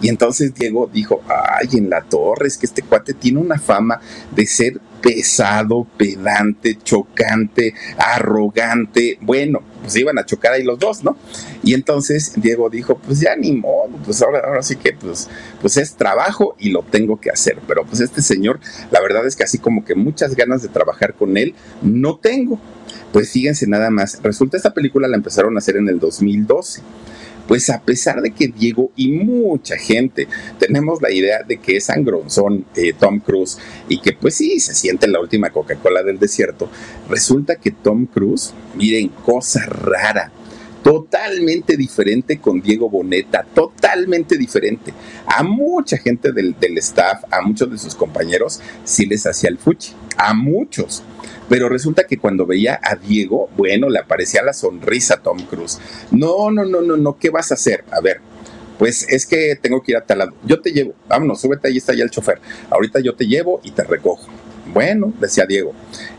Y 0.00 0.08
entonces 0.08 0.54
Diego 0.54 0.90
dijo, 0.92 1.22
ay, 1.28 1.78
en 1.78 1.90
la 1.90 2.02
torre, 2.02 2.48
es 2.48 2.56
que 2.56 2.66
este 2.66 2.82
cuate 2.82 3.14
tiene 3.14 3.38
una 3.38 3.58
fama 3.58 4.00
de 4.34 4.46
ser 4.46 4.80
pesado, 5.00 5.86
pedante, 5.96 6.78
chocante, 6.82 7.74
arrogante. 7.98 9.18
Bueno, 9.20 9.62
pues 9.82 9.96
iban 9.96 10.18
a 10.18 10.26
chocar 10.26 10.52
ahí 10.52 10.62
los 10.62 10.78
dos, 10.78 11.02
¿no? 11.04 11.16
Y 11.62 11.74
entonces 11.74 12.32
Diego 12.36 12.70
dijo, 12.70 12.98
pues 12.98 13.20
ya 13.20 13.36
ni 13.36 13.52
modo, 13.52 13.90
pues 14.04 14.22
ahora, 14.22 14.40
ahora 14.40 14.62
sí 14.62 14.76
que 14.76 14.92
pues, 14.92 15.28
pues 15.60 15.76
es 15.76 15.94
trabajo 15.94 16.54
y 16.58 16.70
lo 16.70 16.82
tengo 16.82 17.20
que 17.20 17.30
hacer. 17.30 17.58
Pero 17.66 17.84
pues 17.84 18.00
este 18.00 18.22
señor, 18.22 18.60
la 18.90 19.00
verdad 19.00 19.26
es 19.26 19.36
que 19.36 19.44
así 19.44 19.58
como 19.58 19.84
que 19.84 19.94
muchas 19.94 20.36
ganas 20.36 20.62
de 20.62 20.68
trabajar 20.68 21.14
con 21.14 21.36
él, 21.36 21.54
no 21.82 22.16
tengo. 22.16 22.60
Pues 23.12 23.32
fíjense 23.32 23.66
nada 23.66 23.90
más, 23.90 24.20
resulta 24.22 24.56
esta 24.56 24.72
película 24.72 25.08
la 25.08 25.16
empezaron 25.16 25.56
a 25.56 25.58
hacer 25.58 25.76
en 25.76 25.88
el 25.88 25.98
2012 25.98 26.82
pues 27.46 27.70
a 27.70 27.80
pesar 27.80 28.22
de 28.22 28.30
que 28.30 28.48
Diego 28.48 28.90
y 28.96 29.12
mucha 29.12 29.76
gente 29.76 30.28
tenemos 30.58 31.00
la 31.02 31.10
idea 31.10 31.42
de 31.42 31.58
que 31.58 31.76
es 31.76 31.84
sangronzón 31.84 32.66
eh, 32.76 32.92
Tom 32.98 33.20
Cruise 33.20 33.58
y 33.88 34.00
que 34.00 34.12
pues 34.12 34.34
sí, 34.36 34.60
se 34.60 34.74
siente 34.74 35.08
la 35.08 35.20
última 35.20 35.50
Coca-Cola 35.50 36.02
del 36.02 36.18
desierto, 36.18 36.70
resulta 37.08 37.56
que 37.56 37.70
Tom 37.70 38.06
Cruise, 38.06 38.52
miren, 38.74 39.08
cosa 39.08 39.66
rara, 39.66 40.32
totalmente 40.82 41.76
diferente 41.76 42.38
con 42.38 42.60
Diego 42.60 42.88
Boneta, 42.88 43.44
totalmente 43.54 44.36
diferente. 44.36 44.92
A 45.26 45.42
mucha 45.42 45.98
gente 45.98 46.32
del, 46.32 46.58
del, 46.58 46.78
staff, 46.78 47.24
a 47.30 47.42
muchos 47.42 47.70
de 47.70 47.78
sus 47.78 47.94
compañeros, 47.94 48.60
sí 48.84 49.06
les 49.06 49.26
hacía 49.26 49.50
el 49.50 49.58
fuchi, 49.58 49.92
a 50.16 50.34
muchos. 50.34 51.02
Pero 51.48 51.68
resulta 51.68 52.06
que 52.06 52.18
cuando 52.18 52.46
veía 52.46 52.80
a 52.82 52.94
Diego, 52.96 53.50
bueno, 53.56 53.88
le 53.88 53.98
aparecía 53.98 54.42
la 54.42 54.52
sonrisa 54.52 55.14
a 55.14 55.22
Tom 55.22 55.38
Cruise. 55.46 55.78
No, 56.10 56.50
no, 56.50 56.64
no, 56.64 56.80
no, 56.80 56.96
no, 56.96 57.18
¿qué 57.18 57.30
vas 57.30 57.50
a 57.50 57.54
hacer? 57.54 57.84
A 57.90 58.00
ver, 58.00 58.20
pues 58.78 59.06
es 59.08 59.26
que 59.26 59.58
tengo 59.60 59.82
que 59.82 59.92
ir 59.92 59.98
a 59.98 60.06
tal 60.06 60.18
lado. 60.18 60.32
Yo 60.44 60.60
te 60.60 60.70
llevo, 60.70 60.94
vámonos, 61.08 61.40
súbete, 61.40 61.68
ahí 61.68 61.76
está 61.76 61.92
ya 61.92 62.04
el 62.04 62.10
chofer. 62.10 62.40
Ahorita 62.70 63.00
yo 63.00 63.14
te 63.14 63.26
llevo 63.26 63.60
y 63.64 63.72
te 63.72 63.84
recojo. 63.84 64.39
Bueno, 64.72 65.12
decía 65.20 65.46
Diego. 65.46 65.72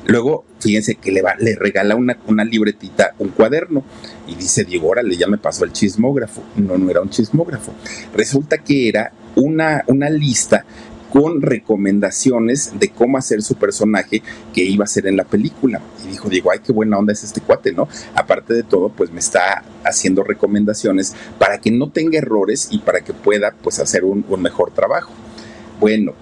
Luego, 0.06 0.44
fíjense 0.60 0.96
que 0.96 1.12
le, 1.12 1.22
va, 1.22 1.36
le 1.40 1.56
regala 1.56 1.96
una, 1.96 2.44
libretita, 2.44 3.16
un 3.20 3.30
cuaderno. 3.30 3.84
Y 4.28 4.36
dice 4.36 4.66
Diego, 4.66 4.90
órale, 4.90 5.16
ya 5.16 5.28
me 5.28 5.38
pasó 5.38 5.64
el 5.64 5.72
chismógrafo. 5.72 6.44
No, 6.56 6.78
no 6.78 6.90
era 6.90 7.02
un 7.02 7.10
chismógrafo. 7.10 7.74
Resulta 8.14 8.58
que 8.58 8.90
era 8.90 9.14
una, 9.36 9.84
lista 10.10 10.66
con 11.12 11.42
recomendaciones 11.42 12.80
de 12.80 12.90
cómo 12.90 13.18
hacer 13.18 13.42
su 13.42 13.56
personaje 13.56 14.22
que 14.54 14.64
iba 14.64 14.86
a 14.86 14.88
ser 14.88 15.08
en 15.08 15.18
la 15.18 15.26
película. 15.26 15.82
Y 16.06 16.10
dijo, 16.10 16.30
digo, 16.30 16.52
ay, 16.52 16.60
qué 16.66 16.72
buena 16.72 16.98
onda 16.98 17.14
es 17.14 17.24
este 17.24 17.42
cuate, 17.42 17.74
¿no? 17.74 17.88
Aparte 18.16 18.54
de 18.54 18.64
todo, 18.64 18.90
pues 18.90 19.12
me 19.12 19.20
está 19.20 19.64
haciendo 19.84 20.24
recomendaciones 20.24 21.14
para 21.38 21.60
que 21.60 21.72
no 21.72 21.90
tenga 21.90 22.18
errores 22.18 22.70
y 22.72 22.80
para 22.80 23.02
que 23.02 23.14
pueda, 23.14 23.54
pues, 23.62 23.80
hacer 23.80 24.06
un, 24.06 24.26
mejor 24.40 24.72
trabajo. 24.72 25.12
Bueno, 25.82 26.14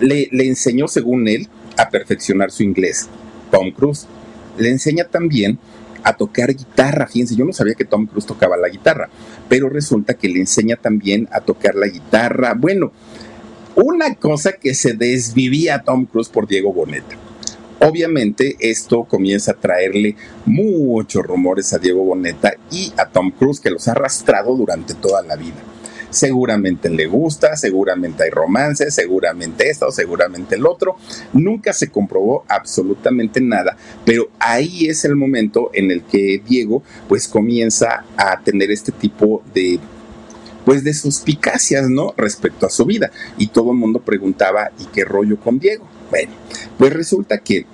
le 0.00 0.28
enseñó, 0.32 0.86
según 0.86 1.28
él, 1.28 1.48
a 1.76 1.90
perfeccionar 1.90 2.50
su 2.50 2.62
inglés. 2.62 3.08
Tom 3.50 3.70
Cruise. 3.70 4.06
Le 4.58 4.70
enseña 4.70 5.04
también 5.04 5.58
a 6.02 6.16
tocar 6.16 6.54
guitarra. 6.54 7.06
Fíjense, 7.06 7.36
yo 7.36 7.44
no 7.44 7.52
sabía 7.52 7.74
que 7.74 7.84
Tom 7.84 8.06
Cruise 8.06 8.26
tocaba 8.26 8.56
la 8.56 8.68
guitarra, 8.68 9.08
pero 9.48 9.68
resulta 9.68 10.14
que 10.14 10.28
le 10.28 10.38
enseña 10.38 10.76
también 10.76 11.28
a 11.32 11.40
tocar 11.40 11.74
la 11.74 11.88
guitarra. 11.88 12.54
Bueno, 12.54 12.92
una 13.74 14.14
cosa 14.14 14.52
que 14.52 14.74
se 14.74 14.94
desvivía 14.94 15.74
a 15.74 15.82
Tom 15.82 16.06
Cruise 16.06 16.28
por 16.28 16.46
Diego 16.46 16.72
Boneta. 16.72 17.16
Obviamente 17.80 18.56
esto 18.60 19.04
comienza 19.04 19.52
a 19.52 19.60
traerle 19.60 20.16
muchos 20.46 21.22
rumores 21.22 21.72
a 21.74 21.78
Diego 21.78 22.04
Boneta 22.04 22.54
y 22.70 22.92
a 22.96 23.06
Tom 23.06 23.30
Cruise 23.32 23.60
que 23.60 23.70
los 23.70 23.86
ha 23.88 23.92
arrastrado 23.92 24.56
durante 24.56 24.94
toda 24.94 25.22
la 25.22 25.36
vida. 25.36 25.75
Seguramente 26.16 26.88
le 26.88 27.06
gusta, 27.08 27.56
seguramente 27.56 28.22
hay 28.22 28.30
romance, 28.30 28.90
seguramente 28.90 29.68
esto, 29.68 29.90
seguramente 29.90 30.54
el 30.54 30.64
otro. 30.64 30.96
Nunca 31.34 31.74
se 31.74 31.90
comprobó 31.90 32.46
absolutamente 32.48 33.38
nada, 33.42 33.76
pero 34.06 34.30
ahí 34.38 34.86
es 34.86 35.04
el 35.04 35.14
momento 35.14 35.70
en 35.74 35.90
el 35.90 36.04
que 36.04 36.42
Diego 36.48 36.82
pues 37.06 37.28
comienza 37.28 38.06
a 38.16 38.40
tener 38.42 38.70
este 38.70 38.92
tipo 38.92 39.42
de 39.52 39.78
pues 40.64 40.82
de 40.84 40.94
suspicacias, 40.94 41.90
¿no? 41.90 42.14
Respecto 42.16 42.64
a 42.64 42.70
su 42.70 42.86
vida. 42.86 43.10
Y 43.36 43.48
todo 43.48 43.72
el 43.72 43.76
mundo 43.76 44.00
preguntaba, 44.00 44.70
¿y 44.78 44.86
qué 44.86 45.04
rollo 45.04 45.38
con 45.38 45.58
Diego? 45.58 45.86
Bueno, 46.10 46.32
pues 46.78 46.94
resulta 46.94 47.40
que 47.40 47.66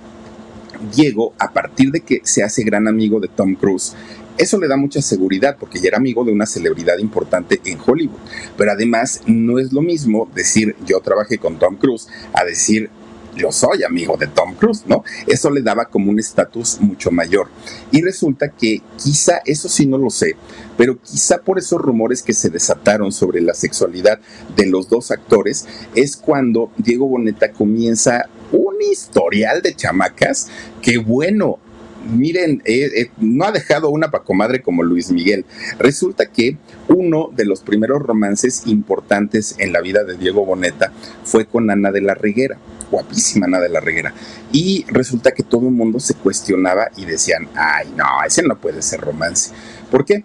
Diego, 0.93 1.33
a 1.39 1.53
partir 1.53 1.91
de 1.91 2.01
que 2.01 2.19
se 2.25 2.43
hace 2.43 2.63
gran 2.63 2.89
amigo 2.89 3.21
de 3.21 3.29
Tom 3.29 3.55
Cruise, 3.55 3.95
eso 4.37 4.59
le 4.59 4.67
da 4.67 4.77
mucha 4.77 5.01
seguridad 5.01 5.57
porque 5.59 5.79
ya 5.79 5.89
era 5.89 5.97
amigo 5.97 6.23
de 6.23 6.31
una 6.31 6.45
celebridad 6.45 6.97
importante 6.97 7.61
en 7.65 7.77
Hollywood. 7.85 8.19
Pero 8.57 8.71
además 8.71 9.21
no 9.25 9.59
es 9.59 9.71
lo 9.73 9.81
mismo 9.81 10.29
decir 10.33 10.75
yo 10.85 10.99
trabajé 10.99 11.37
con 11.37 11.59
Tom 11.59 11.75
Cruise 11.75 12.07
a 12.33 12.43
decir 12.43 12.89
yo 13.35 13.51
soy 13.51 13.83
amigo 13.83 14.17
de 14.17 14.27
Tom 14.27 14.55
Cruise, 14.55 14.83
¿no? 14.85 15.03
Eso 15.27 15.49
le 15.49 15.61
daba 15.61 15.85
como 15.85 16.11
un 16.11 16.19
estatus 16.19 16.79
mucho 16.79 17.11
mayor. 17.11 17.47
Y 17.91 18.01
resulta 18.01 18.49
que 18.49 18.81
quizá, 18.97 19.41
eso 19.45 19.69
sí 19.69 19.85
no 19.85 19.97
lo 19.97 20.09
sé, 20.09 20.35
pero 20.77 20.99
quizá 21.01 21.39
por 21.39 21.57
esos 21.57 21.81
rumores 21.81 22.21
que 22.21 22.33
se 22.33 22.49
desataron 22.49 23.11
sobre 23.11 23.41
la 23.41 23.53
sexualidad 23.53 24.19
de 24.55 24.67
los 24.67 24.89
dos 24.89 25.11
actores, 25.11 25.65
es 25.95 26.15
cuando 26.15 26.71
Diego 26.77 27.07
Boneta 27.07 27.51
comienza 27.51 28.29
un 28.51 28.75
historial 28.81 29.61
de 29.61 29.75
chamacas 29.75 30.49
que 30.81 30.97
bueno, 30.97 31.59
miren, 32.03 32.61
eh, 32.65 32.89
eh, 32.95 33.11
no 33.17 33.45
ha 33.45 33.51
dejado 33.51 33.89
una 33.89 34.11
pacomadre 34.11 34.61
como 34.61 34.83
Luis 34.83 35.11
Miguel. 35.11 35.45
Resulta 35.79 36.27
que 36.27 36.57
uno 36.87 37.29
de 37.35 37.45
los 37.45 37.61
primeros 37.61 38.01
romances 38.01 38.63
importantes 38.65 39.55
en 39.59 39.73
la 39.73 39.81
vida 39.81 40.03
de 40.03 40.17
Diego 40.17 40.45
Boneta 40.45 40.91
fue 41.23 41.45
con 41.45 41.69
Ana 41.69 41.91
de 41.91 42.01
la 42.01 42.13
Reguera 42.13 42.57
guapísima 42.93 43.47
Ana 43.47 43.59
de 43.59 43.69
la 43.69 43.79
Reguera. 43.79 44.13
Y 44.51 44.85
resulta 44.87 45.31
que 45.31 45.43
todo 45.43 45.67
el 45.67 45.73
mundo 45.73 45.99
se 45.99 46.13
cuestionaba 46.13 46.91
y 46.95 47.05
decían, 47.05 47.49
ay, 47.55 47.91
no, 47.97 48.05
ese 48.25 48.43
no 48.43 48.55
puede 48.57 48.81
ser 48.81 49.01
romance. 49.01 49.51
¿Por 49.89 50.05
qué? 50.05 50.23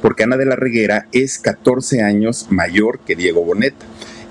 Porque 0.00 0.22
Ana 0.22 0.36
de 0.36 0.46
la 0.46 0.56
Reguera 0.56 1.08
es 1.12 1.38
14 1.38 2.02
años 2.02 2.46
mayor 2.50 3.00
que 3.00 3.16
Diego 3.16 3.44
Boneta. 3.44 3.84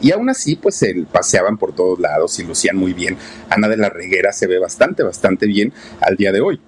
Y 0.03 0.11
aún 0.11 0.29
así, 0.29 0.55
pues 0.55 0.75
se 0.75 0.93
paseaban 1.11 1.57
por 1.57 1.73
todos 1.73 1.97
lados 1.97 2.37
y 2.37 2.43
lucían 2.43 2.75
muy 2.75 2.93
bien. 2.93 3.17
Ana 3.49 3.69
de 3.69 3.77
la 3.77 3.89
Reguera 3.89 4.33
se 4.33 4.47
ve 4.47 4.59
bastante, 4.59 5.01
bastante 5.01 5.47
bien 5.47 5.73
al 6.01 6.17
día 6.17 6.31
de 6.31 6.41
hoy. 6.41 6.59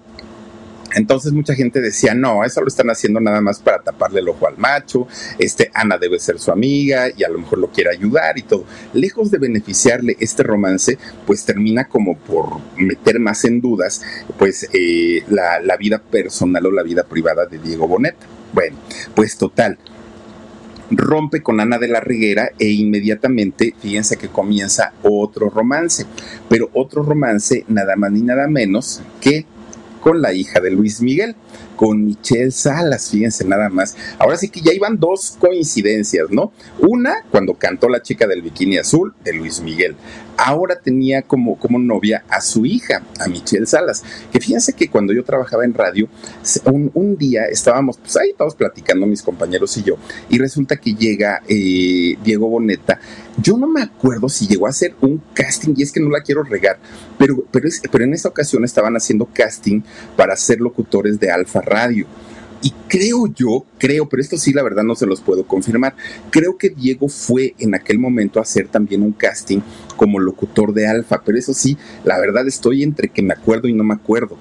Entonces 0.94 1.32
mucha 1.32 1.54
gente 1.54 1.82
decía, 1.82 2.14
no, 2.14 2.42
eso 2.44 2.62
lo 2.62 2.68
están 2.68 2.88
haciendo 2.88 3.20
nada 3.20 3.42
más 3.42 3.60
para 3.60 3.82
taparle 3.82 4.20
el 4.20 4.28
ojo 4.30 4.48
al 4.48 4.56
macho, 4.56 5.06
este, 5.38 5.70
Ana 5.74 5.98
debe 5.98 6.18
ser 6.18 6.38
su 6.38 6.50
amiga 6.50 7.08
y 7.14 7.22
a 7.22 7.28
lo 7.28 7.38
mejor 7.38 7.58
lo 7.58 7.70
quiere 7.70 7.90
ayudar 7.90 8.38
y 8.38 8.42
todo. 8.42 8.64
Lejos 8.94 9.30
de 9.30 9.36
beneficiarle 9.36 10.16
este 10.20 10.42
romance, 10.42 10.96
pues 11.26 11.44
termina 11.44 11.88
como 11.88 12.16
por 12.16 12.60
meter 12.78 13.18
más 13.18 13.44
en 13.44 13.60
dudas, 13.60 14.00
pues 14.38 14.70
eh, 14.72 15.22
la, 15.28 15.60
la 15.60 15.76
vida 15.76 15.98
personal 15.98 16.64
o 16.64 16.70
la 16.70 16.82
vida 16.82 17.02
privada 17.02 17.44
de 17.44 17.58
Diego 17.58 17.86
Boneta. 17.86 18.26
Bueno, 18.54 18.78
pues 19.14 19.36
total, 19.36 19.78
rompe 20.90 21.42
con 21.42 21.60
Ana 21.60 21.78
de 21.78 21.88
la 21.88 22.00
Reguera 22.00 22.50
e 22.58 22.70
inmediatamente, 22.70 23.74
fíjense 23.80 24.16
que 24.16 24.28
comienza 24.28 24.92
otro 25.02 25.50
romance, 25.50 26.06
pero 26.48 26.70
otro 26.74 27.02
romance 27.02 27.64
nada 27.68 27.96
más 27.96 28.12
ni 28.12 28.22
nada 28.22 28.46
menos 28.48 29.02
que 29.20 29.46
con 30.00 30.22
la 30.22 30.32
hija 30.32 30.60
de 30.60 30.70
Luis 30.70 31.02
Miguel, 31.02 31.34
con 31.76 32.04
Michelle 32.04 32.50
Salas, 32.50 33.10
fíjense 33.10 33.44
nada 33.44 33.68
más. 33.68 33.96
Ahora 34.18 34.36
sí 34.36 34.48
que 34.48 34.60
ya 34.60 34.72
iban 34.72 34.98
dos 34.98 35.36
coincidencias, 35.38 36.30
¿no? 36.30 36.52
Una, 36.80 37.22
cuando 37.30 37.54
cantó 37.54 37.88
la 37.88 38.02
chica 38.02 38.26
del 38.26 38.42
bikini 38.42 38.78
azul 38.78 39.14
de 39.22 39.32
Luis 39.32 39.60
Miguel 39.60 39.96
ahora 40.36 40.78
tenía 40.78 41.22
como, 41.22 41.58
como 41.58 41.78
novia 41.78 42.24
a 42.28 42.40
su 42.40 42.66
hija, 42.66 43.02
a 43.18 43.28
Michelle 43.28 43.66
Salas, 43.66 44.02
que 44.30 44.40
fíjense 44.40 44.72
que 44.72 44.88
cuando 44.88 45.12
yo 45.12 45.24
trabajaba 45.24 45.64
en 45.64 45.74
radio, 45.74 46.08
un, 46.64 47.16
día 47.16 47.46
estábamos 47.46 47.96
pues 47.96 48.16
ahí 48.16 48.34
todos 48.36 48.54
platicando 48.54 49.06
mis 49.06 49.22
compañeros 49.22 49.76
y 49.78 49.82
yo, 49.82 49.96
y 50.28 50.38
resulta 50.38 50.76
que 50.76 50.94
llega 50.94 51.40
eh, 51.48 52.18
Diego 52.22 52.48
Boneta, 52.48 53.00
yo 53.42 53.56
no 53.56 53.66
me 53.66 53.82
acuerdo 53.82 54.28
si 54.28 54.46
llegó 54.46 54.66
a 54.66 54.70
hacer 54.70 54.94
un 55.00 55.22
casting, 55.32 55.74
y 55.76 55.82
es 55.82 55.92
que 55.92 56.00
no 56.00 56.10
la 56.10 56.20
quiero 56.20 56.42
regar, 56.42 56.78
pero, 57.18 57.44
pero, 57.50 57.68
pero 57.90 58.04
en 58.04 58.12
esa 58.12 58.28
ocasión 58.28 58.64
estaban 58.64 58.96
haciendo 58.96 59.28
casting 59.32 59.82
para 60.16 60.36
ser 60.36 60.60
locutores 60.60 61.18
de 61.18 61.30
Alfa 61.30 61.60
Radio. 61.66 62.06
Y 62.62 62.72
creo 62.88 63.26
yo, 63.26 63.66
creo, 63.78 64.08
pero 64.08 64.22
esto 64.22 64.38
sí 64.38 64.52
la 64.52 64.62
verdad 64.62 64.82
no 64.82 64.94
se 64.94 65.06
los 65.06 65.20
puedo 65.20 65.46
confirmar, 65.46 65.94
creo 66.30 66.56
que 66.56 66.70
Diego 66.70 67.08
fue 67.08 67.54
en 67.58 67.74
aquel 67.74 67.98
momento 67.98 68.38
a 68.38 68.42
hacer 68.42 68.66
también 68.68 69.02
un 69.02 69.12
casting 69.12 69.60
como 69.96 70.18
locutor 70.18 70.72
de 70.72 70.88
Alfa, 70.88 71.22
pero 71.24 71.38
eso 71.38 71.52
sí, 71.52 71.76
la 72.04 72.18
verdad 72.18 72.48
estoy 72.48 72.82
entre 72.82 73.08
que 73.08 73.22
me 73.22 73.34
acuerdo 73.34 73.68
y 73.68 73.74
no 73.74 73.84
me 73.84 73.94
acuerdo. 73.94 74.38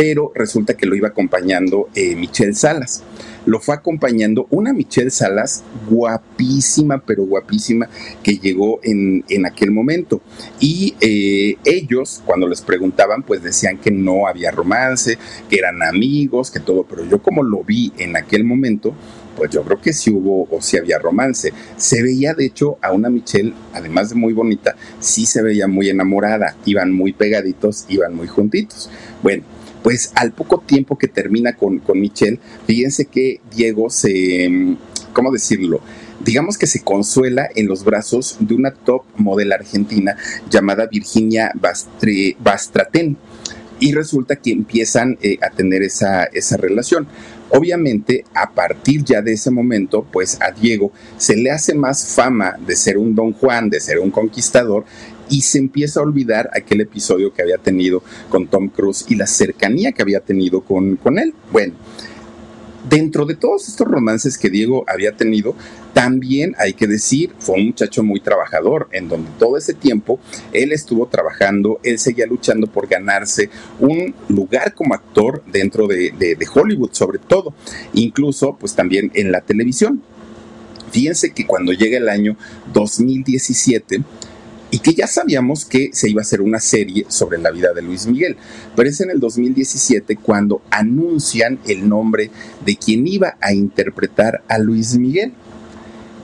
Pero 0.00 0.32
resulta 0.34 0.78
que 0.78 0.86
lo 0.86 0.96
iba 0.96 1.08
acompañando 1.08 1.90
eh, 1.94 2.16
Michelle 2.16 2.54
Salas. 2.54 3.02
lo 3.44 3.60
fue 3.60 3.74
acompañando 3.74 4.46
una 4.48 4.72
Michelle 4.72 5.10
Salas 5.10 5.62
guapísima, 5.90 7.02
pero 7.04 7.24
guapísima, 7.24 7.86
que 8.22 8.38
llegó 8.38 8.80
en, 8.82 9.26
en 9.28 9.44
aquel 9.44 9.70
momento. 9.72 10.22
Y 10.58 10.94
eh, 11.02 11.56
ellos, 11.64 12.22
cuando 12.24 12.48
les 12.48 12.62
preguntaban, 12.62 13.22
pues 13.24 13.42
decían 13.42 13.76
que 13.76 13.90
no 13.90 14.26
había 14.26 14.50
romance, 14.50 15.18
que 15.50 15.58
eran 15.58 15.82
amigos, 15.82 16.50
que 16.50 16.60
todo, 16.60 16.84
pero 16.84 17.04
yo 17.04 17.22
como 17.22 17.42
lo 17.42 17.62
vi 17.62 17.92
en 17.98 18.16
aquel 18.16 18.44
momento, 18.44 18.94
pues 19.36 19.50
yo 19.50 19.62
creo 19.64 19.82
que 19.82 19.92
sí 19.92 20.10
hubo 20.10 20.48
o 20.50 20.62
sí 20.62 20.78
había 20.78 20.98
romance. 20.98 21.52
Se 21.76 22.02
veía, 22.02 22.32
de 22.32 22.46
hecho, 22.46 22.78
a 22.80 22.92
una 22.92 23.10
Michelle, 23.10 23.52
además 23.74 24.08
de 24.08 24.14
muy 24.14 24.32
bonita, 24.32 24.76
sí 24.98 25.26
se 25.26 25.42
veía 25.42 25.66
muy 25.66 25.90
enamorada, 25.90 26.56
iban 26.64 26.90
muy 26.90 27.12
pegaditos, 27.12 27.84
iban 27.88 28.14
muy 28.14 28.28
juntitos. 28.28 28.88
Bueno, 29.22 29.44
pues 29.82 30.12
al 30.14 30.32
poco 30.32 30.58
tiempo 30.60 30.98
que 30.98 31.08
termina 31.08 31.54
con, 31.54 31.78
con 31.78 32.00
Michelle, 32.00 32.38
fíjense 32.66 33.06
que 33.06 33.40
Diego 33.54 33.90
se, 33.90 34.76
¿cómo 35.12 35.32
decirlo? 35.32 35.80
digamos 36.20 36.58
que 36.58 36.66
se 36.66 36.82
consuela 36.82 37.48
en 37.54 37.66
los 37.66 37.84
brazos 37.84 38.36
de 38.40 38.54
una 38.54 38.72
top 38.72 39.02
model 39.16 39.52
argentina 39.52 40.16
llamada 40.50 40.86
Virginia 40.86 41.52
Bastraten. 42.38 43.16
Y 43.82 43.94
resulta 43.94 44.36
que 44.36 44.52
empiezan 44.52 45.16
eh, 45.22 45.38
a 45.40 45.48
tener 45.48 45.82
esa, 45.82 46.24
esa 46.24 46.58
relación. 46.58 47.08
Obviamente, 47.48 48.26
a 48.34 48.50
partir 48.50 49.02
ya 49.04 49.22
de 49.22 49.32
ese 49.32 49.50
momento, 49.50 50.06
pues 50.12 50.38
a 50.42 50.50
Diego 50.50 50.92
se 51.16 51.34
le 51.34 51.50
hace 51.50 51.72
más 51.72 52.06
fama 52.14 52.56
de 52.66 52.76
ser 52.76 52.98
un 52.98 53.14
Don 53.14 53.32
Juan, 53.32 53.70
de 53.70 53.80
ser 53.80 53.98
un 53.98 54.10
conquistador, 54.10 54.84
y 55.30 55.42
se 55.42 55.58
empieza 55.58 56.00
a 56.00 56.02
olvidar 56.02 56.50
aquel 56.52 56.82
episodio 56.82 57.32
que 57.32 57.42
había 57.42 57.58
tenido 57.58 58.02
con 58.28 58.48
Tom 58.48 58.68
Cruise 58.68 59.06
y 59.08 59.14
la 59.14 59.26
cercanía 59.26 59.92
que 59.92 60.02
había 60.02 60.20
tenido 60.20 60.60
con, 60.60 60.96
con 60.96 61.18
él. 61.18 61.32
Bueno, 61.50 61.74
dentro 62.88 63.24
de 63.26 63.36
todos 63.36 63.68
estos 63.68 63.86
romances 63.86 64.38
que 64.38 64.50
Diego 64.50 64.84
había 64.88 65.12
tenido, 65.12 65.54
también 65.92 66.54
hay 66.58 66.72
que 66.74 66.86
decir, 66.86 67.32
fue 67.38 67.56
un 67.56 67.66
muchacho 67.66 68.02
muy 68.02 68.20
trabajador, 68.20 68.88
en 68.92 69.08
donde 69.08 69.30
todo 69.38 69.56
ese 69.56 69.74
tiempo 69.74 70.20
él 70.52 70.72
estuvo 70.72 71.06
trabajando, 71.06 71.80
él 71.82 71.98
seguía 71.98 72.26
luchando 72.26 72.66
por 72.66 72.88
ganarse 72.88 73.50
un 73.78 74.14
lugar 74.28 74.74
como 74.74 74.94
actor 74.94 75.42
dentro 75.46 75.86
de, 75.86 76.12
de, 76.12 76.46
Hollywood, 76.52 76.90
sobre 76.92 77.18
todo, 77.18 77.54
incluso 77.92 78.56
pues 78.58 78.74
también 78.74 79.10
en 79.14 79.32
la 79.32 79.40
televisión. 79.40 80.02
Fíjense 80.90 81.32
que 81.32 81.46
cuando 81.46 81.72
llega 81.72 81.98
el 81.98 82.08
año 82.08 82.36
2017, 82.72 84.02
y 84.70 84.78
que 84.78 84.94
ya 84.94 85.06
sabíamos 85.06 85.64
que 85.64 85.90
se 85.92 86.08
iba 86.08 86.20
a 86.20 86.22
hacer 86.22 86.40
una 86.40 86.60
serie 86.60 87.04
sobre 87.08 87.38
la 87.38 87.50
vida 87.50 87.72
de 87.72 87.82
Luis 87.82 88.06
Miguel. 88.06 88.36
Pero 88.76 88.88
es 88.88 89.00
en 89.00 89.10
el 89.10 89.20
2017 89.20 90.16
cuando 90.16 90.62
anuncian 90.70 91.58
el 91.66 91.88
nombre 91.88 92.30
de 92.64 92.76
quien 92.76 93.06
iba 93.06 93.36
a 93.40 93.52
interpretar 93.52 94.42
a 94.48 94.58
Luis 94.58 94.96
Miguel. 94.96 95.32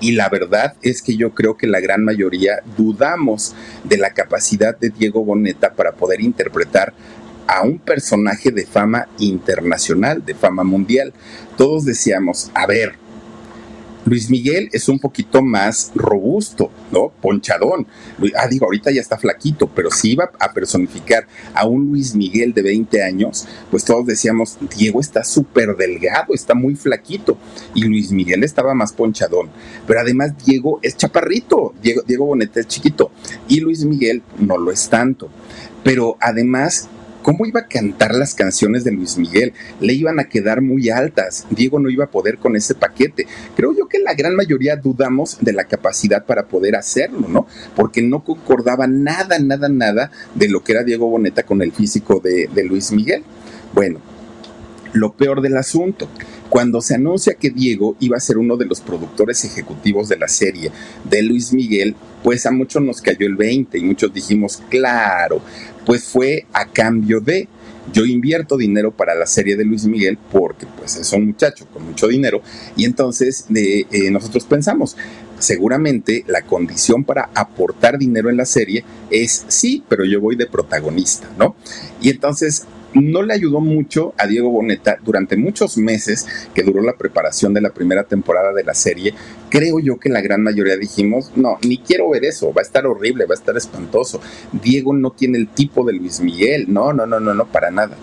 Y 0.00 0.12
la 0.12 0.28
verdad 0.28 0.74
es 0.82 1.00
que 1.00 1.16
yo 1.16 1.34
creo 1.34 1.56
que 1.56 1.66
la 1.66 1.80
gran 1.80 2.04
mayoría 2.04 2.60
dudamos 2.76 3.54
de 3.84 3.96
la 3.96 4.10
capacidad 4.12 4.78
de 4.78 4.90
Diego 4.90 5.24
Boneta 5.24 5.72
para 5.72 5.92
poder 5.92 6.20
interpretar 6.20 6.92
a 7.46 7.62
un 7.62 7.78
personaje 7.78 8.50
de 8.50 8.66
fama 8.66 9.08
internacional, 9.18 10.24
de 10.24 10.34
fama 10.34 10.64
mundial. 10.64 11.12
Todos 11.56 11.84
decíamos, 11.84 12.50
a 12.54 12.66
ver, 12.66 12.94
Luis 14.06 14.30
Miguel 14.30 14.68
es 14.72 14.88
un 14.88 15.00
poquito 15.00 15.42
más 15.42 15.90
robusto, 15.96 16.70
¿no? 16.92 17.12
Ponchadón. 17.20 17.88
Ah, 18.38 18.46
digo, 18.48 18.66
ahorita 18.66 18.92
ya 18.92 19.00
está 19.00 19.18
flaquito, 19.18 19.66
pero 19.66 19.90
si 19.90 20.12
iba 20.12 20.30
a 20.38 20.52
personificar 20.52 21.26
a 21.52 21.66
un 21.66 21.86
Luis 21.86 22.14
Miguel 22.14 22.54
de 22.54 22.62
20 22.62 23.02
años, 23.02 23.48
pues 23.68 23.84
todos 23.84 24.06
decíamos, 24.06 24.58
Diego 24.76 25.00
está 25.00 25.24
súper 25.24 25.76
delgado, 25.76 26.34
está 26.34 26.54
muy 26.54 26.76
flaquito. 26.76 27.36
Y 27.74 27.82
Luis 27.82 28.12
Miguel 28.12 28.44
estaba 28.44 28.74
más 28.74 28.92
ponchadón. 28.92 29.50
Pero 29.88 29.98
además 29.98 30.32
Diego 30.44 30.78
es 30.82 30.96
chaparrito, 30.96 31.74
Diego, 31.82 32.02
Diego 32.06 32.26
Boneta 32.26 32.60
es 32.60 32.68
chiquito. 32.68 33.10
Y 33.48 33.58
Luis 33.58 33.84
Miguel 33.84 34.22
no 34.38 34.56
lo 34.56 34.70
es 34.70 34.88
tanto. 34.88 35.30
Pero 35.82 36.16
además 36.20 36.88
¿Cómo 37.26 37.44
iba 37.44 37.58
a 37.58 37.66
cantar 37.66 38.14
las 38.14 38.36
canciones 38.36 38.84
de 38.84 38.92
Luis 38.92 39.18
Miguel? 39.18 39.52
Le 39.80 39.94
iban 39.94 40.20
a 40.20 40.28
quedar 40.28 40.62
muy 40.62 40.90
altas. 40.90 41.44
Diego 41.50 41.80
no 41.80 41.90
iba 41.90 42.04
a 42.04 42.10
poder 42.12 42.38
con 42.38 42.54
ese 42.54 42.76
paquete. 42.76 43.26
Creo 43.56 43.74
yo 43.76 43.88
que 43.88 43.98
la 43.98 44.14
gran 44.14 44.36
mayoría 44.36 44.76
dudamos 44.76 45.38
de 45.40 45.52
la 45.52 45.64
capacidad 45.64 46.24
para 46.24 46.46
poder 46.46 46.76
hacerlo, 46.76 47.26
¿no? 47.26 47.48
Porque 47.74 48.00
no 48.00 48.22
concordaba 48.22 48.86
nada, 48.86 49.40
nada, 49.40 49.68
nada 49.68 50.12
de 50.36 50.48
lo 50.48 50.62
que 50.62 50.70
era 50.70 50.84
Diego 50.84 51.10
Boneta 51.10 51.42
con 51.42 51.62
el 51.62 51.72
físico 51.72 52.20
de, 52.22 52.48
de 52.54 52.62
Luis 52.62 52.92
Miguel. 52.92 53.24
Bueno, 53.74 53.98
lo 54.92 55.12
peor 55.14 55.40
del 55.40 55.56
asunto, 55.56 56.08
cuando 56.48 56.80
se 56.80 56.94
anuncia 56.94 57.34
que 57.34 57.50
Diego 57.50 57.96
iba 57.98 58.16
a 58.16 58.20
ser 58.20 58.38
uno 58.38 58.56
de 58.56 58.66
los 58.66 58.80
productores 58.80 59.44
ejecutivos 59.44 60.08
de 60.08 60.16
la 60.16 60.28
serie 60.28 60.70
de 61.02 61.22
Luis 61.22 61.52
Miguel, 61.52 61.96
pues 62.22 62.46
a 62.46 62.50
muchos 62.50 62.82
nos 62.82 63.02
cayó 63.02 63.26
el 63.26 63.36
20 63.36 63.78
y 63.78 63.82
muchos 63.82 64.12
dijimos, 64.12 64.62
claro, 64.68 65.40
pues 65.86 66.04
fue 66.04 66.46
a 66.52 66.66
cambio 66.66 67.20
de 67.20 67.48
yo 67.92 68.04
invierto 68.04 68.56
dinero 68.56 68.90
para 68.90 69.14
la 69.14 69.26
serie 69.26 69.56
de 69.56 69.64
Luis 69.64 69.86
Miguel 69.86 70.18
porque 70.32 70.66
pues 70.76 70.96
es 70.96 71.12
un 71.12 71.26
muchacho 71.26 71.66
con 71.72 71.86
mucho 71.86 72.08
dinero 72.08 72.42
y 72.76 72.84
entonces 72.84 73.46
eh, 73.54 74.10
nosotros 74.10 74.44
pensamos, 74.44 74.96
seguramente 75.38 76.24
la 76.26 76.42
condición 76.42 77.04
para 77.04 77.30
aportar 77.34 77.98
dinero 77.98 78.28
en 78.28 78.36
la 78.36 78.44
serie 78.44 78.84
es 79.10 79.44
sí, 79.48 79.84
pero 79.88 80.04
yo 80.04 80.20
voy 80.20 80.36
de 80.36 80.46
protagonista, 80.46 81.28
¿no? 81.38 81.54
Y 82.00 82.10
entonces 82.10 82.66
no 83.02 83.22
le 83.22 83.34
ayudó 83.34 83.60
mucho 83.60 84.14
a 84.16 84.26
Diego 84.26 84.50
Boneta 84.50 84.98
durante 85.02 85.36
muchos 85.36 85.76
meses 85.76 86.26
que 86.54 86.62
duró 86.62 86.82
la 86.82 86.96
preparación 86.96 87.52
de 87.54 87.60
la 87.60 87.70
primera 87.70 88.04
temporada 88.04 88.52
de 88.52 88.64
la 88.64 88.74
serie. 88.74 89.14
Creo 89.50 89.78
yo 89.80 89.98
que 89.98 90.08
la 90.08 90.20
gran 90.20 90.42
mayoría 90.42 90.76
dijimos, 90.76 91.32
no, 91.36 91.58
ni 91.66 91.78
quiero 91.78 92.10
ver 92.10 92.24
eso, 92.24 92.52
va 92.52 92.62
a 92.62 92.64
estar 92.64 92.86
horrible, 92.86 93.26
va 93.26 93.34
a 93.34 93.38
estar 93.38 93.56
espantoso. 93.56 94.20
Diego 94.52 94.94
no 94.94 95.10
tiene 95.10 95.38
el 95.38 95.48
tipo 95.48 95.84
de 95.84 95.92
Luis 95.92 96.20
Miguel, 96.20 96.66
no, 96.68 96.92
no, 96.92 97.06
no, 97.06 97.20
no, 97.20 97.34
no, 97.34 97.46
para 97.46 97.70
nada. 97.70 97.96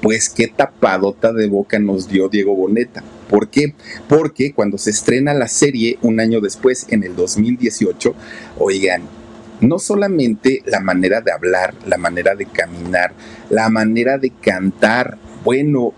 Pues 0.00 0.28
qué 0.28 0.46
tapadota 0.46 1.32
de 1.32 1.48
boca 1.48 1.78
nos 1.78 2.08
dio 2.08 2.28
Diego 2.28 2.54
Boneta. 2.54 3.02
¿Por 3.28 3.48
qué? 3.48 3.74
Porque 4.08 4.52
cuando 4.52 4.78
se 4.78 4.90
estrena 4.90 5.34
la 5.34 5.48
serie 5.48 5.98
un 6.02 6.20
año 6.20 6.40
después, 6.40 6.86
en 6.90 7.02
el 7.02 7.16
2018, 7.16 8.14
oigan, 8.58 9.02
no 9.60 9.78
solamente 9.78 10.62
la 10.66 10.80
manera 10.80 11.20
de 11.20 11.32
hablar, 11.32 11.74
la 11.86 11.96
manera 11.96 12.34
de 12.34 12.46
caminar, 12.46 13.12
la 13.50 13.68
manera 13.68 14.18
de 14.18 14.30
cantar, 14.30 15.18
bueno, 15.44 15.92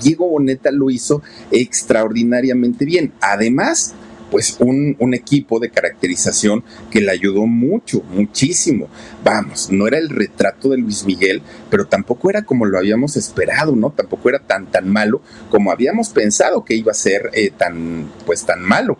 Diego 0.00 0.28
Boneta 0.28 0.70
lo 0.70 0.90
hizo 0.90 1.22
extraordinariamente 1.50 2.84
bien. 2.84 3.12
Además, 3.20 3.94
pues 4.32 4.56
un, 4.60 4.96
un, 4.98 5.12
equipo 5.12 5.60
de 5.60 5.70
caracterización 5.70 6.64
que 6.90 7.02
le 7.02 7.10
ayudó 7.10 7.44
mucho, 7.46 8.02
muchísimo. 8.14 8.88
Vamos, 9.22 9.70
no 9.70 9.86
era 9.86 9.98
el 9.98 10.08
retrato 10.08 10.70
de 10.70 10.78
Luis 10.78 11.04
Miguel, 11.04 11.42
pero 11.68 11.86
tampoco 11.86 12.30
era 12.30 12.40
como 12.42 12.64
lo 12.64 12.78
habíamos 12.78 13.18
esperado, 13.18 13.76
¿no? 13.76 13.90
Tampoco 13.90 14.30
era 14.30 14.38
tan 14.38 14.70
tan 14.70 14.88
malo 14.88 15.20
como 15.50 15.70
habíamos 15.70 16.08
pensado 16.08 16.64
que 16.64 16.74
iba 16.74 16.92
a 16.92 16.94
ser 16.94 17.28
eh, 17.34 17.52
tan, 17.54 18.10
pues 18.24 18.46
tan 18.46 18.62
malo. 18.62 18.96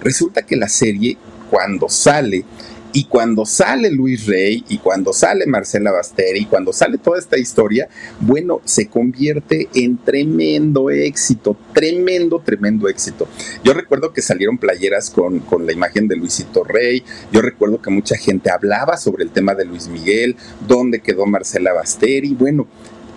Resulta 0.00 0.42
que 0.42 0.54
la 0.54 0.68
serie, 0.68 1.18
cuando 1.50 1.88
sale, 1.88 2.44
y 2.92 3.04
cuando 3.04 3.44
sale 3.44 3.90
Luis 3.90 4.26
Rey 4.26 4.64
y 4.68 4.78
cuando 4.78 5.12
sale 5.12 5.46
Marcela 5.46 5.92
Basteri 5.92 6.40
y 6.40 6.46
cuando 6.46 6.72
sale 6.72 6.98
toda 6.98 7.18
esta 7.18 7.38
historia, 7.38 7.88
bueno, 8.20 8.60
se 8.64 8.88
convierte 8.88 9.68
en 9.74 9.98
tremendo 9.98 10.90
éxito, 10.90 11.56
tremendo, 11.72 12.40
tremendo 12.40 12.88
éxito. 12.88 13.28
Yo 13.64 13.72
recuerdo 13.72 14.12
que 14.12 14.22
salieron 14.22 14.58
playeras 14.58 15.10
con, 15.10 15.40
con 15.40 15.66
la 15.66 15.72
imagen 15.72 16.08
de 16.08 16.16
Luisito 16.16 16.64
Rey, 16.64 17.02
yo 17.32 17.42
recuerdo 17.42 17.80
que 17.82 17.90
mucha 17.90 18.16
gente 18.16 18.50
hablaba 18.50 18.96
sobre 18.96 19.24
el 19.24 19.30
tema 19.30 19.54
de 19.54 19.64
Luis 19.64 19.88
Miguel, 19.88 20.36
dónde 20.66 21.00
quedó 21.00 21.26
Marcela 21.26 21.72
Basteri, 21.72 22.34
bueno, 22.34 22.66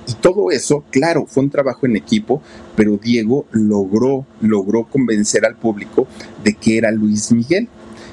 y 0.10 0.14
todo 0.14 0.50
eso, 0.50 0.84
claro, 0.90 1.28
fue 1.28 1.44
un 1.44 1.52
trabajo 1.52 1.86
en 1.86 1.96
equipo, 1.96 2.42
pero 2.76 2.98
Diego 2.98 3.46
logró, 3.52 4.26
logró 4.42 4.86
convencer 4.86 5.46
al 5.46 5.56
público 5.56 6.08
de 6.44 6.56
que 6.56 6.80
era 6.80 6.90
Luis 6.90 7.32
Miguel. 7.32 7.70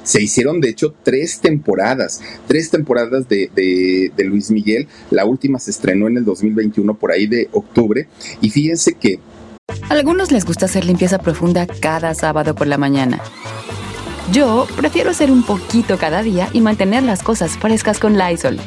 Se 0.07 0.23
hicieron, 0.23 0.61
de 0.61 0.69
hecho, 0.69 0.95
tres 1.03 1.41
temporadas, 1.41 2.21
tres 2.47 2.69
temporadas 2.69 3.27
de, 3.27 3.51
de, 3.53 4.09
de 4.15 4.23
Luis 4.23 4.49
Miguel. 4.51 4.87
La 5.11 5.25
última 5.25 5.59
se 5.59 5.71
estrenó 5.71 6.07
en 6.07 6.15
el 6.15 6.23
2021, 6.23 6.97
por 6.97 7.11
ahí 7.11 7.27
de 7.27 7.49
octubre. 7.51 8.07
Y 8.39 8.49
fíjense 8.49 8.93
que... 8.93 9.19
Algunos 9.89 10.31
les 10.31 10.45
gusta 10.45 10.65
hacer 10.67 10.85
limpieza 10.85 11.19
profunda 11.19 11.67
cada 11.67 12.13
sábado 12.13 12.55
por 12.55 12.67
la 12.67 12.77
mañana. 12.77 13.19
Yo 14.31 14.65
prefiero 14.77 15.09
hacer 15.09 15.29
un 15.29 15.43
poquito 15.43 15.97
cada 15.97 16.23
día 16.23 16.47
y 16.53 16.61
mantener 16.61 17.03
las 17.03 17.21
cosas 17.21 17.57
frescas 17.57 17.99
con 17.99 18.17
Lysol. 18.17 18.59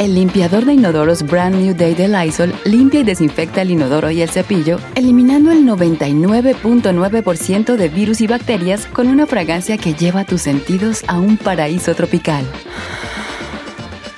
El 0.00 0.14
limpiador 0.14 0.64
de 0.64 0.72
inodoros 0.72 1.22
Brand 1.22 1.56
New 1.56 1.76
Day 1.76 1.94
de 1.94 2.08
Lysol 2.08 2.54
limpia 2.64 3.00
y 3.00 3.04
desinfecta 3.04 3.60
el 3.60 3.70
inodoro 3.70 4.10
y 4.10 4.22
el 4.22 4.30
cepillo, 4.30 4.78
eliminando 4.94 5.52
el 5.52 5.66
99.9% 5.66 7.76
de 7.76 7.88
virus 7.90 8.22
y 8.22 8.26
bacterias 8.26 8.86
con 8.86 9.08
una 9.08 9.26
fragancia 9.26 9.76
que 9.76 9.92
lleva 9.92 10.24
tus 10.24 10.40
sentidos 10.40 11.04
a 11.06 11.20
un 11.20 11.36
paraíso 11.36 11.94
tropical. 11.94 12.46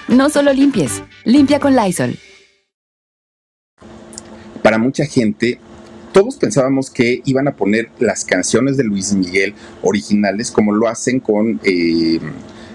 No 0.07 0.31
solo 0.31 0.53
limpies, 0.53 1.03
limpia 1.25 1.59
con 1.59 1.75
Lysol. 1.75 2.17
para 4.63 4.79
mucha 4.79 5.05
gente 5.05 5.59
todos 6.13 6.37
pensábamos 6.37 6.91
que 6.91 7.23
iban 7.25 7.49
a 7.49 7.57
poner 7.57 7.89
las 7.99 8.25
canciones 8.25 8.77
de 8.77 8.85
Luis 8.85 9.13
Miguel 9.15 9.53
originales 9.83 10.53
como 10.53 10.73
lo 10.73 10.87
hacen 10.87 11.19
con 11.19 11.61
eh, 11.65 12.21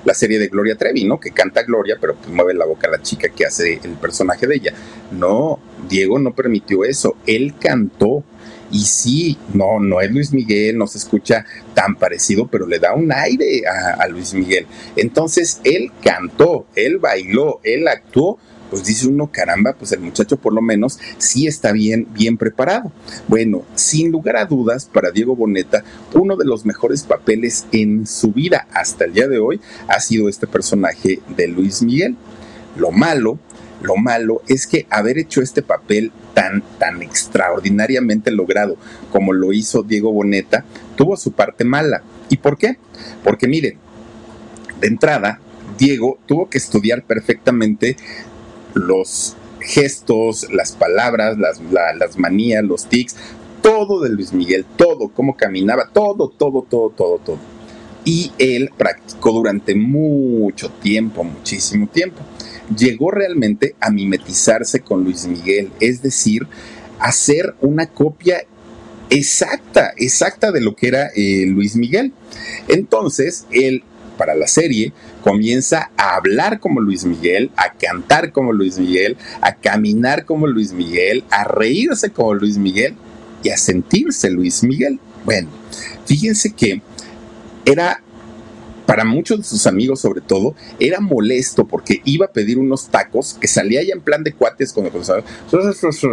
la 0.07 0.13
serie 0.13 0.39
de 0.39 0.47
Gloria 0.47 0.77
Trevi, 0.77 1.03
¿no? 1.03 1.19
Que 1.19 1.31
canta 1.31 1.63
Gloria, 1.63 1.97
pero 1.99 2.15
pues 2.15 2.29
mueve 2.29 2.53
la 2.53 2.65
boca 2.65 2.89
la 2.89 3.01
chica 3.01 3.27
que 3.27 3.45
hace 3.45 3.81
el 3.83 3.91
personaje 3.95 4.47
de 4.47 4.55
ella. 4.55 4.73
No, 5.11 5.59
Diego 5.89 6.17
no 6.17 6.33
permitió 6.33 6.85
eso. 6.85 7.17
Él 7.27 7.53
cantó. 7.59 8.23
Y 8.71 8.85
sí, 8.85 9.37
no, 9.53 9.79
no 9.79 10.01
es 10.01 10.11
Luis 10.11 10.33
Miguel, 10.33 10.77
no 10.77 10.87
se 10.87 10.97
escucha 10.97 11.45
tan 11.73 11.95
parecido, 11.95 12.47
pero 12.47 12.67
le 12.67 12.79
da 12.79 12.93
un 12.93 13.13
aire 13.13 13.63
a, 13.65 14.03
a 14.03 14.07
Luis 14.09 14.33
Miguel. 14.33 14.65
Entonces, 14.97 15.61
él 15.63 15.91
cantó, 16.01 16.67
él 16.75 16.97
bailó, 16.97 17.61
él 17.63 17.87
actuó 17.87 18.39
pues 18.69 18.83
dice 18.85 19.07
uno, 19.07 19.31
caramba, 19.31 19.73
pues 19.73 19.91
el 19.91 19.99
muchacho 19.99 20.37
por 20.37 20.53
lo 20.53 20.61
menos 20.61 20.99
sí 21.17 21.47
está 21.47 21.71
bien, 21.71 22.07
bien 22.13 22.37
preparado. 22.37 22.91
Bueno, 23.27 23.63
sin 23.75 24.11
lugar 24.11 24.37
a 24.37 24.45
dudas, 24.45 24.85
para 24.85 25.11
Diego 25.11 25.35
Boneta, 25.35 25.83
uno 26.13 26.35
de 26.35 26.45
los 26.45 26.65
mejores 26.65 27.03
papeles 27.03 27.65
en 27.71 28.05
su 28.05 28.31
vida 28.31 28.67
hasta 28.73 29.05
el 29.05 29.13
día 29.13 29.27
de 29.27 29.39
hoy 29.39 29.59
ha 29.87 29.99
sido 29.99 30.29
este 30.29 30.47
personaje 30.47 31.19
de 31.35 31.47
Luis 31.47 31.81
Miguel. 31.81 32.15
Lo 32.75 32.91
malo, 32.91 33.39
lo 33.81 33.95
malo 33.95 34.41
es 34.47 34.67
que 34.67 34.87
haber 34.89 35.17
hecho 35.17 35.41
este 35.41 35.61
papel 35.61 36.11
tan, 36.33 36.63
tan 36.77 37.01
extraordinariamente 37.01 38.31
logrado 38.31 38.77
como 39.11 39.33
lo 39.33 39.53
hizo 39.53 39.83
Diego 39.83 40.11
Boneta, 40.11 40.65
tuvo 40.95 41.15
su 41.17 41.31
parte 41.31 41.63
mala. 41.63 42.03
¿Y 42.29 42.37
por 42.37 42.57
qué? 42.57 42.77
Porque 43.23 43.47
miren, 43.47 43.77
de 44.79 44.87
entrada, 44.87 45.39
Diego 45.77 46.17
tuvo 46.25 46.49
que 46.49 46.57
estudiar 46.57 47.03
perfectamente 47.03 47.97
los 48.77 49.35
gestos, 49.59 50.47
las 50.51 50.71
palabras, 50.71 51.37
las, 51.37 52.17
manías, 52.17 52.63
los 52.63 52.87
tics, 52.87 53.15
todo 53.61 54.01
de 54.01 54.09
Luis 54.09 54.33
Miguel, 54.33 54.65
todo, 54.77 55.09
cómo 55.09 55.35
caminaba, 55.35 55.89
todo, 55.91 56.29
todo, 56.29 56.65
todo, 56.69 56.89
todo, 56.89 57.19
todo. 57.19 57.39
Y 58.05 58.31
él 58.37 58.71
practicó 58.77 59.33
durante 59.33 59.75
mucho 59.75 60.69
tiempo, 60.69 61.25
muchísimo 61.25 61.87
tiempo. 61.87 62.21
Llegó 62.77 63.11
realmente 63.11 63.75
a 63.81 63.89
mimetizarse 63.89 64.79
con 64.79 65.03
Luis 65.03 65.25
Miguel, 65.25 65.71
es 65.81 66.01
decir, 66.01 66.47
hacer 66.99 67.55
una 67.59 67.87
copia 67.87 68.45
exacta, 69.09 69.93
exacta 69.97 70.51
de 70.51 70.61
lo 70.61 70.75
que 70.75 70.87
era 70.87 71.07
eh, 71.15 71.45
Luis 71.47 71.75
Miguel. 71.75 72.13
Entonces, 72.67 73.45
él 73.51 73.83
para 74.17 74.35
la 74.35 74.47
serie, 74.47 74.93
comienza 75.21 75.91
a 75.97 76.15
hablar 76.15 76.59
como 76.59 76.81
Luis 76.81 77.05
Miguel, 77.05 77.51
a 77.55 77.73
cantar 77.73 78.31
como 78.31 78.51
Luis 78.51 78.79
Miguel, 78.79 79.17
a 79.41 79.55
caminar 79.55 80.25
como 80.25 80.47
Luis 80.47 80.73
Miguel, 80.73 81.23
a 81.29 81.43
reírse 81.43 82.09
como 82.09 82.33
Luis 82.33 82.57
Miguel 82.57 82.95
y 83.43 83.49
a 83.49 83.57
sentirse 83.57 84.29
Luis 84.29 84.63
Miguel. 84.63 84.99
Bueno, 85.23 85.49
fíjense 86.05 86.53
que 86.53 86.81
era 87.65 88.01
para 88.87 89.03
muchos 89.03 89.39
de 89.39 89.43
sus 89.43 89.67
amigos 89.67 89.99
sobre 89.99 90.21
todo, 90.21 90.55
era 90.79 91.01
molesto 91.01 91.67
porque 91.67 92.01
iba 92.05 92.25
a 92.25 92.31
pedir 92.31 92.57
unos 92.57 92.87
tacos 92.87 93.37
que 93.39 93.47
salía 93.47 93.83
ya 93.83 93.93
en 93.93 94.01
plan 94.01 94.23
de 94.23 94.31
cuates 94.31 94.71
con, 94.71 94.89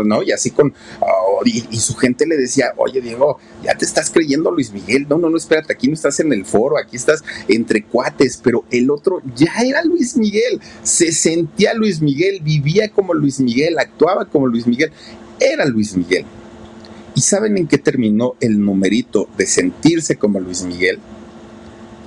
¿no? 0.05 0.23
Y 0.25 0.33
así 0.33 0.51
con, 0.51 0.75
oh, 1.01 1.41
y, 1.45 1.79
su 1.79 1.95
gente 1.95 2.27
le 2.27 2.37
decía, 2.37 2.75
oye 2.77 3.01
Diego, 3.01 3.39
ya 3.63 3.77
te 3.77 3.85
estás 3.85 4.11
creyendo 4.11 4.51
Luis 4.51 4.73
Miguel, 4.73 5.07
no, 5.09 5.19
no, 5.19 5.31
no, 5.31 5.37
espérate, 5.37 5.73
aquí 5.73 5.87
no 5.87 5.95
estás 5.95 6.19
en 6.19 6.33
el 6.33 6.45
foro, 6.45 6.77
aquí 6.77 6.97
estás 6.97 7.23
entre 7.47 7.85
cuates, 7.85 8.41
pero 8.43 8.65
el 8.73 8.91
otro 8.91 9.23
ya 9.37 9.55
era 9.65 9.85
Luis 9.85 10.17
Miguel, 10.17 10.61
se 10.83 11.13
sentía 11.13 11.75
Luis 11.75 12.01
Miguel, 12.01 12.41
vivía 12.43 12.89
como 12.89 13.15
Luis 13.15 13.39
Miguel, 13.39 13.79
actuaba 13.79 14.25
como 14.25 14.49
Luis 14.49 14.67
Miguel, 14.67 14.91
era 15.39 15.65
Luis 15.65 15.97
Miguel. 15.97 16.25
¿Y 17.15 17.21
saben 17.21 17.57
en 17.57 17.69
qué 17.69 17.79
terminó 17.79 18.35
el 18.41 18.61
numerito 18.61 19.29
de 19.39 19.47
sentirse 19.47 20.17
como 20.17 20.41
Luis 20.41 20.65
Miguel? 20.65 20.99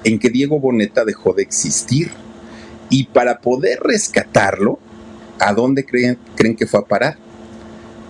En 0.03 0.19
que 0.19 0.29
Diego 0.29 0.59
Boneta 0.59 1.05
dejó 1.05 1.33
de 1.33 1.43
existir. 1.43 2.11
Y 2.89 3.05
para 3.07 3.39
poder 3.39 3.79
rescatarlo, 3.81 4.79
¿a 5.39 5.53
dónde 5.53 5.85
creen, 5.85 6.17
creen 6.35 6.55
que 6.55 6.67
fue 6.67 6.79
a 6.79 6.83
parar? 6.83 7.17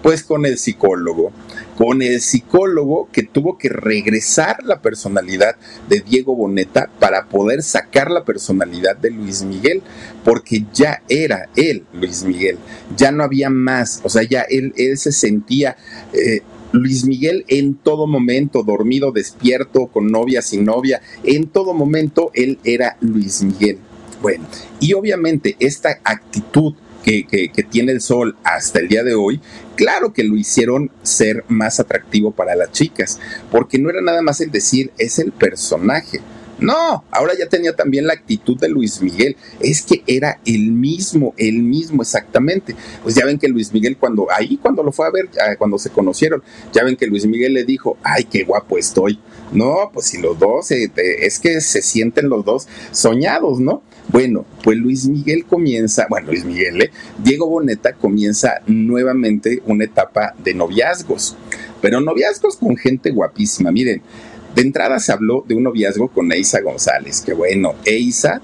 Pues 0.03 0.23
con 0.23 0.45
el 0.45 0.59
psicólogo, 0.59 1.31
con 1.75 2.01
el 2.01 2.21
psicólogo 2.21 3.09
que 3.11 3.23
tuvo 3.23 3.57
que 3.57 3.69
regresar 3.69 4.63
la 4.63 4.81
personalidad 4.81 5.55
de 5.89 6.01
Diego 6.01 6.35
Boneta 6.35 6.89
para 6.99 7.25
poder 7.25 7.63
sacar 7.63 8.11
la 8.11 8.23
personalidad 8.23 8.95
de 8.95 9.09
Luis 9.09 9.41
Miguel, 9.41 9.81
porque 10.23 10.65
ya 10.71 11.01
era 11.09 11.49
él, 11.55 11.83
Luis 11.93 12.23
Miguel, 12.23 12.57
ya 12.95 13.11
no 13.11 13.23
había 13.23 13.49
más, 13.49 14.01
o 14.03 14.09
sea, 14.09 14.23
ya 14.23 14.41
él, 14.41 14.73
él 14.77 14.97
se 14.97 15.11
sentía... 15.11 15.75
Eh, 16.13 16.41
Luis 16.71 17.05
Miguel 17.05 17.45
en 17.47 17.75
todo 17.75 18.07
momento, 18.07 18.63
dormido, 18.63 19.11
despierto, 19.11 19.87
con 19.87 20.11
novia, 20.11 20.41
sin 20.41 20.65
novia, 20.65 21.01
en 21.23 21.47
todo 21.47 21.73
momento 21.73 22.31
él 22.33 22.59
era 22.63 22.97
Luis 23.01 23.41
Miguel. 23.41 23.77
Bueno, 24.21 24.45
y 24.79 24.93
obviamente 24.93 25.55
esta 25.59 25.99
actitud 26.03 26.73
que, 27.03 27.25
que, 27.25 27.63
tiene 27.63 27.93
el 27.93 28.01
sol 28.01 28.35
hasta 28.43 28.79
el 28.79 28.89
día 28.89 29.01
de 29.01 29.15
hoy, 29.15 29.39
claro 29.75 30.11
que 30.11 30.25
lo 30.25 30.35
hicieron 30.35 30.91
ser 31.03 31.45
más 31.47 31.79
atractivo 31.79 32.31
para 32.31 32.53
las 32.55 32.73
chicas, 32.73 33.19
porque 33.49 33.79
no 33.79 33.89
era 33.89 34.01
nada 34.01 34.21
más 34.21 34.41
el 34.41 34.51
decir, 34.51 34.91
es 34.97 35.17
el 35.19 35.31
personaje 35.31 36.19
no, 36.59 37.03
ahora 37.11 37.33
ya 37.37 37.47
tenía 37.47 37.75
también 37.75 38.07
la 38.07 38.13
actitud 38.13 38.57
de 38.59 38.69
Luis 38.69 39.01
Miguel. 39.01 39.35
Es 39.59 39.81
que 39.81 40.03
era 40.07 40.39
el 40.45 40.71
mismo, 40.71 41.33
el 41.37 41.61
mismo 41.61 42.01
exactamente. 42.01 42.75
Pues 43.03 43.15
ya 43.15 43.25
ven 43.25 43.37
que 43.37 43.47
Luis 43.47 43.71
Miguel 43.73 43.97
cuando 43.97 44.27
ahí 44.31 44.57
cuando 44.57 44.83
lo 44.83 44.91
fue 44.91 45.07
a 45.07 45.11
ver, 45.11 45.29
cuando 45.57 45.77
se 45.77 45.89
conocieron, 45.89 46.41
ya 46.73 46.83
ven 46.83 46.95
que 46.95 47.07
Luis 47.07 47.25
Miguel 47.25 47.53
le 47.53 47.63
dijo, 47.63 47.97
ay, 48.03 48.23
qué 48.25 48.43
guapo 48.43 48.77
estoy. 48.77 49.19
No, 49.51 49.91
pues 49.93 50.07
si 50.07 50.17
los 50.17 50.37
dos, 50.37 50.71
es 50.71 51.39
que 51.39 51.61
se 51.61 51.81
sienten 51.81 52.27
los 52.27 52.43
dos 52.43 52.67
soñados, 52.91 53.59
¿no? 53.59 53.81
Bueno, 54.09 54.45
pues 54.63 54.77
Luis 54.77 55.05
Miguel 55.07 55.45
comienza, 55.45 56.07
bueno, 56.09 56.27
Luis 56.27 56.43
Miguel, 56.45 56.81
¿eh? 56.81 56.91
Diego 57.23 57.47
Boneta 57.47 57.93
comienza 57.93 58.61
nuevamente 58.65 59.61
una 59.65 59.83
etapa 59.83 60.33
de 60.43 60.53
noviazgos, 60.53 61.35
pero 61.81 62.01
noviazgos 62.01 62.55
con 62.57 62.77
gente 62.77 63.11
guapísima. 63.11 63.71
Miren, 63.71 64.01
de 64.57 64.63
entrada 64.63 64.97
se 64.99 65.11
habló 65.11 65.45
de 65.47 65.53
un 65.53 65.61
noviazgo 65.61 66.07
con 66.07 66.31
Eisa 66.31 66.61
González, 66.61 67.21
que 67.21 67.33
bueno, 67.33 67.75
Eisa 67.85 68.41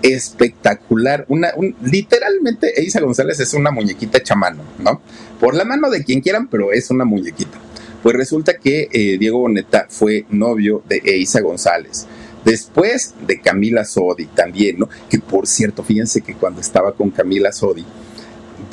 espectacular, 0.00 1.24
una, 1.28 1.48
literalmente 1.82 2.80
Eisa 2.80 3.00
González 3.00 3.40
es 3.40 3.52
una 3.52 3.72
muñequita 3.72 4.22
chamano, 4.22 4.62
¿no? 4.78 5.00
Por 5.40 5.56
la 5.56 5.64
mano 5.64 5.90
de 5.90 6.04
quien 6.04 6.20
quieran, 6.20 6.46
pero 6.46 6.70
es 6.70 6.88
una 6.92 7.04
muñequita. 7.04 7.58
Pues 8.00 8.14
resulta 8.14 8.58
que 8.58 8.88
eh, 8.92 9.18
Diego 9.18 9.40
Boneta 9.40 9.86
fue 9.88 10.24
novio 10.30 10.84
de 10.88 11.02
Eisa 11.04 11.40
González. 11.40 12.06
Después 12.44 13.14
de 13.26 13.40
Camila 13.40 13.84
Sodi 13.84 14.26
también, 14.26 14.78
¿no? 14.78 14.88
Que 15.10 15.18
por 15.18 15.48
cierto, 15.48 15.82
fíjense 15.82 16.20
que 16.20 16.34
cuando 16.34 16.60
estaba 16.60 16.92
con 16.92 17.10
Camila 17.10 17.50
Sodi, 17.50 17.84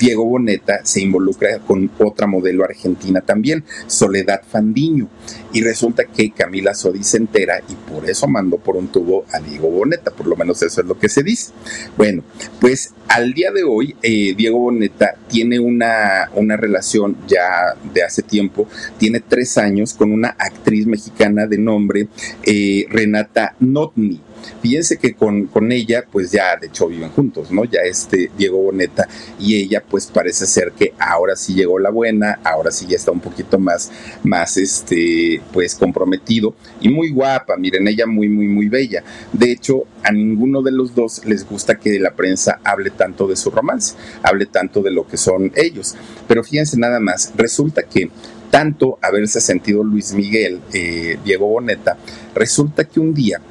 Diego 0.01 0.25
Boneta 0.25 0.79
se 0.83 0.99
involucra 0.99 1.59
con 1.59 1.91
otra 1.99 2.25
modelo 2.25 2.63
argentina 2.63 3.21
también, 3.21 3.63
Soledad 3.85 4.41
Fandiño. 4.49 5.07
Y 5.53 5.61
resulta 5.61 6.05
que 6.05 6.31
Camila 6.31 6.73
Sodi 6.73 7.03
se 7.03 7.17
entera 7.17 7.61
y 7.69 7.75
por 7.91 8.09
eso 8.09 8.27
mandó 8.27 8.57
por 8.57 8.77
un 8.77 8.87
tubo 8.87 9.25
a 9.31 9.39
Diego 9.39 9.69
Boneta, 9.69 10.09
por 10.09 10.25
lo 10.25 10.35
menos 10.35 10.63
eso 10.63 10.81
es 10.81 10.87
lo 10.87 10.97
que 10.97 11.07
se 11.07 11.21
dice. 11.21 11.51
Bueno, 11.97 12.23
pues 12.59 12.93
al 13.07 13.33
día 13.33 13.51
de 13.51 13.63
hoy, 13.63 13.95
eh, 14.01 14.33
Diego 14.35 14.57
Boneta 14.57 15.15
tiene 15.27 15.59
una, 15.59 16.31
una 16.33 16.57
relación 16.57 17.15
ya 17.27 17.75
de 17.93 18.01
hace 18.01 18.23
tiempo, 18.23 18.67
tiene 18.97 19.19
tres 19.19 19.57
años 19.59 19.93
con 19.93 20.11
una 20.11 20.29
actriz 20.29 20.87
mexicana 20.87 21.45
de 21.45 21.59
nombre 21.59 22.07
eh, 22.43 22.87
Renata 22.89 23.55
Notni. 23.59 24.19
Fíjense 24.61 24.97
que 24.97 25.13
con, 25.13 25.47
con, 25.47 25.71
ella, 25.71 26.05
pues 26.11 26.31
ya 26.31 26.55
de 26.55 26.67
hecho 26.67 26.87
viven 26.87 27.09
juntos, 27.09 27.51
¿no? 27.51 27.65
Ya 27.65 27.81
este 27.81 28.31
Diego 28.37 28.57
Boneta 28.57 29.07
y 29.39 29.55
ella, 29.55 29.83
pues 29.87 30.07
parece 30.07 30.45
ser 30.45 30.71
que 30.71 30.93
ahora 30.99 31.35
sí 31.35 31.53
llegó 31.53 31.79
la 31.79 31.89
buena, 31.89 32.39
ahora 32.43 32.71
sí 32.71 32.85
ya 32.87 32.95
está 32.95 33.11
un 33.11 33.19
poquito 33.19 33.59
más, 33.59 33.91
más, 34.23 34.57
este, 34.57 35.41
pues 35.53 35.75
comprometido 35.75 36.55
y 36.79 36.89
muy 36.89 37.09
guapa, 37.11 37.57
miren, 37.57 37.87
ella 37.87 38.05
muy, 38.05 38.29
muy, 38.29 38.47
muy 38.47 38.67
bella. 38.69 39.03
De 39.33 39.51
hecho, 39.51 39.83
a 40.03 40.11
ninguno 40.11 40.61
de 40.61 40.71
los 40.71 40.95
dos 40.95 41.25
les 41.25 41.47
gusta 41.47 41.75
que 41.75 41.99
la 41.99 42.15
prensa 42.15 42.59
hable 42.63 42.89
tanto 42.91 43.27
de 43.27 43.35
su 43.35 43.51
romance, 43.51 43.95
hable 44.23 44.45
tanto 44.45 44.81
de 44.81 44.91
lo 44.91 45.07
que 45.07 45.17
son 45.17 45.51
ellos. 45.55 45.95
Pero 46.27 46.43
fíjense 46.43 46.77
nada 46.77 46.99
más, 46.99 47.31
resulta 47.35 47.83
que 47.83 48.09
tanto 48.51 48.99
haberse 49.01 49.41
sentido 49.41 49.83
Luis 49.83 50.13
Miguel, 50.13 50.59
eh, 50.73 51.17
Diego 51.23 51.47
Boneta, 51.47 51.97
resulta 52.35 52.83
que 52.83 52.99
un 52.99 53.13
día 53.13 53.41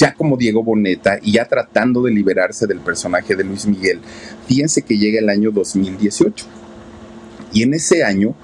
ya 0.00 0.14
como 0.14 0.38
Diego 0.38 0.64
Boneta 0.64 1.18
y 1.22 1.32
ya 1.32 1.44
tratando 1.44 2.02
de 2.02 2.10
liberarse 2.10 2.66
del 2.66 2.80
personaje 2.80 3.36
de 3.36 3.44
Luis 3.44 3.66
Miguel, 3.66 4.00
fíjense 4.48 4.80
que 4.80 4.96
llega 4.96 5.18
el 5.18 5.28
año 5.28 5.50
2018. 5.50 6.46
Y 7.52 7.64
en 7.64 7.74
ese 7.74 8.02
año, 8.02 8.34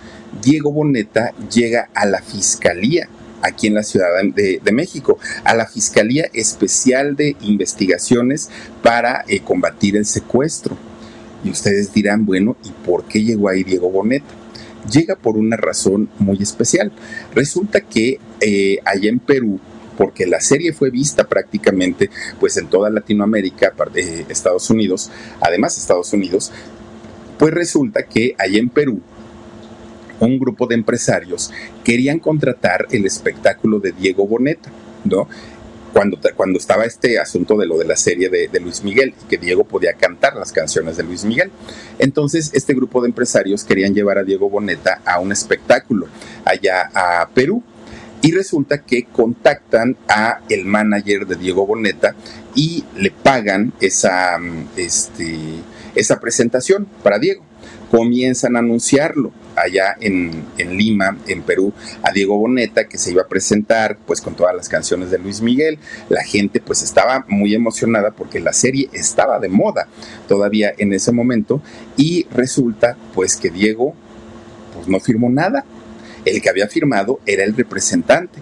Diego 0.43 0.71
Boneta 0.71 1.33
llega 1.51 1.89
a 1.95 2.05
la 2.05 2.21
Fiscalía 2.21 3.09
aquí 3.41 3.69
en 3.69 3.75
la 3.75 3.85
Ciudad 3.85 4.09
de, 4.23 4.73
México, 4.73 5.19
a 5.45 5.55
la 5.55 5.67
Fiscalía 5.67 6.29
Especial 6.35 7.17
de 7.17 7.37
Investigaciones 7.41 8.51
para 8.83 9.25
eh, 9.27 9.41
combatir 9.41 9.97
el 9.97 10.05
secuestro. 10.05 10.77
Y 11.43 11.49
ustedes 11.49 11.95
dirán, 11.95 12.27
bueno, 12.27 12.57
¿y 12.65 12.71
por 12.85 13.05
qué 13.05 13.23
llegó 13.23 13.49
ahí 13.49 13.65
Diego 13.65 13.91
Boneta? 13.91 14.27
llega 14.91 15.17
por 15.17 15.37
una 15.37 15.57
razón 15.57 16.09
muy 16.19 16.39
especial. 16.41 16.93
Resulta 17.35 17.81
que 17.81 18.21
eh, 18.41 18.79
allá 18.85 19.09
en 19.09 19.19
Perú, 19.19 19.59
porque 19.97 20.27
la 20.27 20.41
serie 20.41 20.73
fue 20.73 20.91
vista 20.91 21.25
prácticamente 21.25 22.11
pues 22.39 22.57
en 22.57 22.69
toda 22.69 22.91
Latinoamérica, 22.91 23.73
de 23.93 24.27
Estados 24.29 24.71
Unidos, 24.71 25.11
además 25.41 25.79
Estados 25.79 26.13
Unidos, 26.13 26.53
pues 27.39 27.53
resulta 27.53 28.05
que 28.05 28.35
allá 28.39 28.59
en 28.59 28.69
Perú 28.69 29.01
un 30.21 30.39
grupo 30.39 30.67
de 30.67 30.75
empresarios 30.75 31.53
querían 31.85 32.19
contratar 32.19 32.87
el 32.91 33.05
espectáculo 33.07 33.81
de 33.81 33.93
Diego 33.93 34.27
Boneta, 34.27 34.71
¿no? 35.05 35.29
Cuando, 35.93 36.19
cuando 36.37 36.59
estaba 36.59 36.85
este 36.85 37.19
asunto 37.19 37.57
de 37.57 37.65
lo 37.65 37.79
de 37.79 37.87
la 37.87 37.97
serie 37.97 38.29
de, 38.29 38.49
de, 38.49 38.61
Luis 38.61 38.85
Miguel 38.85 39.15
que 39.31 39.39
Diego 39.39 39.65
podía 39.65 39.95
cantar 39.95 40.37
las 40.37 40.53
canciones 40.53 40.99
de 40.99 41.05
Luis 41.05 41.25
Miguel. 41.25 41.51
Entonces, 41.99 42.51
este 42.53 42.75
grupo 42.75 43.01
de 43.01 43.09
empresarios 43.09 43.65
querían 43.65 43.95
llevar 43.95 44.19
a 44.19 44.23
Diego 44.23 44.51
Boneta 44.51 45.01
a 45.07 45.21
un 45.21 45.33
espectáculo 45.33 46.07
allá 46.45 46.91
a 46.95 47.31
Perú. 47.31 47.63
Y 48.27 48.33
resulta 48.33 48.83
que 48.83 49.05
contactan 49.05 49.97
a 50.09 50.41
el 50.49 50.65
manager 50.65 51.29
de 51.29 51.37
Diego 51.37 51.65
Boneta 51.65 52.17
y 52.57 52.83
le 52.97 53.13
pagan 53.13 53.73
esa, 53.81 54.37
este, 54.77 55.37
esa 55.95 56.19
presentación 56.19 56.89
para 57.05 57.21
Diego. 57.21 57.45
Comienzan 57.89 58.57
a 58.57 58.59
anunciarlo 58.59 59.31
allá 59.55 59.97
en, 60.01 60.45
en, 60.59 60.77
Lima, 60.77 61.17
en 61.29 61.43
Perú, 61.43 61.73
a 62.03 62.11
Diego 62.11 62.37
Boneta, 62.37 62.89
que 62.89 62.99
se 62.99 63.13
iba 63.13 63.23
a 63.23 63.29
presentar 63.29 63.97
pues 64.05 64.21
con 64.21 64.35
todas 64.35 64.57
las 64.57 64.69
canciones 64.69 65.13
de 65.13 65.19
Luis 65.19 65.41
Miguel. 65.41 65.79
La 66.09 66.25
gente 66.25 66.59
pues 66.61 66.83
estaba 66.83 67.25
muy 67.29 67.55
emocionada 67.55 68.11
porque 68.11 68.41
la 68.41 68.53
serie 68.53 68.91
estaba 68.93 69.39
de 69.39 69.51
moda 69.51 69.87
todavía 70.27 70.75
en 70.77 70.93
ese 70.93 71.13
momento 71.13 71.63
y 71.97 72.27
resulta 72.35 72.97
pues 73.15 73.37
que 73.37 73.51
Diego 73.51 73.95
pues 74.75 74.89
no 74.89 74.99
firmó 74.99 75.31
nada. 75.31 75.65
El 76.27 76.43
que 76.43 76.51
había 76.51 76.69
firmado 76.69 77.21
era 77.25 77.45
el 77.45 77.57
representante. 77.57 78.41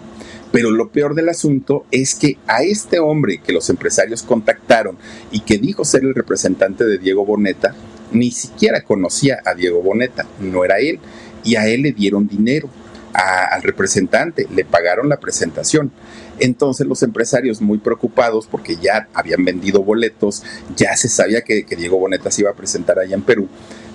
Pero 0.51 0.71
lo 0.71 0.91
peor 0.91 1.15
del 1.15 1.29
asunto 1.29 1.85
es 1.91 2.15
que 2.15 2.39
a 2.47 2.63
este 2.63 2.99
hombre 2.99 3.41
que 3.45 3.53
los 3.53 3.71
empresarios 3.71 4.23
contactaron 4.23 4.97
y 5.33 5.41
que 5.41 5.59
dijo 5.59 5.85
ser 5.85 6.03
el 6.03 6.15
representante 6.15 6.85
de 6.85 6.99
Diego 6.99 7.25
Boneta, 7.27 7.75
ni 8.13 8.31
siquiera 8.31 8.83
conocía 8.83 9.41
a 9.45 9.55
Diego 9.55 9.83
Boneta, 9.83 10.27
no 10.41 10.65
era 10.65 10.79
él, 10.79 11.01
y 11.43 11.57
a 11.57 11.67
él 11.67 11.83
le 11.83 11.93
dieron 11.93 12.29
dinero, 12.29 12.71
al 13.15 13.63
representante, 13.63 14.47
le 14.53 14.65
pagaron 14.65 15.09
la 15.09 15.21
presentación. 15.21 15.93
Entonces 16.41 16.87
los 16.87 17.03
empresarios 17.03 17.61
muy 17.61 17.79
preocupados 17.79 18.47
porque 18.49 18.77
ya 18.77 19.09
habían 19.15 19.45
vendido 19.45 19.83
boletos, 19.83 20.43
ya 20.77 20.97
se 20.97 21.09
sabía 21.09 21.43
que, 21.43 21.65
Diego 21.77 21.99
Boneta 21.99 22.31
se 22.31 22.43
iba 22.43 22.51
a 22.51 22.55
presentar 22.55 22.99
allá 22.99 23.15
en 23.15 23.23
Perú, 23.23 23.49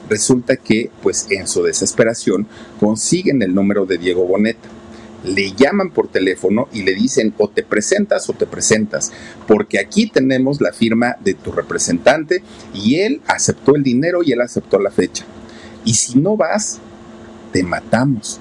resulta 0.09 0.57
que 0.57 0.89
pues 1.01 1.27
en 1.29 1.47
su 1.47 1.63
desesperación 1.63 2.47
consiguen 2.79 3.41
el 3.41 3.53
número 3.53 3.85
de 3.85 3.97
Diego 3.97 4.25
Boneta 4.25 4.69
le 5.23 5.51
llaman 5.53 5.91
por 5.91 6.09
teléfono 6.09 6.67
y 6.71 6.83
le 6.83 6.95
dicen 6.95 7.33
o 7.37 7.49
te 7.49 7.63
presentas 7.63 8.29
o 8.29 8.33
te 8.33 8.45
presentas, 8.45 9.11
porque 9.47 9.79
aquí 9.79 10.09
tenemos 10.09 10.61
la 10.61 10.71
firma 10.71 11.17
de 11.23 11.33
tu 11.33 11.51
representante 11.51 12.41
y 12.73 12.99
él 12.99 13.21
aceptó 13.27 13.75
el 13.75 13.83
dinero 13.83 14.21
y 14.23 14.31
él 14.31 14.41
aceptó 14.41 14.79
la 14.79 14.91
fecha. 14.91 15.25
Y 15.85 15.95
si 15.95 16.19
no 16.19 16.37
vas, 16.37 16.79
te 17.51 17.63
matamos. 17.63 18.39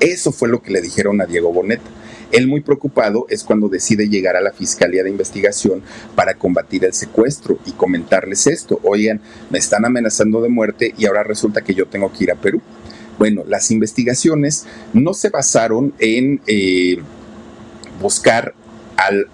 Eso 0.00 0.32
fue 0.32 0.48
lo 0.48 0.62
que 0.62 0.72
le 0.72 0.80
dijeron 0.80 1.20
a 1.20 1.26
Diego 1.26 1.52
Boneta. 1.52 1.90
Él 2.32 2.46
muy 2.46 2.60
preocupado 2.60 3.26
es 3.28 3.44
cuando 3.44 3.68
decide 3.68 4.08
llegar 4.08 4.36
a 4.36 4.40
la 4.40 4.52
Fiscalía 4.52 5.02
de 5.02 5.10
Investigación 5.10 5.82
para 6.14 6.34
combatir 6.34 6.84
el 6.84 6.92
secuestro 6.92 7.58
y 7.66 7.72
comentarles 7.72 8.46
esto. 8.46 8.80
Oigan, 8.82 9.20
me 9.50 9.58
están 9.58 9.84
amenazando 9.84 10.40
de 10.40 10.48
muerte 10.48 10.94
y 10.98 11.06
ahora 11.06 11.22
resulta 11.22 11.62
que 11.62 11.74
yo 11.74 11.86
tengo 11.86 12.12
que 12.12 12.24
ir 12.24 12.32
a 12.32 12.36
Perú. 12.36 12.60
Bueno, 13.18 13.42
las 13.46 13.70
investigaciones 13.70 14.66
no 14.92 15.12
se 15.12 15.30
basaron 15.30 15.92
en 15.98 16.40
eh, 16.46 16.98
buscar 18.00 18.54
al, 18.98 19.28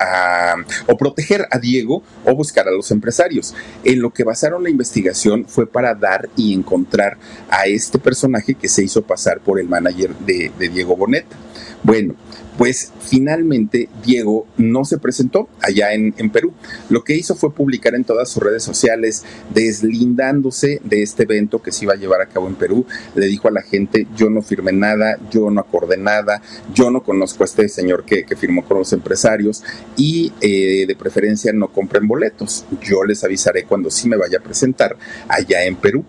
o 0.87 0.97
proteger 0.97 1.47
a 1.51 1.59
Diego 1.59 2.03
o 2.25 2.35
buscar 2.35 2.69
a 2.69 2.71
los 2.71 2.91
empresarios. 2.91 3.55
En 3.83 4.01
lo 4.01 4.11
que 4.11 4.25
basaron 4.25 4.63
la 4.63 4.71
investigación 4.71 5.47
fue 5.47 5.67
para 5.67 5.95
dar 5.95 6.29
y 6.37 6.53
encontrar 6.53 7.17
a 7.49 7.67
este 7.67 7.99
personaje 7.99 8.55
que 8.55 8.69
se 8.69 8.85
hizo 8.85 9.03
pasar 9.03 9.41
por 9.41 9.59
el 9.59 9.69
manager 9.69 10.15
de, 10.19 10.53
de 10.59 10.69
Diego 10.69 10.97
Boneta. 10.97 11.37
Bueno, 11.83 12.15
pues 12.59 12.93
finalmente 13.01 13.89
Diego 14.05 14.47
no 14.57 14.85
se 14.85 14.99
presentó 14.99 15.49
allá 15.61 15.93
en, 15.93 16.13
Perú. 16.31 16.53
Lo 16.89 17.05
que 17.05 17.15
hizo 17.15 17.35
fue 17.35 17.53
publicar 17.53 17.95
en 17.95 18.05
todas 18.05 18.29
sus 18.29 18.43
redes 18.43 18.63
sociales, 18.63 19.25
deslindándose 19.53 20.81
de 20.85 21.03
este 21.03 21.25
evento 21.25 21.63
que 21.63 21.73
se 21.73 21.85
iba 21.85 21.95
a 21.95 21.97
llevar 21.97 22.21
a 22.21 22.27
cabo 22.27 22.49
en 22.49 22.55
Perú. 22.55 22.87
Le 23.15 23.27
dijo 23.27 23.49
a 23.49 23.51
la 23.51 23.63
gente, 23.63 24.07
yo 24.17 24.31
no 24.31 24.43
firmé 24.43 24.73
nada, 24.73 25.19
yo 25.31 25.51
no 25.51 25.61
acordé 25.61 25.97
nada, 25.97 26.43
yo 26.73 26.91
no 26.91 27.03
conozco 27.03 27.45
a 27.45 27.47
este 27.47 27.69
señor 27.69 28.05
que, 28.05 28.25
firmó 28.35 28.65
con 28.65 28.79
los 28.79 28.93
empresarios 28.93 29.63
y 29.97 30.33
eh, 30.41 30.87
de 30.89 30.97
preferencia 30.97 31.53
no 31.53 31.69
compren 31.69 32.09
boletos. 32.09 32.65
Yo 32.83 33.05
les 33.05 33.23
avisaré 33.23 33.65
cuando 33.65 33.91
sí 33.91 34.09
me 34.09 34.17
vaya 34.17 34.39
a 34.39 34.43
presentar 34.43 34.97
allá 35.29 35.65
en 35.65 35.77
Perú. 35.77 36.05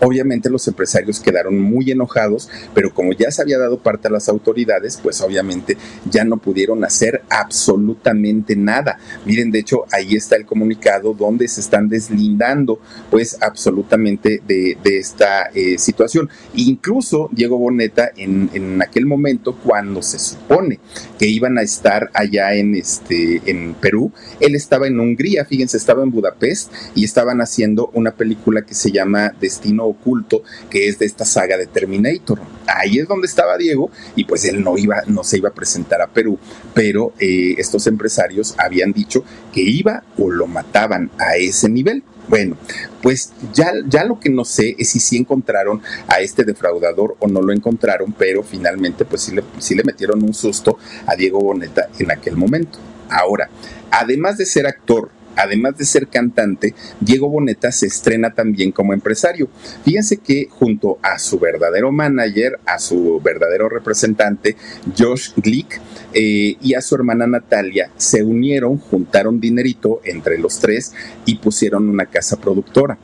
Obviamente 0.00 0.50
los 0.50 0.66
empresarios 0.66 1.20
quedaron 1.20 1.58
muy 1.58 1.90
enojados, 1.90 2.48
pero 2.74 2.92
como 2.94 3.12
ya 3.12 3.30
se 3.30 3.42
había 3.42 3.58
dado 3.58 3.78
parte 3.78 4.08
a 4.08 4.10
las 4.10 4.28
autoridades, 4.28 4.98
pues 5.02 5.20
obviamente 5.20 5.76
ya 6.10 6.24
no 6.24 6.38
pudieron 6.38 6.84
hacer 6.84 7.22
absolutamente 7.28 8.56
nada. 8.56 8.98
Miren, 9.26 9.50
de 9.50 9.58
hecho, 9.60 9.84
ahí 9.92 10.14
está 10.14 10.36
el 10.36 10.46
comunicado 10.46 11.14
donde 11.14 11.48
se 11.48 11.60
están 11.60 11.88
deslindando 11.88 12.80
pues 13.10 13.36
absolutamente 13.40 14.42
de, 14.46 14.76
esta 14.84 15.50
eh, 15.54 15.78
situación. 15.78 16.28
Incluso 16.54 17.28
Diego 17.32 17.58
Boneta 17.58 18.10
en, 18.16 18.50
en, 18.54 18.82
aquel 18.82 19.06
momento, 19.06 19.56
cuando 19.56 20.02
se 20.02 20.18
supone 20.18 20.80
que 21.18 21.26
iban 21.26 21.58
a 21.58 21.62
estar 21.62 22.10
allá 22.14 22.54
en, 22.54 22.74
este, 22.74 23.40
en 23.46 23.74
Perú, 23.74 24.12
él 24.40 24.54
estaba 24.54 24.86
en 24.86 24.98
Hungría, 24.98 25.44
fíjense, 25.44 25.76
estaba 25.76 26.02
en 26.02 26.10
Budapest 26.10 26.72
y 26.94 27.04
estaban 27.04 27.40
haciendo 27.40 27.90
una 27.94 28.12
película 28.12 28.62
que 28.62 28.74
se 28.74 28.90
llama 28.90 29.32
Destino 29.40 29.89
oculto 29.90 30.42
que 30.68 30.88
es 30.88 30.98
de 30.98 31.06
esta 31.06 31.24
saga 31.24 31.56
de 31.56 31.66
Terminator. 31.66 32.40
Ahí 32.66 32.98
es 32.98 33.08
donde 33.08 33.26
estaba 33.26 33.56
Diego 33.56 33.90
y 34.16 34.24
pues 34.24 34.44
él 34.44 34.62
no 34.62 34.76
iba, 34.78 35.02
no 35.06 35.24
se 35.24 35.38
iba 35.38 35.48
a 35.48 35.54
presentar 35.54 36.00
a 36.02 36.08
Perú, 36.08 36.38
pero 36.74 37.12
eh, 37.18 37.54
estos 37.58 37.86
empresarios 37.86 38.54
habían 38.58 38.92
dicho 38.92 39.24
que 39.52 39.62
iba 39.62 40.02
o 40.18 40.30
lo 40.30 40.46
mataban 40.46 41.10
a 41.18 41.36
ese 41.36 41.68
nivel. 41.68 42.02
Bueno, 42.28 42.56
pues 43.02 43.32
ya, 43.52 43.72
ya 43.88 44.04
lo 44.04 44.20
que 44.20 44.30
no 44.30 44.44
sé 44.44 44.76
es 44.78 44.90
si 44.90 45.00
sí 45.00 45.16
encontraron 45.16 45.82
a 46.06 46.20
este 46.20 46.44
defraudador 46.44 47.16
o 47.18 47.26
no 47.26 47.42
lo 47.42 47.52
encontraron, 47.52 48.12
pero 48.12 48.42
finalmente 48.44 49.04
pues 49.04 49.22
sí 49.22 49.34
le, 49.34 49.42
sí 49.58 49.74
le 49.74 49.82
metieron 49.82 50.22
un 50.22 50.32
susto 50.32 50.78
a 51.06 51.16
Diego 51.16 51.40
Boneta 51.40 51.88
en 51.98 52.10
aquel 52.10 52.36
momento. 52.36 52.78
Ahora, 53.08 53.50
además 53.90 54.38
de 54.38 54.46
ser 54.46 54.68
actor, 54.68 55.10
además 55.40 55.76
de 55.78 55.84
ser 55.84 56.08
cantante, 56.08 56.74
Diego 57.00 57.28
Boneta 57.28 57.72
se 57.72 57.86
estrena 57.86 58.32
también 58.32 58.72
como 58.72 58.92
empresario. 58.92 59.48
Fíjense 59.84 60.18
que 60.18 60.48
junto 60.50 60.98
a 61.02 61.18
su 61.18 61.38
verdadero 61.38 61.92
manager, 61.92 62.58
a 62.66 62.78
su 62.78 63.20
verdadero 63.22 63.68
representante, 63.68 64.56
Josh 64.96 65.30
Glick, 65.36 65.80
eh, 66.12 66.56
y 66.60 66.74
a 66.74 66.80
su 66.80 66.94
hermana 66.96 67.26
Natalia, 67.26 67.90
se 67.96 68.22
unieron, 68.22 68.78
juntaron 68.78 69.40
dinerito 69.40 70.00
entre 70.04 70.38
los 70.38 70.58
tres 70.58 70.92
y 71.24 71.36
pusieron 71.36 71.88
una 71.88 72.06
casa 72.06 72.36
productora 72.36 72.98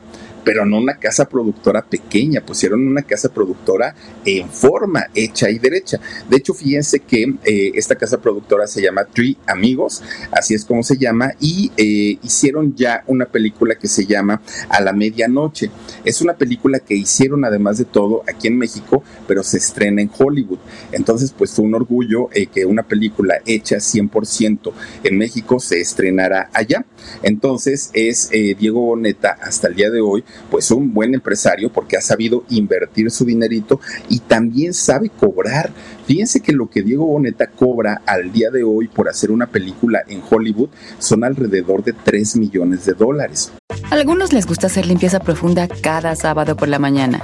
pero 0.47 0.65
no 0.65 0.77
una 0.77 0.95
casa 0.95 1.27
productora 1.27 1.81
pequeña, 1.81 2.39
pusieron 2.39 2.87
una 2.87 3.01
casa 3.01 3.27
productora 3.27 3.93
en 4.23 4.49
forma, 4.49 5.07
hecha 5.13 5.49
y 5.49 5.59
derecha. 5.59 5.99
De 6.29 6.37
hecho, 6.37 6.53
fíjense 6.53 7.01
que 7.01 7.35
eh, 7.43 7.71
esta 7.75 7.95
casa 7.95 8.21
productora 8.21 8.65
se 8.65 8.81
llama 8.81 9.03
Three 9.03 9.37
Amigos, 9.45 10.01
así 10.31 10.53
es 10.53 10.63
como 10.63 10.83
se 10.83 10.95
llama, 10.95 11.33
y 11.41 11.69
eh, 11.75 12.17
hicieron 12.23 12.73
ya 12.77 13.03
una 13.07 13.25
película 13.25 13.75
que 13.75 13.89
se 13.89 14.05
llama 14.05 14.41
A 14.69 14.79
la 14.79 14.93
Medianoche. 14.93 15.69
Es 16.05 16.21
una 16.21 16.37
película 16.37 16.79
que 16.79 16.95
hicieron 16.95 17.43
además 17.43 17.77
de 17.77 17.83
todo 17.83 18.23
aquí 18.25 18.47
en 18.47 18.57
México, 18.57 19.03
pero 19.27 19.43
se 19.43 19.57
estrena 19.57 20.01
en 20.01 20.09
Hollywood. 20.17 20.59
Entonces, 20.93 21.33
pues 21.37 21.51
fue 21.51 21.65
un 21.65 21.75
orgullo 21.75 22.29
eh, 22.31 22.47
que 22.47 22.65
una 22.65 22.83
película 22.83 23.41
hecha 23.45 23.79
100% 23.79 24.71
en 25.03 25.17
México 25.17 25.59
se 25.59 25.81
estrenara 25.81 26.49
allá. 26.53 26.85
Entonces, 27.21 27.89
es 27.91 28.29
Diego 28.29 28.79
Boneta 28.79 29.37
hasta 29.41 29.67
el 29.67 29.75
día 29.75 29.89
de 29.89 29.99
hoy 29.99 30.23
pues 30.49 30.71
un 30.71 30.93
buen 30.93 31.13
empresario 31.13 31.71
porque 31.71 31.97
ha 31.97 32.01
sabido 32.01 32.43
invertir 32.49 33.11
su 33.11 33.25
dinerito 33.25 33.79
y 34.09 34.19
también 34.19 34.73
sabe 34.73 35.09
cobrar. 35.09 35.71
Fíjense 36.05 36.41
que 36.41 36.53
lo 36.53 36.69
que 36.69 36.83
Diego 36.83 37.05
Boneta 37.05 37.47
cobra 37.47 38.01
al 38.05 38.31
día 38.31 38.49
de 38.49 38.63
hoy 38.63 38.87
por 38.87 39.09
hacer 39.09 39.31
una 39.31 39.47
película 39.47 40.03
en 40.07 40.21
Hollywood 40.29 40.69
son 40.99 41.23
alrededor 41.23 41.83
de 41.83 41.93
3 41.93 42.37
millones 42.37 42.85
de 42.85 42.93
dólares. 42.93 43.51
A 43.89 43.95
algunos 43.95 44.33
les 44.33 44.45
gusta 44.45 44.67
hacer 44.67 44.85
limpieza 44.85 45.19
profunda 45.19 45.67
cada 45.67 46.15
sábado 46.15 46.55
por 46.55 46.67
la 46.67 46.79
mañana. 46.79 47.21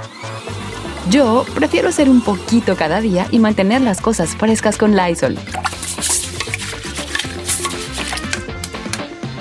Yo 1.10 1.44
prefiero 1.54 1.88
hacer 1.88 2.08
un 2.08 2.22
poquito 2.22 2.76
cada 2.76 3.00
día 3.00 3.26
y 3.30 3.38
mantener 3.38 3.82
las 3.82 4.00
cosas 4.00 4.34
frescas 4.36 4.78
con 4.78 4.96
Lysol. 4.96 5.36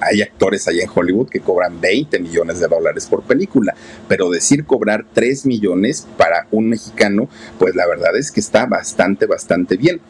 hay 0.00 0.22
actores 0.22 0.68
allá 0.68 0.82
en 0.82 0.90
Hollywood 0.94 1.28
que 1.28 1.40
cobran 1.40 1.80
20 1.80 2.18
millones 2.20 2.60
de 2.60 2.68
dólares 2.68 3.06
por 3.06 3.22
película, 3.22 3.74
pero 4.08 4.30
decir 4.30 4.64
cobrar 4.64 5.06
3 5.12 5.46
millones 5.46 6.06
para 6.16 6.46
un 6.50 6.68
mexicano, 6.68 7.28
pues 7.58 7.74
la 7.74 7.86
verdad 7.86 8.16
es 8.16 8.30
que 8.30 8.40
está 8.40 8.66
bastante, 8.66 9.26
bastante 9.26 9.76
bien. 9.76 10.00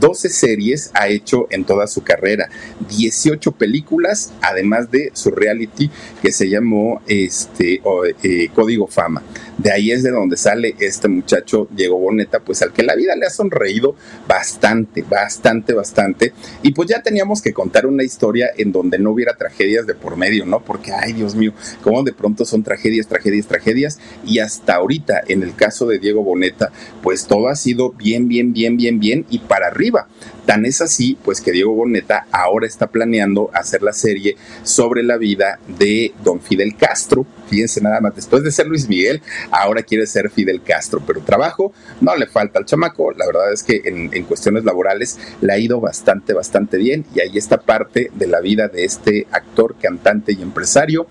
12 0.00 0.28
series 0.28 0.90
ha 0.94 1.08
hecho 1.08 1.46
en 1.50 1.64
toda 1.64 1.86
su 1.86 2.02
carrera, 2.02 2.48
18 2.88 3.52
películas, 3.52 4.32
además 4.40 4.90
de 4.90 5.10
su 5.14 5.30
reality 5.30 5.90
que 6.22 6.32
se 6.32 6.48
llamó 6.48 7.02
este, 7.06 7.80
eh, 8.22 8.48
Código 8.54 8.86
Fama. 8.86 9.22
De 9.58 9.72
ahí 9.72 9.90
es 9.90 10.02
de 10.02 10.10
donde 10.10 10.36
sale 10.36 10.74
este 10.80 11.08
muchacho 11.08 11.66
Diego 11.70 11.98
Boneta, 11.98 12.40
pues 12.40 12.60
al 12.60 12.72
que 12.72 12.82
la 12.82 12.94
vida 12.94 13.16
le 13.16 13.26
ha 13.26 13.30
sonreído 13.30 13.96
bastante, 14.28 15.02
bastante, 15.02 15.72
bastante. 15.72 16.34
Y 16.62 16.72
pues 16.72 16.90
ya 16.90 17.00
teníamos 17.02 17.40
que 17.40 17.54
contar 17.54 17.86
una 17.86 18.02
historia 18.02 18.50
en 18.56 18.70
donde 18.70 18.98
no 18.98 19.12
hubiera 19.12 19.34
tragedias 19.36 19.86
de 19.86 19.94
por 19.94 20.16
medio, 20.16 20.44
¿no? 20.44 20.60
Porque, 20.60 20.92
ay 20.92 21.14
Dios 21.14 21.34
mío, 21.34 21.54
como 21.82 22.02
de 22.02 22.12
pronto 22.12 22.44
son 22.44 22.62
tragedias, 22.62 23.08
tragedias, 23.08 23.46
tragedias. 23.46 23.98
Y 24.26 24.40
hasta 24.40 24.74
ahorita, 24.74 25.22
en 25.26 25.42
el 25.42 25.54
caso 25.54 25.86
de 25.86 25.98
Diego 25.98 26.22
Boneta, 26.22 26.70
pues 27.02 27.26
todo 27.26 27.48
ha 27.48 27.56
sido 27.56 27.92
bien, 27.92 28.28
bien, 28.28 28.52
bien, 28.52 28.76
bien, 28.76 29.00
bien 29.00 29.24
y 29.30 29.38
para 29.38 29.68
arriba. 29.68 30.08
Tan 30.44 30.64
es 30.64 30.80
así, 30.80 31.18
pues 31.24 31.40
que 31.40 31.50
Diego 31.50 31.72
Boneta 31.72 32.26
ahora 32.30 32.66
está 32.66 32.88
planeando 32.88 33.50
hacer 33.52 33.82
la 33.82 33.92
serie 33.92 34.36
sobre 34.62 35.02
la 35.02 35.16
vida 35.16 35.58
de 35.66 36.12
don 36.22 36.40
Fidel 36.40 36.76
Castro. 36.76 37.26
Fíjense 37.48 37.80
nada 37.80 38.00
más, 38.00 38.14
después 38.14 38.42
de 38.42 38.50
ser 38.50 38.66
Luis 38.66 38.88
Miguel, 38.88 39.22
ahora 39.50 39.82
quiere 39.82 40.06
ser 40.06 40.30
Fidel 40.30 40.62
Castro, 40.62 41.02
pero 41.06 41.20
trabajo 41.20 41.72
no 42.00 42.14
le 42.16 42.26
falta 42.26 42.58
al 42.58 42.66
chamaco. 42.66 43.12
La 43.12 43.26
verdad 43.26 43.52
es 43.52 43.62
que 43.62 43.82
en, 43.84 44.24
cuestiones 44.24 44.64
laborales 44.64 45.18
le 45.40 45.52
ha 45.52 45.58
ido 45.58 45.80
bastante, 45.80 46.32
bastante 46.32 46.78
bien 46.78 47.04
y 47.14 47.20
ahí 47.20 47.38
está 47.38 47.58
parte 47.60 48.10
de 48.14 48.26
la 48.26 48.40
vida 48.40 48.68
de 48.68 48.84
este 48.84 49.26
actor, 49.30 49.76
cantante 49.80 50.32
y 50.32 50.42
empresario 50.42 51.06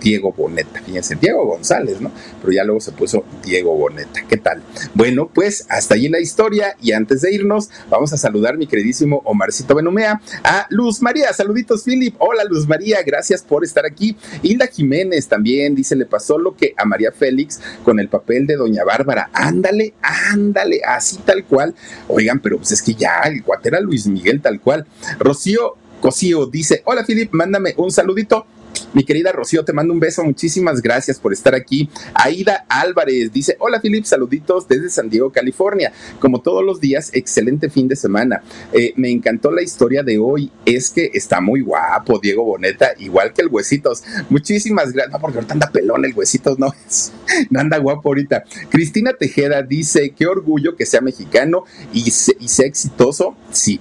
Diego 0.00 0.32
Boneta. 0.32 0.80
Fíjense, 0.84 1.16
Diego 1.16 1.44
González, 1.46 2.00
¿no? 2.00 2.10
Pero 2.40 2.52
ya 2.52 2.64
luego 2.64 2.80
se 2.80 2.92
puso 2.92 3.24
Diego 3.44 3.76
Boneta. 3.76 4.22
¿Qué 4.28 4.36
tal? 4.36 4.62
Bueno, 4.94 5.30
pues 5.32 5.66
hasta 5.68 5.94
allí 5.94 6.08
la 6.08 6.20
historia 6.20 6.76
y 6.80 6.92
antes 6.92 7.22
de 7.22 7.34
irnos, 7.34 7.70
vamos 7.88 8.12
a 8.12 8.16
saludar 8.16 8.56
mi 8.56 8.66
queridísimo 8.66 9.22
Omarcito 9.24 9.74
Benumea 9.74 10.20
a 10.44 10.66
Luz 10.70 11.02
María. 11.02 11.32
Saluditos, 11.32 11.84
Philip. 11.84 12.14
Hola, 12.18 12.44
Luz 12.44 12.68
María, 12.68 13.02
gracias 13.02 13.42
por 13.42 13.64
estar 13.64 13.86
aquí. 13.86 14.16
Hilda 14.42 14.66
Jiménez 14.66 15.28
también 15.28 15.74
dice, 15.74 15.96
le 15.96 16.06
pasó 16.06 16.38
lo 16.38 16.56
que 16.56 16.74
a 16.76 16.84
María 16.84 17.12
Félix 17.12 17.60
con 17.84 18.00
el 18.00 18.08
papel 18.08 18.46
de 18.46 18.56
Doña 18.56 18.84
Bárbara. 18.84 19.30
Ándale, 19.32 19.94
ándale, 20.02 20.80
así 20.84 21.18
tal 21.24 21.44
cual. 21.44 21.74
Oigan, 22.08 22.40
pero 22.40 22.58
pues 22.58 22.72
es 22.72 22.82
que 22.82 22.94
ya 22.94 23.20
el 23.24 23.42
cuate 23.42 23.68
era 23.68 23.80
Luis 23.80 24.06
Miguel 24.06 24.40
tal 24.40 24.60
cual. 24.60 24.86
Rocío 25.18 25.76
Cosío 26.00 26.46
dice, 26.46 26.82
hola 26.86 27.04
Philip, 27.04 27.30
mándame 27.32 27.74
un 27.76 27.90
saludito 27.90 28.46
mi 28.92 29.04
querida 29.04 29.32
Rocío, 29.32 29.64
te 29.64 29.72
mando 29.72 29.92
un 29.92 30.00
beso. 30.00 30.24
Muchísimas 30.24 30.82
gracias 30.82 31.18
por 31.18 31.32
estar 31.32 31.54
aquí. 31.54 31.88
Aida 32.14 32.64
Álvarez 32.68 33.32
dice: 33.32 33.56
Hola, 33.58 33.80
Philip, 33.80 34.04
saluditos 34.04 34.68
desde 34.68 34.90
San 34.90 35.10
Diego, 35.10 35.30
California. 35.30 35.92
Como 36.18 36.40
todos 36.40 36.64
los 36.64 36.80
días, 36.80 37.10
excelente 37.12 37.70
fin 37.70 37.88
de 37.88 37.96
semana. 37.96 38.42
Eh, 38.72 38.92
me 38.96 39.10
encantó 39.10 39.50
la 39.50 39.62
historia 39.62 40.02
de 40.02 40.18
hoy. 40.18 40.50
Es 40.64 40.90
que 40.90 41.10
está 41.14 41.40
muy 41.40 41.60
guapo, 41.60 42.18
Diego 42.18 42.44
Boneta, 42.44 42.92
igual 42.98 43.32
que 43.32 43.42
el 43.42 43.48
Huesitos. 43.48 44.02
Muchísimas 44.28 44.92
gracias. 44.92 45.12
No, 45.12 45.20
porque 45.20 45.38
ahorita 45.38 45.54
anda 45.54 45.70
pelón 45.70 46.04
el 46.04 46.14
Huesitos, 46.14 46.58
no 46.58 46.72
es. 46.88 47.12
No 47.50 47.60
anda 47.60 47.78
guapo 47.78 48.10
ahorita. 48.10 48.44
Cristina 48.68 49.12
Tejeda 49.12 49.62
dice: 49.62 50.10
Qué 50.10 50.26
orgullo 50.26 50.76
que 50.76 50.86
sea 50.86 51.00
mexicano 51.00 51.64
y, 51.92 52.08
y 52.08 52.48
sea 52.48 52.66
exitoso. 52.66 53.36
Sí, 53.52 53.80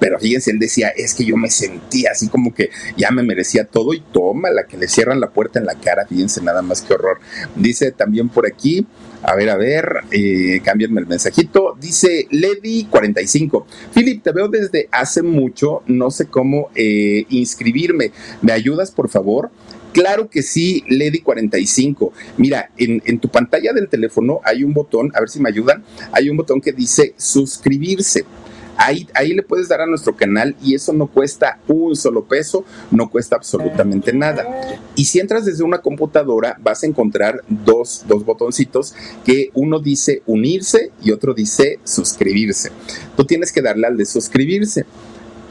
pero 0.00 0.18
fíjense, 0.18 0.50
él 0.50 0.58
decía, 0.58 0.88
es 0.88 1.14
que 1.14 1.24
yo 1.24 1.36
me 1.36 1.50
sentía 1.50 2.10
así 2.12 2.28
como 2.28 2.52
que 2.52 2.70
ya 2.96 3.10
me 3.10 3.22
merecía 3.22 3.64
todo 3.66 3.94
y 3.94 4.02
toma 4.12 4.50
la 4.50 4.64
que 4.64 4.76
le 4.76 4.88
cierran 4.88 5.20
la 5.20 5.30
puerta 5.30 5.60
en 5.60 5.66
la 5.66 5.74
cara, 5.74 6.06
fíjense 6.06 6.42
nada 6.42 6.62
más 6.62 6.82
que 6.82 6.94
horror. 6.94 7.20
Dice 7.54 7.92
también 7.92 8.28
por 8.28 8.46
aquí, 8.46 8.86
a 9.22 9.36
ver, 9.36 9.50
a 9.50 9.56
ver, 9.56 10.00
eh, 10.10 10.62
el 10.64 11.06
mensajito. 11.06 11.76
Dice 11.78 12.26
Lady45. 12.30 13.64
Philip, 13.94 14.22
te 14.22 14.32
veo 14.32 14.48
desde 14.48 14.88
hace 14.90 15.22
mucho. 15.22 15.82
No 15.86 16.10
sé 16.10 16.26
cómo 16.26 16.70
eh, 16.74 17.26
inscribirme. 17.28 18.12
¿Me 18.40 18.52
ayudas, 18.52 18.90
por 18.90 19.10
favor? 19.10 19.50
Claro 19.92 20.30
que 20.30 20.42
sí, 20.42 20.84
Lady45. 20.88 22.12
Mira, 22.38 22.70
en, 22.78 23.18
tu 23.18 23.28
pantalla 23.28 23.72
del 23.72 23.88
teléfono 23.88 24.40
hay 24.44 24.62
un 24.64 24.72
botón, 24.72 25.10
a 25.14 25.20
ver 25.20 25.28
si 25.28 25.40
me 25.40 25.48
ayudan, 25.48 25.84
hay 26.12 26.30
un 26.30 26.36
botón 26.36 26.60
que 26.60 26.72
dice 26.72 27.14
suscribirse. 27.16 28.24
Ahí, 28.82 29.34
le 29.34 29.42
puedes 29.42 29.68
dar 29.68 29.82
a 29.82 29.86
nuestro 29.86 30.16
canal 30.16 30.56
y 30.62 30.74
eso 30.74 30.94
no 30.94 31.06
cuesta 31.06 31.58
un 31.68 31.94
solo 31.94 32.24
peso, 32.24 32.64
no 32.90 33.10
cuesta 33.10 33.36
absolutamente 33.36 34.14
nada. 34.14 34.46
Y 34.94 35.04
si 35.04 35.20
entras 35.20 35.44
desde 35.44 35.62
una 35.62 35.82
computadora, 35.82 36.56
vas 36.60 36.82
a 36.82 36.86
encontrar 36.86 37.44
dos, 37.46 38.04
dos 38.08 38.24
botoncitos 38.24 38.94
que 39.22 39.50
uno 39.52 39.80
dice 39.80 40.22
unirse 40.24 40.92
y 41.02 41.10
otro 41.10 41.34
dice 41.34 41.78
suscribirse. 41.84 42.70
Tú 43.16 43.26
tienes 43.26 43.52
que 43.52 43.60
darle 43.60 43.86
al 43.86 43.98
de 43.98 44.06
suscribirse 44.06 44.86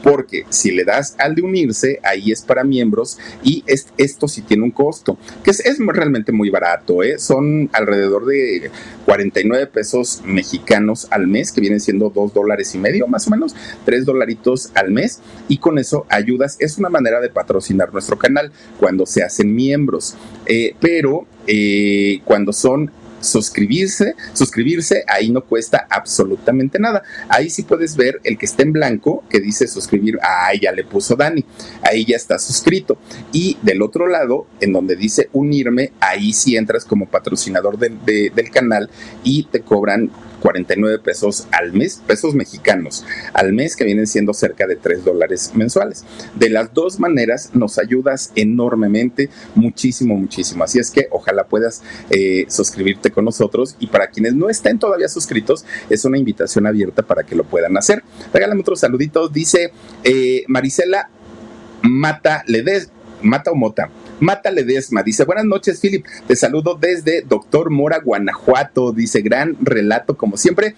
porque 0.02 0.44
si 0.48 0.70
le 0.70 0.84
das 0.84 1.14
al 1.18 1.34
de 1.34 1.42
unirse, 1.42 2.00
ahí 2.02 2.32
es 2.32 2.42
para 2.42 2.64
miembros 2.64 3.18
y 3.42 3.64
esto 3.96 4.28
sí 4.28 4.42
tiene 4.42 4.64
un 4.64 4.70
costo, 4.70 5.18
que 5.42 5.50
es, 5.50 5.62
realmente 5.78 6.32
muy 6.32 6.50
barato, 6.50 7.02
¿eh? 7.02 7.18
son 7.18 7.68
alrededor 7.72 8.26
de 8.26 8.70
49 9.06 9.66
pesos 9.66 10.22
mexicanos 10.24 11.06
al 11.10 11.26
mes, 11.26 11.52
que 11.52 11.60
vienen 11.60 11.80
siendo 11.80 12.10
2 12.10 12.34
dólares 12.34 12.74
y 12.74 12.78
medio 12.78 13.06
más 13.06 13.26
o 13.26 13.30
menos, 13.30 13.54
3 13.84 14.04
dolaritos 14.04 14.70
al 14.74 14.90
mes, 14.90 15.20
y 15.48 15.58
con 15.58 15.78
eso 15.78 16.06
ayudas, 16.08 16.56
es 16.60 16.78
una 16.78 16.88
manera 16.88 17.20
de 17.20 17.30
patrocinar 17.30 17.92
nuestro 17.92 18.18
canal 18.18 18.52
cuando 18.78 19.06
se 19.06 19.22
hacen 19.22 19.54
miembros, 19.54 20.16
eh, 20.46 20.74
pero 20.80 21.26
eh, 21.46 22.20
cuando 22.24 22.52
son 22.52 22.90
suscribirse, 23.20 24.14
suscribirse, 24.32 25.04
ahí 25.06 25.30
no 25.30 25.44
cuesta 25.44 25.86
absolutamente 25.88 26.78
nada. 26.78 27.02
Ahí 27.28 27.50
sí 27.50 27.62
puedes 27.62 27.96
ver 27.96 28.20
el 28.24 28.38
que 28.38 28.46
está 28.46 28.62
en 28.62 28.72
blanco 28.72 29.24
que 29.28 29.40
dice 29.40 29.66
suscribir, 29.66 30.18
ah, 30.22 30.52
ya 30.60 30.72
le 30.72 30.84
puso 30.84 31.16
Dani, 31.16 31.44
ahí 31.82 32.04
ya 32.04 32.16
está 32.16 32.38
suscrito. 32.38 32.98
Y 33.32 33.58
del 33.62 33.82
otro 33.82 34.06
lado, 34.06 34.46
en 34.60 34.72
donde 34.72 34.96
dice 34.96 35.28
unirme, 35.32 35.92
ahí 36.00 36.32
sí 36.32 36.56
entras 36.56 36.84
como 36.84 37.06
patrocinador 37.06 37.78
del 37.78 38.50
canal 38.50 38.90
y 39.22 39.44
te 39.44 39.60
cobran 39.60 40.10
49 40.40 40.98
pesos 40.98 41.46
al 41.52 41.72
mes, 41.72 42.02
pesos 42.06 42.34
mexicanos 42.34 43.04
al 43.32 43.52
mes, 43.52 43.76
que 43.76 43.84
vienen 43.84 44.06
siendo 44.06 44.32
cerca 44.34 44.66
de 44.66 44.76
3 44.76 45.04
dólares 45.04 45.52
mensuales. 45.54 46.04
De 46.34 46.50
las 46.50 46.72
dos 46.74 46.98
maneras 46.98 47.50
nos 47.54 47.78
ayudas 47.78 48.32
enormemente, 48.34 49.30
muchísimo, 49.54 50.16
muchísimo. 50.16 50.64
Así 50.64 50.78
es 50.78 50.90
que 50.90 51.08
ojalá 51.10 51.44
puedas 51.44 51.82
eh, 52.10 52.46
suscribirte 52.48 53.10
con 53.10 53.24
nosotros 53.24 53.76
y 53.78 53.86
para 53.86 54.08
quienes 54.08 54.34
no 54.34 54.48
estén 54.48 54.78
todavía 54.78 55.08
suscritos, 55.08 55.64
es 55.88 56.04
una 56.04 56.18
invitación 56.18 56.66
abierta 56.66 57.02
para 57.02 57.22
que 57.24 57.34
lo 57.34 57.44
puedan 57.44 57.76
hacer. 57.76 58.02
Regálame 58.32 58.60
otros 58.60 58.80
saluditos, 58.80 59.32
dice 59.32 59.72
eh, 60.04 60.44
Marisela 60.48 61.10
Mata 61.82 62.44
Ledes, 62.46 62.90
Mata 63.22 63.50
o 63.50 63.54
Mota. 63.54 63.90
Mata 64.20 64.50
Ledesma 64.50 65.02
dice, 65.02 65.24
buenas 65.24 65.46
noches, 65.46 65.80
Philip. 65.80 66.04
Te 66.26 66.36
saludo 66.36 66.76
desde 66.78 67.22
Doctor 67.22 67.70
Mora, 67.70 68.00
Guanajuato. 68.00 68.92
Dice, 68.92 69.22
gran 69.22 69.56
relato 69.62 70.16
como 70.16 70.36
siempre. 70.36 70.74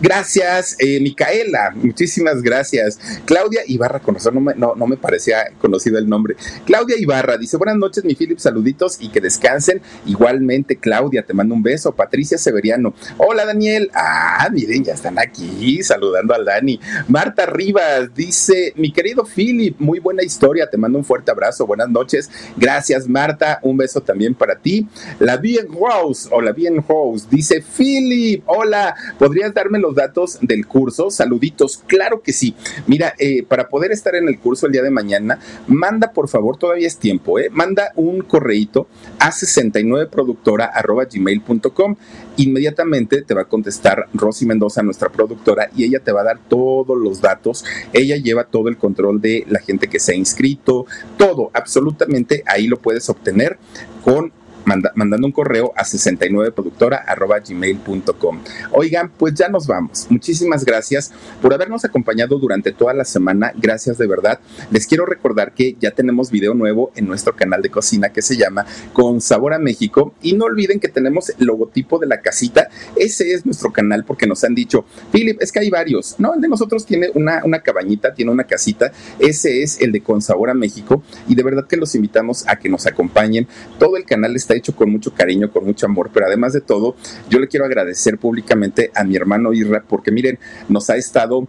Gracias, 0.00 0.76
eh, 0.78 1.00
Micaela, 1.00 1.72
muchísimas 1.74 2.42
gracias. 2.42 2.98
Claudia 3.24 3.62
Ibarra, 3.66 4.00
conocer, 4.00 4.32
no 4.34 4.40
me, 4.40 4.54
no 4.54 4.86
me 4.86 4.96
parecía 4.96 5.52
conocido 5.60 5.98
el 5.98 6.08
nombre. 6.08 6.36
Claudia 6.64 6.96
Ibarra 6.98 7.36
dice, 7.36 7.56
buenas 7.56 7.76
noches, 7.76 8.04
mi 8.04 8.14
Philip, 8.14 8.38
saluditos 8.38 8.98
y 9.00 9.08
que 9.08 9.20
descansen. 9.20 9.80
Igualmente, 10.06 10.76
Claudia, 10.76 11.22
te 11.22 11.34
mando 11.34 11.54
un 11.54 11.62
beso. 11.62 11.94
Patricia 11.94 12.38
Severiano, 12.38 12.94
hola 13.16 13.44
Daniel. 13.46 13.90
Ah, 13.94 14.48
miren, 14.52 14.84
ya 14.84 14.94
están 14.94 15.18
aquí 15.18 15.82
saludando 15.82 16.34
al 16.34 16.44
Dani. 16.44 16.80
Marta 17.08 17.46
Rivas 17.46 18.14
dice, 18.14 18.72
mi 18.76 18.92
querido 18.92 19.24
Philip, 19.24 19.78
muy 19.78 19.98
buena 19.98 20.22
historia, 20.22 20.68
te 20.68 20.76
mando 20.76 20.98
un 20.98 21.04
fuerte 21.04 21.30
abrazo, 21.30 21.66
buenas 21.66 21.88
noches. 21.88 22.30
Gracias, 22.56 23.08
Marta, 23.08 23.60
un 23.62 23.76
beso 23.76 24.00
también 24.00 24.34
para 24.34 24.56
ti. 24.56 24.86
La 25.18 25.36
Bien 25.36 25.66
Rose, 25.68 26.28
o 26.30 26.40
la 26.40 26.52
Bien 26.52 26.84
Rose, 26.86 27.26
dice, 27.30 27.62
Philip, 27.62 28.42
hola, 28.46 28.94
¿podrías 29.18 29.54
darme 29.54 29.75
los 29.80 29.94
datos 29.94 30.38
del 30.40 30.66
curso. 30.66 31.10
Saluditos, 31.10 31.82
claro 31.86 32.22
que 32.22 32.32
sí. 32.32 32.54
Mira, 32.86 33.12
eh, 33.18 33.42
para 33.42 33.68
poder 33.68 33.92
estar 33.92 34.14
en 34.14 34.26
el 34.28 34.38
curso 34.38 34.64
el 34.66 34.72
día 34.72 34.82
de 34.82 34.90
mañana, 34.90 35.38
manda 35.66 36.12
por 36.12 36.28
favor, 36.28 36.56
todavía 36.56 36.86
es 36.86 36.96
tiempo, 36.98 37.38
¿eh? 37.38 37.50
manda 37.50 37.92
un 37.96 38.22
correíto 38.22 38.88
a 39.18 39.30
69productora.gmail.com. 39.30 41.96
Inmediatamente 42.36 43.22
te 43.22 43.34
va 43.34 43.42
a 43.42 43.48
contestar 43.48 44.08
Rosy 44.12 44.46
Mendoza, 44.46 44.82
nuestra 44.82 45.10
productora, 45.10 45.70
y 45.74 45.84
ella 45.84 46.00
te 46.00 46.12
va 46.12 46.20
a 46.22 46.24
dar 46.24 46.40
todos 46.48 46.98
los 46.98 47.20
datos. 47.20 47.64
Ella 47.92 48.16
lleva 48.16 48.44
todo 48.44 48.68
el 48.68 48.76
control 48.76 49.20
de 49.20 49.44
la 49.48 49.60
gente 49.60 49.86
que 49.88 50.00
se 50.00 50.12
ha 50.12 50.16
inscrito, 50.16 50.86
todo, 51.16 51.50
absolutamente 51.54 52.42
ahí 52.46 52.66
lo 52.66 52.78
puedes 52.78 53.08
obtener 53.08 53.58
con 54.04 54.32
mandando 54.66 55.26
un 55.26 55.32
correo 55.32 55.72
a 55.76 55.84
69productora.gmail.com. 55.84 58.40
Oigan, 58.72 59.10
pues 59.16 59.32
ya 59.34 59.48
nos 59.48 59.66
vamos. 59.66 60.06
Muchísimas 60.10 60.62
gracias 60.64 61.12
por 61.40 61.54
habernos 61.54 61.84
acompañado 61.84 62.36
durante 62.38 62.72
toda 62.72 62.92
la 62.92 63.04
semana. 63.04 63.52
Gracias 63.56 63.96
de 63.98 64.08
verdad. 64.08 64.40
Les 64.70 64.86
quiero 64.86 65.06
recordar 65.06 65.54
que 65.54 65.76
ya 65.80 65.92
tenemos 65.92 66.30
video 66.30 66.52
nuevo 66.54 66.92
en 66.96 67.06
nuestro 67.06 67.34
canal 67.36 67.62
de 67.62 67.70
cocina 67.70 68.10
que 68.10 68.20
se 68.22 68.36
llama 68.36 68.66
Con 68.92 69.20
Sabor 69.20 69.54
a 69.54 69.58
México. 69.58 70.14
Y 70.20 70.34
no 70.34 70.46
olviden 70.46 70.80
que 70.80 70.88
tenemos 70.88 71.30
el 71.30 71.46
logotipo 71.46 71.98
de 71.98 72.08
la 72.08 72.20
casita. 72.20 72.68
Ese 72.96 73.32
es 73.32 73.46
nuestro 73.46 73.72
canal 73.72 74.04
porque 74.04 74.26
nos 74.26 74.42
han 74.44 74.54
dicho, 74.54 74.84
Philip, 75.12 75.40
es 75.40 75.52
que 75.52 75.60
hay 75.60 75.70
varios. 75.70 76.16
No, 76.18 76.34
el 76.34 76.40
de 76.40 76.48
nosotros 76.48 76.84
tiene 76.84 77.10
una, 77.14 77.44
una 77.44 77.60
cabañita, 77.60 78.14
tiene 78.14 78.32
una 78.32 78.42
casita. 78.44 78.90
Ese 79.20 79.62
es 79.62 79.80
el 79.80 79.92
de 79.92 80.00
Con 80.00 80.22
Sabor 80.22 80.50
a 80.50 80.54
México. 80.54 81.04
Y 81.28 81.36
de 81.36 81.44
verdad 81.44 81.66
que 81.66 81.76
los 81.76 81.94
invitamos 81.94 82.44
a 82.48 82.56
que 82.56 82.68
nos 82.68 82.86
acompañen. 82.86 83.46
Todo 83.78 83.96
el 83.96 84.04
canal 84.04 84.34
está 84.34 84.55
hecho 84.56 84.74
con 84.74 84.90
mucho 84.90 85.12
cariño, 85.12 85.50
con 85.50 85.64
mucho 85.64 85.86
amor, 85.86 86.10
pero 86.12 86.26
además 86.26 86.52
de 86.52 86.60
todo, 86.60 86.96
yo 87.28 87.38
le 87.38 87.48
quiero 87.48 87.66
agradecer 87.66 88.18
públicamente 88.18 88.90
a 88.94 89.04
mi 89.04 89.16
hermano 89.16 89.52
Irra, 89.52 89.84
porque 89.86 90.10
miren, 90.10 90.38
nos 90.68 90.90
ha 90.90 90.96
estado 90.96 91.46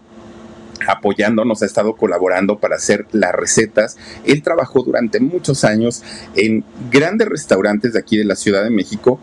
apoyando, 0.88 1.43
nos 1.45 1.64
ha 1.64 1.66
estado 1.66 1.95
colaborando 1.95 2.60
para 2.60 2.76
hacer 2.76 3.08
las 3.12 3.34
recetas. 3.34 3.97
Él 4.26 4.43
trabajó 4.43 4.84
durante 4.84 5.20
muchos 5.20 5.64
años 5.64 6.03
en 6.36 6.64
grandes 6.91 7.28
restaurantes 7.28 7.93
de 7.93 7.99
aquí 7.99 8.18
de 8.18 8.26
la 8.26 8.36
Ciudad 8.36 8.64
de 8.64 8.70
México 8.70 9.20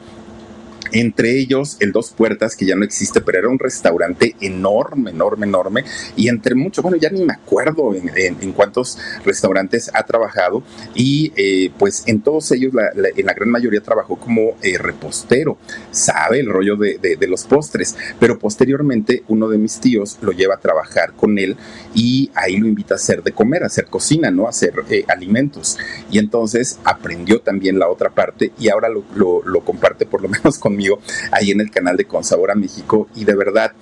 entre 0.92 1.38
ellos 1.38 1.76
el 1.80 1.92
Dos 1.92 2.10
Puertas, 2.10 2.56
que 2.56 2.66
ya 2.66 2.76
no 2.76 2.84
existe, 2.84 3.20
pero 3.20 3.38
era 3.38 3.48
un 3.48 3.58
restaurante 3.58 4.36
enorme, 4.40 5.10
enorme, 5.10 5.46
enorme, 5.46 5.84
y 6.16 6.28
entre 6.28 6.54
muchos, 6.54 6.82
bueno, 6.82 6.96
ya 6.96 7.10
ni 7.10 7.24
me 7.24 7.34
acuerdo 7.34 7.94
en, 7.94 8.52
cuántos 8.52 8.98
restaurantes 9.24 9.90
ha 9.94 10.04
trabajado, 10.04 10.62
y 10.94 11.32
eh, 11.36 11.70
pues 11.78 12.04
en 12.06 12.20
todos 12.20 12.50
ellos, 12.52 12.72
en 13.16 13.26
la 13.26 13.34
gran 13.34 13.50
mayoría 13.50 13.80
trabajó 13.80 14.16
como 14.16 14.56
eh, 14.62 14.78
repostero, 14.78 15.58
sabe 15.90 16.40
el 16.40 16.48
rollo 16.48 16.76
de, 16.76 17.18
los 17.28 17.44
postres, 17.44 17.96
pero 18.20 18.38
posteriormente 18.38 19.24
uno 19.28 19.48
de 19.48 19.56
mis 19.56 19.80
tíos 19.80 20.18
lo 20.20 20.32
lleva 20.32 20.56
a 20.56 20.58
trabajar 20.58 21.14
con 21.14 21.38
él 21.38 21.56
y 21.94 22.30
ahí 22.34 22.58
lo 22.58 22.66
invita 22.66 22.94
a 22.94 22.96
hacer 22.96 23.22
de 23.22 23.32
comer, 23.32 23.62
a 23.62 23.66
hacer 23.66 23.86
cocina, 23.86 24.30
¿no? 24.30 24.46
A 24.46 24.50
hacer 24.50 24.74
eh, 24.90 25.04
alimentos. 25.08 25.78
Y 26.10 26.18
entonces 26.18 26.78
aprendió 26.84 27.40
también 27.40 27.78
la 27.78 27.88
otra 27.88 28.10
parte 28.10 28.52
y 28.58 28.68
ahora 28.68 28.88
lo, 28.90 29.04
lo 29.42 29.60
comparte 29.64 30.04
por 30.06 30.22
lo 30.22 30.28
menos 30.34 30.58
conmigo 30.74 30.98
ahí 31.30 31.52
en 31.52 31.60
el 31.60 31.70
canal 31.70 31.96
de 31.96 32.04
Consabora 32.04 32.54
México. 32.54 33.08
Y 33.14 33.24
de 33.24 33.34
verdad 33.34 33.72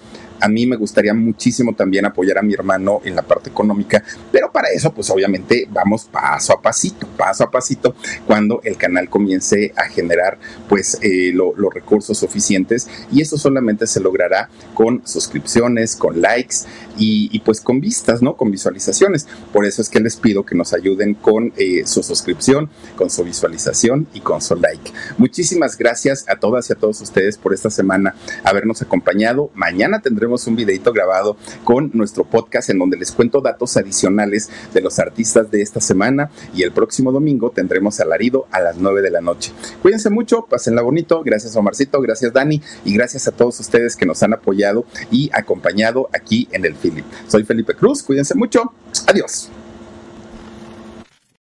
a 0.42 0.48
mí 0.48 0.66
me 0.66 0.76
gustaría 0.76 1.14
muchísimo 1.14 1.74
también 1.74 2.04
apoyar 2.04 2.38
a 2.38 2.42
mi 2.42 2.52
hermano 2.52 3.00
en 3.04 3.14
la 3.14 3.22
parte 3.22 3.48
económica, 3.48 4.02
pero 4.32 4.50
para 4.50 4.68
eso 4.70 4.92
pues 4.92 5.08
obviamente 5.10 5.68
vamos 5.70 6.04
paso 6.04 6.52
a 6.52 6.60
pasito, 6.60 7.06
paso 7.16 7.44
a 7.44 7.50
pasito, 7.50 7.94
cuando 8.26 8.60
el 8.64 8.76
canal 8.76 9.08
comience 9.08 9.72
a 9.76 9.84
generar 9.84 10.38
pues 10.68 10.98
eh, 11.00 11.32
los 11.32 11.72
recursos 11.72 12.18
suficientes 12.18 12.88
y 13.12 13.22
eso 13.22 13.38
solamente 13.38 13.86
se 13.86 14.00
logrará 14.00 14.48
con 14.74 15.06
suscripciones, 15.06 15.94
con 15.94 16.20
likes 16.20 16.56
y, 16.98 17.38
pues 17.40 17.60
con 17.60 17.80
vistas, 17.80 18.22
¿no? 18.22 18.36
Con 18.36 18.50
visualizaciones. 18.50 19.26
Por 19.52 19.64
eso 19.64 19.82
es 19.82 19.88
que 19.88 20.00
les 20.00 20.16
pido 20.16 20.44
que 20.44 20.54
nos 20.54 20.72
ayuden 20.72 21.14
con 21.14 21.52
eh, 21.56 21.82
su 21.86 22.02
suscripción, 22.02 22.68
con 22.96 23.10
su 23.10 23.24
visualización 23.24 24.06
y 24.12 24.20
con 24.20 24.40
su 24.42 24.56
like. 24.56 24.92
Muchísimas 25.18 25.78
gracias 25.78 26.24
a 26.28 26.36
todas 26.36 26.68
y 26.68 26.74
a 26.74 26.76
todos 26.76 27.00
ustedes 27.00 27.38
por 27.38 27.54
esta 27.54 27.70
semana 27.70 28.14
habernos 28.44 28.82
acompañado. 28.82 29.50
Mañana 29.54 30.00
tendremos 30.00 30.31
un 30.46 30.56
videito 30.56 30.92
grabado 30.92 31.36
con 31.64 31.90
nuestro 31.94 32.24
podcast 32.24 32.70
en 32.70 32.78
donde 32.78 32.96
les 32.96 33.12
cuento 33.12 33.40
datos 33.40 33.76
adicionales 33.76 34.50
de 34.72 34.80
los 34.80 34.98
artistas 34.98 35.50
de 35.50 35.62
esta 35.62 35.80
semana 35.80 36.30
y 36.54 36.62
el 36.62 36.72
próximo 36.72 37.12
domingo 37.12 37.50
tendremos 37.50 38.00
alarido 38.00 38.46
a 38.50 38.60
las 38.60 38.78
9 38.78 39.02
de 39.02 39.10
la 39.10 39.20
noche. 39.20 39.52
Cuídense 39.82 40.10
mucho, 40.10 40.46
pásenla 40.48 40.82
bonito, 40.82 41.22
gracias 41.22 41.54
Omarcito, 41.56 42.00
gracias 42.00 42.32
Dani 42.32 42.60
y 42.84 42.94
gracias 42.94 43.28
a 43.28 43.32
todos 43.32 43.60
ustedes 43.60 43.96
que 43.96 44.06
nos 44.06 44.22
han 44.22 44.32
apoyado 44.32 44.84
y 45.10 45.30
acompañado 45.32 46.08
aquí 46.12 46.48
en 46.52 46.64
el 46.64 46.74
Philip. 46.74 47.04
Soy 47.28 47.44
Felipe 47.44 47.74
Cruz, 47.74 48.02
cuídense 48.02 48.34
mucho, 48.34 48.72
adiós. 49.06 49.50